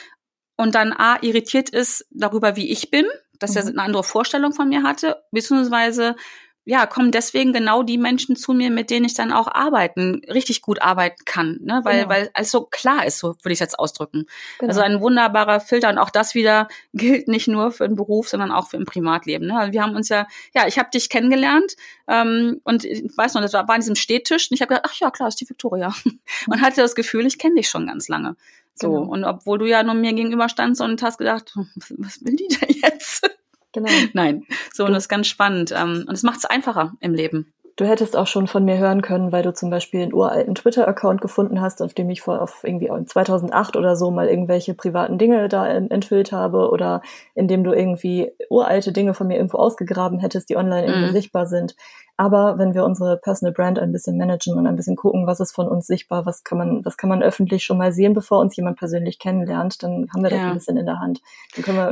und 0.56 0.74
dann 0.74 0.92
A, 0.92 1.18
irritiert 1.22 1.70
ist 1.70 2.06
darüber, 2.10 2.56
wie 2.56 2.70
ich 2.70 2.90
bin, 2.90 3.06
dass 3.38 3.56
er 3.56 3.62
mhm. 3.62 3.70
eine 3.70 3.82
andere 3.82 4.04
Vorstellung 4.04 4.52
von 4.52 4.68
mir 4.68 4.82
hatte, 4.82 5.22
beziehungsweise 5.30 6.16
ja, 6.68 6.84
kommen 6.84 7.10
deswegen 7.10 7.54
genau 7.54 7.82
die 7.82 7.96
Menschen 7.96 8.36
zu 8.36 8.52
mir, 8.52 8.70
mit 8.70 8.90
denen 8.90 9.06
ich 9.06 9.14
dann 9.14 9.32
auch 9.32 9.48
arbeiten, 9.48 10.20
richtig 10.28 10.60
gut 10.60 10.82
arbeiten 10.82 11.24
kann, 11.24 11.58
ne? 11.62 11.80
weil, 11.82 12.00
genau. 12.00 12.10
weil 12.10 12.30
alles 12.34 12.50
so 12.50 12.66
klar 12.66 13.06
ist, 13.06 13.20
so 13.20 13.28
würde 13.42 13.54
ich 13.54 13.58
jetzt 13.58 13.78
ausdrücken. 13.78 14.26
Genau. 14.58 14.68
Also 14.68 14.82
ein 14.82 15.00
wunderbarer 15.00 15.60
Filter 15.60 15.88
und 15.88 15.96
auch 15.96 16.10
das 16.10 16.34
wieder 16.34 16.68
gilt 16.92 17.26
nicht 17.26 17.48
nur 17.48 17.72
für 17.72 17.88
den 17.88 17.96
Beruf, 17.96 18.28
sondern 18.28 18.52
auch 18.52 18.68
für 18.68 18.76
im 18.76 18.84
Privatleben. 18.84 19.46
Ne? 19.46 19.58
Also 19.58 19.72
wir 19.72 19.82
haben 19.82 19.96
uns 19.96 20.10
ja, 20.10 20.26
ja, 20.54 20.66
ich 20.66 20.78
habe 20.78 20.90
dich 20.90 21.08
kennengelernt 21.08 21.74
ähm, 22.06 22.60
und 22.64 22.84
ich 22.84 23.16
weiß 23.16 23.32
noch, 23.32 23.40
das 23.40 23.54
war 23.54 23.66
an 23.66 23.80
diesem 23.80 23.96
Stehtisch 23.96 24.50
und 24.50 24.54
ich 24.54 24.60
habe 24.60 24.74
gedacht, 24.74 24.90
ach 24.90 25.00
ja, 25.00 25.10
klar, 25.10 25.28
ist 25.28 25.40
die 25.40 25.48
Victoria 25.48 25.94
und 26.48 26.60
hatte 26.60 26.82
das 26.82 26.94
Gefühl, 26.94 27.24
ich 27.24 27.38
kenne 27.38 27.54
dich 27.54 27.70
schon 27.70 27.86
ganz 27.86 28.08
lange. 28.08 28.36
So, 28.74 28.92
genau. 28.92 29.10
und 29.10 29.24
obwohl 29.24 29.58
du 29.58 29.64
ja 29.64 29.82
nur 29.82 29.94
mir 29.94 30.12
gegenüber 30.12 30.50
standst 30.50 30.82
und 30.82 31.02
hast 31.02 31.16
gedacht, 31.16 31.50
was, 31.54 31.94
was 31.96 32.24
will 32.26 32.36
die 32.36 32.48
denn 32.48 32.76
jetzt? 32.82 33.26
Genau. 33.72 33.90
Nein, 34.12 34.44
so 34.72 34.84
und 34.84 34.92
das 34.92 35.04
ist 35.04 35.08
ganz 35.08 35.26
spannend. 35.26 35.72
Ähm, 35.76 36.04
und 36.08 36.14
es 36.14 36.22
macht 36.22 36.38
es 36.38 36.44
einfacher 36.44 36.94
im 37.00 37.14
Leben. 37.14 37.52
Du 37.78 37.84
hättest 37.84 38.16
auch 38.16 38.26
schon 38.26 38.48
von 38.48 38.64
mir 38.64 38.76
hören 38.76 39.02
können, 39.02 39.30
weil 39.30 39.44
du 39.44 39.54
zum 39.54 39.70
Beispiel 39.70 40.02
einen 40.02 40.12
uralten 40.12 40.56
Twitter-Account 40.56 41.20
gefunden 41.20 41.60
hast, 41.60 41.80
auf 41.80 41.94
dem 41.94 42.10
ich 42.10 42.22
vor 42.22 42.42
auf 42.42 42.64
irgendwie 42.64 42.90
2008 43.06 43.76
oder 43.76 43.94
so 43.94 44.10
mal 44.10 44.26
irgendwelche 44.26 44.74
privaten 44.74 45.16
Dinge 45.16 45.48
da 45.48 45.64
enthüllt 45.68 46.32
habe 46.32 46.70
oder 46.70 47.02
indem 47.36 47.62
du 47.62 47.72
irgendwie 47.72 48.32
uralte 48.50 48.90
Dinge 48.90 49.14
von 49.14 49.28
mir 49.28 49.36
irgendwo 49.36 49.58
ausgegraben 49.58 50.18
hättest, 50.18 50.50
die 50.50 50.56
online 50.56 50.88
irgendwie 50.88 51.10
mhm. 51.10 51.14
sichtbar 51.14 51.46
sind. 51.46 51.76
Aber 52.18 52.58
wenn 52.58 52.74
wir 52.74 52.84
unsere 52.84 53.16
Personal 53.16 53.54
Brand 53.54 53.78
ein 53.78 53.92
bisschen 53.92 54.18
managen 54.18 54.58
und 54.58 54.66
ein 54.66 54.76
bisschen 54.76 54.96
gucken, 54.96 55.26
was 55.26 55.40
ist 55.40 55.52
von 55.52 55.68
uns 55.68 55.86
sichtbar, 55.86 56.26
was 56.26 56.44
kann 56.44 56.58
man, 56.58 56.84
was 56.84 56.98
kann 56.98 57.08
man 57.08 57.22
öffentlich 57.22 57.64
schon 57.64 57.78
mal 57.78 57.92
sehen, 57.92 58.12
bevor 58.12 58.40
uns 58.40 58.54
jemand 58.56 58.78
persönlich 58.78 59.18
kennenlernt, 59.18 59.82
dann 59.82 60.08
haben 60.12 60.22
wir 60.22 60.30
das 60.30 60.40
ja. 60.40 60.48
ein 60.48 60.54
bisschen 60.54 60.76
in 60.76 60.86
der 60.86 60.98
Hand. 60.98 61.20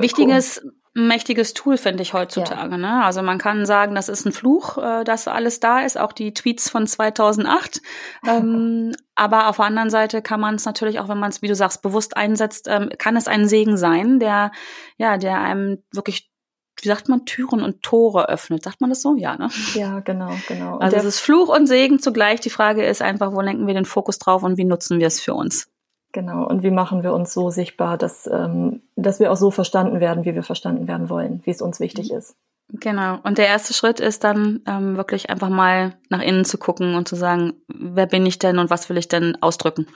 Wichtiges, 0.00 0.60
gucken 0.60 0.72
mächtiges 0.96 1.52
Tool, 1.52 1.76
finde 1.76 2.02
ich 2.02 2.14
heutzutage. 2.14 2.70
Ja. 2.72 2.78
Ne? 2.78 3.04
Also 3.04 3.22
man 3.22 3.36
kann 3.36 3.66
sagen, 3.66 3.94
das 3.94 4.08
ist 4.08 4.24
ein 4.24 4.32
Fluch, 4.32 4.78
äh, 4.78 5.04
dass 5.04 5.28
alles 5.28 5.60
da 5.60 5.80
ist, 5.80 5.98
auch 6.00 6.12
die 6.12 6.32
Tweets 6.32 6.70
von 6.70 6.86
2008. 6.86 7.82
ähm, 8.26 8.92
aber 9.14 9.48
auf 9.48 9.56
der 9.56 9.66
anderen 9.66 9.90
Seite 9.90 10.22
kann 10.22 10.40
man 10.40 10.54
es 10.54 10.64
natürlich 10.64 10.98
auch, 10.98 11.08
wenn 11.08 11.18
man 11.18 11.30
es, 11.30 11.42
wie 11.42 11.48
du 11.48 11.54
sagst, 11.54 11.82
bewusst 11.82 12.16
einsetzt, 12.16 12.66
ähm, 12.68 12.88
kann 12.98 13.16
es 13.16 13.28
ein 13.28 13.46
Segen 13.46 13.76
sein, 13.76 14.18
der 14.18 14.52
ja, 14.96 15.18
der 15.18 15.40
einem 15.40 15.82
wirklich 15.92 16.30
wie 16.80 16.88
sagt 16.88 17.08
man, 17.08 17.24
Türen 17.24 17.62
und 17.62 17.82
Tore 17.82 18.28
öffnet. 18.28 18.62
Sagt 18.64 18.80
man 18.80 18.90
das 18.90 19.02
so? 19.02 19.16
Ja, 19.16 19.36
ne? 19.36 19.48
Ja, 19.74 20.00
genau, 20.00 20.30
genau. 20.48 20.74
Und 20.74 20.82
also 20.82 20.96
es 20.96 21.04
ist 21.04 21.20
Fluch 21.20 21.48
und 21.48 21.66
Segen 21.66 21.98
zugleich. 21.98 22.40
Die 22.40 22.50
Frage 22.50 22.84
ist 22.84 23.02
einfach, 23.02 23.32
wo 23.32 23.40
lenken 23.40 23.66
wir 23.66 23.74
den 23.74 23.84
Fokus 23.84 24.18
drauf 24.18 24.42
und 24.42 24.56
wie 24.58 24.64
nutzen 24.64 25.00
wir 25.00 25.06
es 25.06 25.20
für 25.20 25.34
uns? 25.34 25.68
Genau. 26.12 26.46
Und 26.46 26.62
wie 26.62 26.70
machen 26.70 27.02
wir 27.02 27.12
uns 27.12 27.32
so 27.32 27.50
sichtbar, 27.50 27.98
dass, 27.98 28.26
ähm, 28.26 28.82
dass 28.94 29.20
wir 29.20 29.32
auch 29.32 29.36
so 29.36 29.50
verstanden 29.50 30.00
werden, 30.00 30.24
wie 30.24 30.34
wir 30.34 30.42
verstanden 30.42 30.88
werden 30.88 31.08
wollen, 31.08 31.40
wie 31.44 31.50
es 31.50 31.60
uns 31.60 31.80
wichtig 31.80 32.10
ist. 32.10 32.36
Genau. 32.72 33.18
Und 33.22 33.38
der 33.38 33.46
erste 33.46 33.74
Schritt 33.74 34.00
ist 34.00 34.24
dann 34.24 34.62
ähm, 34.66 34.96
wirklich 34.96 35.30
einfach 35.30 35.50
mal 35.50 35.94
nach 36.08 36.22
innen 36.22 36.44
zu 36.44 36.58
gucken 36.58 36.94
und 36.94 37.06
zu 37.06 37.16
sagen, 37.16 37.52
wer 37.68 38.06
bin 38.06 38.26
ich 38.26 38.38
denn 38.38 38.58
und 38.58 38.70
was 38.70 38.88
will 38.88 38.96
ich 38.96 39.08
denn 39.08 39.36
ausdrücken? 39.40 39.86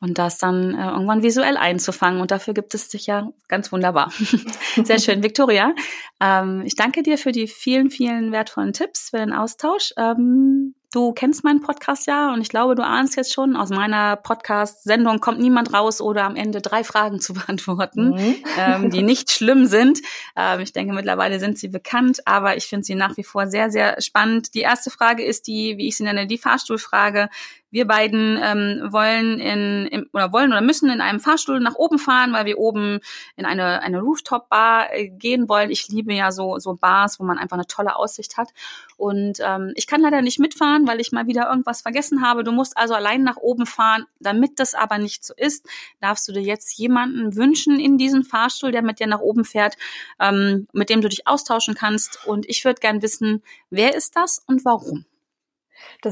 Und 0.00 0.18
das 0.18 0.38
dann 0.38 0.74
äh, 0.74 0.90
irgendwann 0.90 1.22
visuell 1.22 1.56
einzufangen. 1.56 2.20
Und 2.20 2.30
dafür 2.30 2.54
gibt 2.54 2.72
es 2.74 2.88
dich 2.88 3.06
ja 3.06 3.30
ganz 3.48 3.72
wunderbar. 3.72 4.12
Sehr 4.84 5.00
schön, 5.00 5.22
Victoria. 5.22 5.74
Ähm, 6.20 6.62
ich 6.64 6.76
danke 6.76 7.02
dir 7.02 7.18
für 7.18 7.32
die 7.32 7.48
vielen, 7.48 7.90
vielen 7.90 8.30
wertvollen 8.30 8.72
Tipps, 8.72 9.10
für 9.10 9.16
den 9.16 9.32
Austausch. 9.32 9.92
Ähm, 9.96 10.74
Du 10.90 11.12
kennst 11.12 11.44
meinen 11.44 11.60
Podcast 11.60 12.06
ja 12.06 12.32
und 12.32 12.40
ich 12.40 12.48
glaube, 12.48 12.74
du 12.74 12.82
ahnst 12.82 13.14
jetzt 13.14 13.34
schon, 13.34 13.56
aus 13.56 13.68
meiner 13.68 14.16
Podcast-Sendung 14.16 15.20
kommt 15.20 15.38
niemand 15.38 15.74
raus 15.74 16.00
oder 16.00 16.24
am 16.24 16.34
Ende 16.34 16.62
drei 16.62 16.82
Fragen 16.82 17.20
zu 17.20 17.34
beantworten, 17.34 18.12
mhm. 18.12 18.36
ähm, 18.56 18.90
die 18.90 19.02
nicht 19.02 19.30
schlimm 19.30 19.66
sind. 19.66 19.98
Ähm, 20.34 20.60
ich 20.60 20.72
denke, 20.72 20.94
mittlerweile 20.94 21.40
sind 21.40 21.58
sie 21.58 21.68
bekannt, 21.68 22.26
aber 22.26 22.56
ich 22.56 22.64
finde 22.64 22.84
sie 22.84 22.94
nach 22.94 23.18
wie 23.18 23.22
vor 23.24 23.48
sehr, 23.48 23.70
sehr 23.70 24.00
spannend. 24.00 24.54
Die 24.54 24.60
erste 24.60 24.90
Frage 24.90 25.22
ist 25.22 25.46
die, 25.46 25.76
wie 25.76 25.88
ich 25.88 25.96
sie 25.98 26.04
nenne, 26.04 26.26
die 26.26 26.38
Fahrstuhlfrage. 26.38 27.28
Wir 27.70 27.86
beiden 27.86 28.38
ähm, 28.42 28.92
wollen 28.92 29.40
in, 29.40 29.86
in 29.86 30.06
oder 30.12 30.32
wollen 30.32 30.52
oder 30.52 30.60
müssen 30.60 30.90
in 30.90 31.00
einem 31.00 31.20
Fahrstuhl 31.20 31.60
nach 31.60 31.74
oben 31.74 31.98
fahren, 31.98 32.32
weil 32.32 32.46
wir 32.46 32.58
oben 32.58 33.00
in 33.36 33.44
eine 33.44 33.82
eine 33.82 34.00
Rooftop 34.00 34.48
Bar 34.48 34.92
äh, 34.92 35.08
gehen 35.08 35.48
wollen. 35.48 35.70
Ich 35.70 35.88
liebe 35.88 36.14
ja 36.14 36.32
so 36.32 36.58
so 36.58 36.74
Bars, 36.74 37.20
wo 37.20 37.24
man 37.24 37.38
einfach 37.38 37.56
eine 37.56 37.66
tolle 37.66 37.96
Aussicht 37.96 38.36
hat. 38.36 38.48
Und 38.96 39.38
ähm, 39.40 39.72
ich 39.76 39.86
kann 39.86 40.00
leider 40.00 40.22
nicht 40.22 40.40
mitfahren, 40.40 40.86
weil 40.88 41.00
ich 41.00 41.12
mal 41.12 41.26
wieder 41.26 41.48
irgendwas 41.48 41.82
vergessen 41.82 42.22
habe. 42.22 42.42
Du 42.42 42.52
musst 42.52 42.76
also 42.76 42.94
allein 42.94 43.22
nach 43.22 43.36
oben 43.36 43.66
fahren. 43.66 44.06
Damit 44.18 44.58
das 44.58 44.74
aber 44.74 44.98
nicht 44.98 45.24
so 45.24 45.34
ist, 45.36 45.66
darfst 46.00 46.26
du 46.26 46.32
dir 46.32 46.42
jetzt 46.42 46.76
jemanden 46.78 47.36
wünschen 47.36 47.78
in 47.78 47.98
diesem 47.98 48.24
Fahrstuhl, 48.24 48.72
der 48.72 48.82
mit 48.82 48.98
dir 48.98 49.06
nach 49.06 49.20
oben 49.20 49.44
fährt, 49.44 49.76
ähm, 50.18 50.66
mit 50.72 50.90
dem 50.90 51.00
du 51.00 51.08
dich 51.08 51.26
austauschen 51.26 51.74
kannst. 51.74 52.26
Und 52.26 52.48
ich 52.48 52.64
würde 52.64 52.80
gern 52.80 53.02
wissen, 53.02 53.42
wer 53.70 53.94
ist 53.94 54.16
das 54.16 54.42
und 54.46 54.64
warum? 54.64 55.04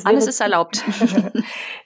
Alles 0.05 0.26
ist 0.26 0.40
erlaubt. 0.40 0.83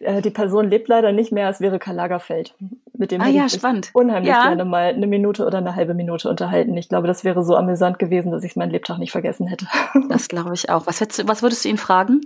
Äh, 0.01 0.23
die 0.23 0.31
Person 0.31 0.71
lebt 0.71 0.89
leider 0.89 1.13
nicht 1.13 1.31
mehr, 1.31 1.51
es 1.51 1.61
wäre 1.61 1.79
Karl 1.79 1.95
Lagerfeld. 1.97 2.55
Mit 2.97 3.11
dem 3.11 3.21
ah, 3.21 3.29
ja, 3.29 3.51
spannend. 3.51 3.91
unheimlich 3.93 4.31
ja. 4.31 4.47
gerne 4.47 4.65
mal 4.65 4.95
eine 4.95 5.07
Minute 5.07 5.45
oder 5.45 5.59
eine 5.59 5.75
halbe 5.75 5.93
Minute 5.93 6.31
unterhalten. 6.31 6.75
Ich 6.79 6.89
glaube, 6.89 7.07
das 7.07 7.23
wäre 7.23 7.43
so 7.45 7.55
amüsant 7.55 7.99
gewesen, 7.99 8.33
dass 8.33 8.43
ich 8.43 8.57
meinen 8.57 8.71
Lebtag 8.71 8.99
nicht 8.99 9.13
vergessen 9.13 9.47
hätte. 9.47 9.67
Das 10.09 10.29
glaube 10.29 10.55
ich 10.55 10.71
auch. 10.71 10.87
Was, 10.87 11.03
hättest, 11.03 11.29
was 11.29 11.43
würdest 11.43 11.65
du 11.65 11.69
ihn 11.69 11.77
fragen? 11.77 12.23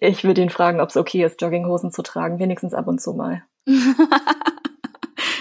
Ich 0.00 0.24
würde 0.24 0.42
ihn 0.42 0.50
fragen, 0.50 0.80
ob 0.80 0.88
es 0.88 0.96
okay 0.96 1.24
ist, 1.24 1.40
Jogginghosen 1.40 1.92
zu 1.92 2.02
tragen, 2.02 2.40
wenigstens 2.40 2.74
ab 2.74 2.88
und 2.88 3.00
zu 3.00 3.12
mal. 3.12 3.44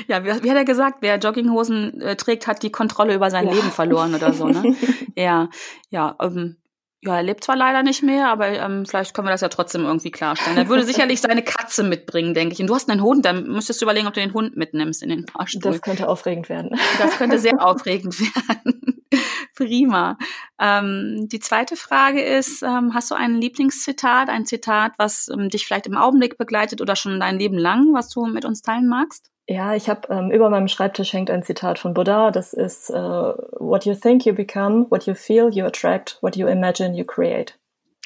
ja, 0.07 0.23
wie, 0.23 0.43
wie, 0.43 0.49
hat 0.49 0.57
er 0.57 0.65
gesagt, 0.65 0.97
wer 1.01 1.17
Jogginghosen 1.17 2.01
äh, 2.01 2.15
trägt, 2.15 2.45
hat 2.47 2.61
die 2.61 2.71
Kontrolle 2.71 3.15
über 3.15 3.31
sein 3.31 3.47
ja. 3.47 3.53
Leben 3.53 3.71
verloren 3.71 4.13
oder 4.13 4.33
so, 4.33 4.47
ne? 4.47 4.75
ja, 5.15 5.49
ja, 5.89 6.15
ähm, 6.21 6.57
ja, 7.03 7.15
er 7.15 7.23
lebt 7.23 7.43
zwar 7.43 7.55
leider 7.55 7.81
nicht 7.81 8.03
mehr, 8.03 8.29
aber 8.29 8.49
ähm, 8.49 8.85
vielleicht 8.85 9.15
können 9.15 9.27
wir 9.27 9.31
das 9.31 9.41
ja 9.41 9.49
trotzdem 9.49 9.85
irgendwie 9.85 10.11
klarstellen. 10.11 10.57
Er 10.57 10.69
würde 10.69 10.83
sicherlich 10.85 11.19
seine 11.19 11.41
Katze 11.43 11.83
mitbringen, 11.83 12.35
denke 12.35 12.53
ich. 12.53 12.61
Und 12.61 12.67
du 12.67 12.75
hast 12.75 12.89
einen 12.89 13.01
Hund, 13.01 13.25
dann 13.25 13.47
müsstest 13.47 13.81
du 13.81 13.85
überlegen, 13.85 14.07
ob 14.07 14.13
du 14.13 14.19
den 14.19 14.33
Hund 14.33 14.55
mitnimmst 14.55 15.01
in 15.01 15.09
den 15.09 15.27
Fahrstuhl. 15.27 15.61
Das 15.71 15.81
könnte 15.81 16.07
aufregend 16.07 16.49
werden. 16.49 16.71
Das 16.99 17.17
könnte 17.17 17.39
sehr 17.39 17.65
aufregend 17.65 18.19
werden. 18.19 19.01
Prima. 19.55 20.17
Ähm, 20.59 21.27
die 21.31 21.39
zweite 21.39 21.75
Frage 21.75 22.21
ist, 22.21 22.61
ähm, 22.61 22.93
hast 22.93 23.09
du 23.09 23.15
ein 23.15 23.35
Lieblingszitat, 23.35 24.29
ein 24.29 24.45
Zitat, 24.45 24.93
was 24.97 25.27
ähm, 25.29 25.49
dich 25.49 25.65
vielleicht 25.65 25.87
im 25.87 25.97
Augenblick 25.97 26.37
begleitet 26.37 26.81
oder 26.81 26.95
schon 26.95 27.19
dein 27.19 27.39
Leben 27.39 27.57
lang, 27.57 27.93
was 27.93 28.09
du 28.09 28.25
mit 28.25 28.45
uns 28.45 28.61
teilen 28.61 28.87
magst? 28.87 29.30
Ja, 29.51 29.75
ich 29.75 29.89
habe 29.89 30.07
ähm, 30.09 30.31
über 30.31 30.49
meinem 30.49 30.69
Schreibtisch 30.69 31.11
hängt 31.11 31.29
ein 31.29 31.43
Zitat 31.43 31.77
von 31.77 31.93
Buddha. 31.93 32.31
Das 32.31 32.53
ist 32.53 32.89
uh, 32.89 33.33
What 33.59 33.83
you 33.83 33.93
think 33.95 34.25
you 34.25 34.33
become, 34.33 34.85
what 34.89 35.05
you 35.07 35.13
feel 35.13 35.49
you 35.51 35.65
attract, 35.65 36.17
what 36.21 36.37
you 36.37 36.47
imagine 36.47 36.95
you 36.95 37.03
create. 37.03 37.59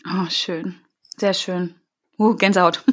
Oh, 0.07 0.27
schön. 0.27 0.81
Sehr 1.17 1.35
schön. 1.35 1.75
Uh, 2.17 2.35
Gänsehaut. 2.35 2.83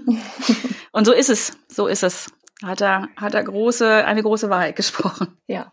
Und 0.93 1.07
so 1.07 1.13
ist 1.13 1.31
es. 1.31 1.57
So 1.67 1.87
ist 1.87 2.03
es. 2.03 2.31
Hat 2.63 2.83
er, 2.83 3.09
hat 3.17 3.33
er 3.33 3.43
große, 3.43 4.05
eine 4.05 4.23
große 4.23 4.51
Wahrheit 4.51 4.77
gesprochen. 4.77 5.29
Ja. 5.47 5.73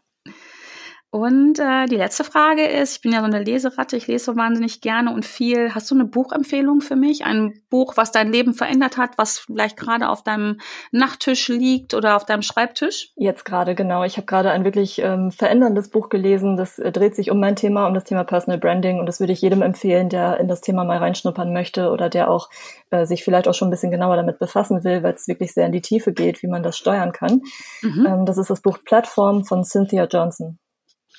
Und 1.12 1.57
äh, 1.57 1.88
die 1.88 1.95
letzte 1.95 2.24
Frage 2.24 2.68
ist, 2.68 2.97
ich 2.97 3.01
bin 3.01 3.12
ja 3.12 3.22
so 3.22 3.26
eine 3.26 3.41
Leseratte, 3.41 3.97
ich 3.97 4.05
lese 4.05 4.26
so 4.26 4.36
wahnsinnig 4.36 4.80
gerne 4.80 5.12
und 5.12 5.26
viel. 5.26 5.74
Hast 5.74 5.89
du 5.89 5.95
eine 5.95 6.05
Buchempfehlung 6.05 6.82
für 6.82 6.95
mich? 6.95 7.26
Ein 7.26 7.64
Buch, 7.72 7.97
was 7.97 8.12
dein 8.12 8.32
Leben 8.32 8.53
verändert 8.53 8.97
hat, 8.97 9.18
was 9.18 9.39
vielleicht 9.39 9.76
gerade 9.76 10.10
auf 10.10 10.24
deinem 10.24 10.60
Nachttisch 10.91 11.47
liegt 11.47 11.95
oder 11.95 12.16
auf 12.16 12.26
deinem 12.26 12.43
Schreibtisch? 12.43 13.12
Jetzt 13.16 13.43
gerade, 13.43 13.74
genau. 13.74 14.03
Ich 14.03 14.18
habe 14.18 14.28
gerade 14.28 14.51
ein 14.51 14.64
wirklich 14.64 14.99
ähm, 14.99 15.32
veränderndes 15.32 15.89
Buch 15.89 16.10
gelesen. 16.10 16.57
Das 16.57 16.78
äh, 16.78 16.91
dreht 16.91 17.16
sich 17.16 17.32
um 17.32 17.39
mein 17.39 17.55
Thema, 17.55 17.88
um 17.88 17.95
das 17.95 18.03
Thema 18.03 18.24
Personal 18.24 18.60
Branding. 18.60 18.99
Und 18.99 19.07
das 19.07 19.20
würde 19.20 19.34
ich 19.34 19.41
jedem 19.41 19.64
empfehlen, 19.64 20.10
der 20.10 20.39
in 20.39 20.47
das 20.47 20.62
Thema 20.62 20.84
mal 20.84 20.99
reinschnuppern 20.99 21.51
möchte 21.51 21.89
oder 21.89 22.10
der 22.10 22.30
auch 22.30 22.51
äh, 22.91 23.07
sich 23.07 23.24
vielleicht 23.24 23.47
auch 23.47 23.55
schon 23.55 23.70
ein 23.70 23.72
bisschen 23.72 23.91
genauer 23.91 24.16
damit 24.16 24.38
befassen 24.38 24.84
will, 24.84 25.01
weil 25.01 25.16
es 25.16 25.28
wirklich 25.28 25.55
sehr 25.55 25.66
in 25.66 25.72
die 25.72 25.82
Tiefe 25.82 26.14
geht, 26.14 26.43
wie 26.43 26.47
man 26.47 26.62
das 26.62 26.78
steuern 26.78 27.14
kann. 27.14 27.41
Mhm. 27.82 28.05
Ähm, 28.07 28.26
das 28.28 28.38
ist 28.38 28.51
das 28.51 28.62
Buch 28.62 28.78
Plattform 28.86 29.43
von 29.43 29.64
Cynthia 29.64 30.05
Johnson. 30.05 30.60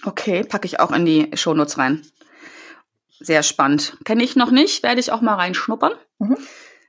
Okay, 0.04 0.44
packe 0.44 0.66
ich 0.66 0.80
auch 0.80 0.92
in 0.92 1.04
die 1.04 1.30
Shownotes 1.34 1.78
rein. 1.78 2.02
Sehr 3.20 3.42
spannend. 3.42 3.98
Kenne 4.04 4.24
ich 4.24 4.34
noch 4.34 4.50
nicht, 4.50 4.82
werde 4.82 5.00
ich 5.00 5.12
auch 5.12 5.20
mal 5.20 5.34
reinschnuppern. 5.34 5.92
Mhm. 6.18 6.36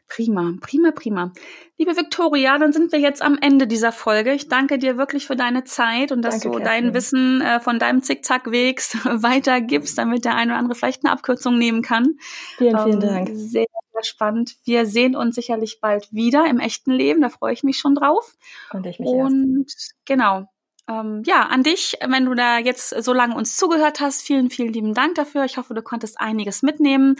Prima, 0.07 0.53
prima, 0.59 0.91
prima. 0.91 1.31
Liebe 1.77 1.95
Viktoria, 1.95 2.57
dann 2.57 2.73
sind 2.73 2.91
wir 2.91 2.99
jetzt 2.99 3.21
am 3.21 3.37
Ende 3.39 3.65
dieser 3.65 3.93
Folge. 3.93 4.33
Ich 4.33 4.49
danke 4.49 4.77
dir 4.77 4.97
wirklich 4.97 5.25
für 5.25 5.37
deine 5.37 5.63
Zeit 5.63 6.11
und 6.11 6.21
dass 6.21 6.39
danke, 6.39 6.49
du 6.49 6.63
Kerstin. 6.63 6.83
dein 6.85 6.93
Wissen 6.93 7.41
äh, 7.41 7.61
von 7.61 7.79
deinem 7.79 8.03
Zickzack-Wegs 8.03 8.95
weitergibst, 9.05 9.97
damit 9.97 10.25
der 10.25 10.35
eine 10.35 10.51
oder 10.51 10.59
andere 10.59 10.75
vielleicht 10.75 11.05
eine 11.05 11.13
Abkürzung 11.13 11.57
nehmen 11.57 11.81
kann. 11.81 12.17
Vielen, 12.57 12.77
vielen 12.77 13.01
ähm, 13.01 13.07
Dank. 13.07 13.29
Sehr, 13.31 13.65
sehr 13.93 14.03
spannend. 14.03 14.57
Wir 14.65 14.85
sehen 14.85 15.15
uns 15.15 15.35
sicherlich 15.35 15.79
bald 15.79 16.11
wieder 16.11 16.45
im 16.45 16.59
echten 16.59 16.91
Leben. 16.91 17.21
Da 17.21 17.29
freue 17.29 17.53
ich 17.53 17.63
mich 17.63 17.77
schon 17.77 17.95
drauf. 17.95 18.35
Und 18.73 18.85
ich 18.85 18.99
mich 18.99 19.07
Und 19.07 19.63
erst. 19.65 19.95
genau, 20.03 20.45
ähm, 20.91 21.23
ja, 21.25 21.43
an 21.43 21.63
dich, 21.63 21.97
wenn 22.05 22.25
du 22.25 22.33
da 22.33 22.59
jetzt 22.59 22.89
so 22.89 23.13
lange 23.13 23.35
uns 23.35 23.55
zugehört 23.55 23.99
hast, 23.99 24.21
vielen, 24.21 24.49
vielen 24.49 24.73
lieben 24.73 24.93
Dank 24.93 25.15
dafür. 25.15 25.45
Ich 25.45 25.57
hoffe, 25.57 25.73
du 25.73 25.81
konntest 25.81 26.19
einiges 26.19 26.61
mitnehmen. 26.63 27.15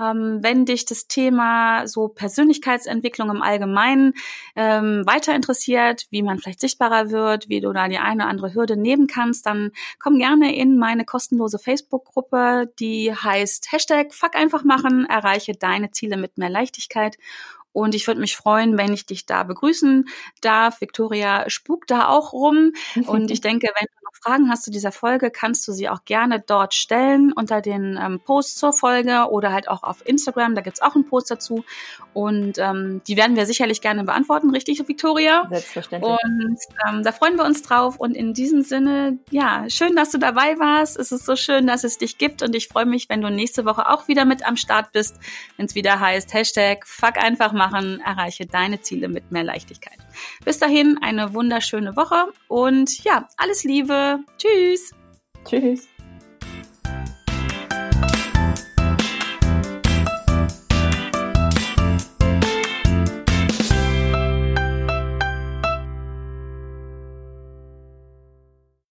Ähm, 0.00 0.38
wenn 0.40 0.64
dich 0.64 0.86
das 0.86 1.06
Thema 1.08 1.86
so 1.86 2.08
Persönlichkeitsentwicklung 2.08 3.28
im 3.28 3.42
Allgemeinen 3.42 4.14
ähm, 4.56 5.02
weiter 5.06 5.34
interessiert, 5.34 6.06
wie 6.10 6.22
man 6.22 6.38
vielleicht 6.38 6.60
sichtbarer 6.60 7.10
wird, 7.10 7.50
wie 7.50 7.60
du 7.60 7.72
da 7.72 7.88
die 7.88 7.98
eine 7.98 8.22
oder 8.22 8.30
andere 8.30 8.54
Hürde 8.54 8.76
nehmen 8.76 9.06
kannst, 9.06 9.44
dann 9.44 9.72
komm 9.98 10.18
gerne 10.18 10.56
in 10.56 10.78
meine 10.78 11.04
kostenlose 11.04 11.58
Facebook-Gruppe, 11.58 12.72
die 12.78 13.14
heißt 13.14 13.72
Hashtag 13.72 14.14
Fuck 14.14 14.36
einfach 14.36 14.64
machen, 14.64 15.04
erreiche 15.04 15.52
deine 15.52 15.90
Ziele 15.90 16.16
mit 16.16 16.38
mehr 16.38 16.50
Leichtigkeit. 16.50 17.18
Und 17.72 17.94
ich 17.94 18.06
würde 18.06 18.20
mich 18.20 18.36
freuen, 18.36 18.76
wenn 18.78 18.92
ich 18.92 19.06
dich 19.06 19.26
da 19.26 19.42
begrüßen 19.44 20.08
darf. 20.40 20.80
Victoria 20.80 21.48
spukt 21.48 21.90
da 21.90 22.08
auch 22.08 22.32
rum. 22.32 22.72
Und 23.06 23.30
ich 23.30 23.40
denke, 23.40 23.68
wenn 23.78 23.86
Fragen 24.14 24.50
hast 24.50 24.64
zu 24.64 24.70
dieser 24.70 24.92
Folge, 24.92 25.30
kannst 25.30 25.66
du 25.66 25.72
sie 25.72 25.88
auch 25.88 26.04
gerne 26.04 26.40
dort 26.40 26.74
stellen 26.74 27.32
unter 27.32 27.60
den 27.60 27.98
ähm, 28.00 28.20
Posts 28.20 28.56
zur 28.56 28.72
Folge 28.72 29.26
oder 29.30 29.52
halt 29.52 29.68
auch 29.68 29.82
auf 29.82 30.06
Instagram. 30.06 30.54
Da 30.54 30.60
gibt's 30.60 30.82
auch 30.82 30.94
einen 30.94 31.06
Post 31.06 31.30
dazu. 31.30 31.64
Und 32.12 32.58
ähm, 32.58 33.02
die 33.06 33.16
werden 33.16 33.36
wir 33.36 33.46
sicherlich 33.46 33.80
gerne 33.80 34.04
beantworten, 34.04 34.50
richtig, 34.50 34.86
Victoria? 34.86 35.46
Selbstverständlich. 35.48 36.12
Und 36.12 36.58
ähm, 36.88 37.02
da 37.02 37.12
freuen 37.12 37.36
wir 37.36 37.44
uns 37.44 37.62
drauf. 37.62 37.98
Und 37.98 38.16
in 38.16 38.34
diesem 38.34 38.62
Sinne, 38.62 39.18
ja, 39.30 39.64
schön, 39.68 39.94
dass 39.96 40.10
du 40.10 40.18
dabei 40.18 40.58
warst. 40.58 40.98
Es 40.98 41.12
ist 41.12 41.24
so 41.24 41.36
schön, 41.36 41.66
dass 41.66 41.84
es 41.84 41.98
dich 41.98 42.18
gibt. 42.18 42.42
Und 42.42 42.54
ich 42.54 42.68
freue 42.68 42.86
mich, 42.86 43.08
wenn 43.08 43.20
du 43.20 43.30
nächste 43.30 43.64
Woche 43.64 43.88
auch 43.88 44.08
wieder 44.08 44.24
mit 44.24 44.46
am 44.46 44.56
Start 44.56 44.92
bist, 44.92 45.16
wenn 45.56 45.66
es 45.66 45.74
wieder 45.74 46.00
heißt, 46.00 46.34
Hashtag 46.34 46.86
Fuck 46.86 47.16
einfach 47.16 47.52
machen, 47.52 48.00
erreiche 48.04 48.46
deine 48.46 48.80
Ziele 48.80 49.08
mit 49.08 49.30
mehr 49.30 49.44
Leichtigkeit. 49.44 49.98
Bis 50.44 50.58
dahin 50.58 50.98
eine 51.00 51.34
wunderschöne 51.34 51.96
Woche 51.96 52.32
und 52.48 53.04
ja, 53.04 53.28
alles 53.36 53.64
Liebe. 53.64 54.20
Tschüss. 54.38 54.92
Tschüss. 55.44 55.88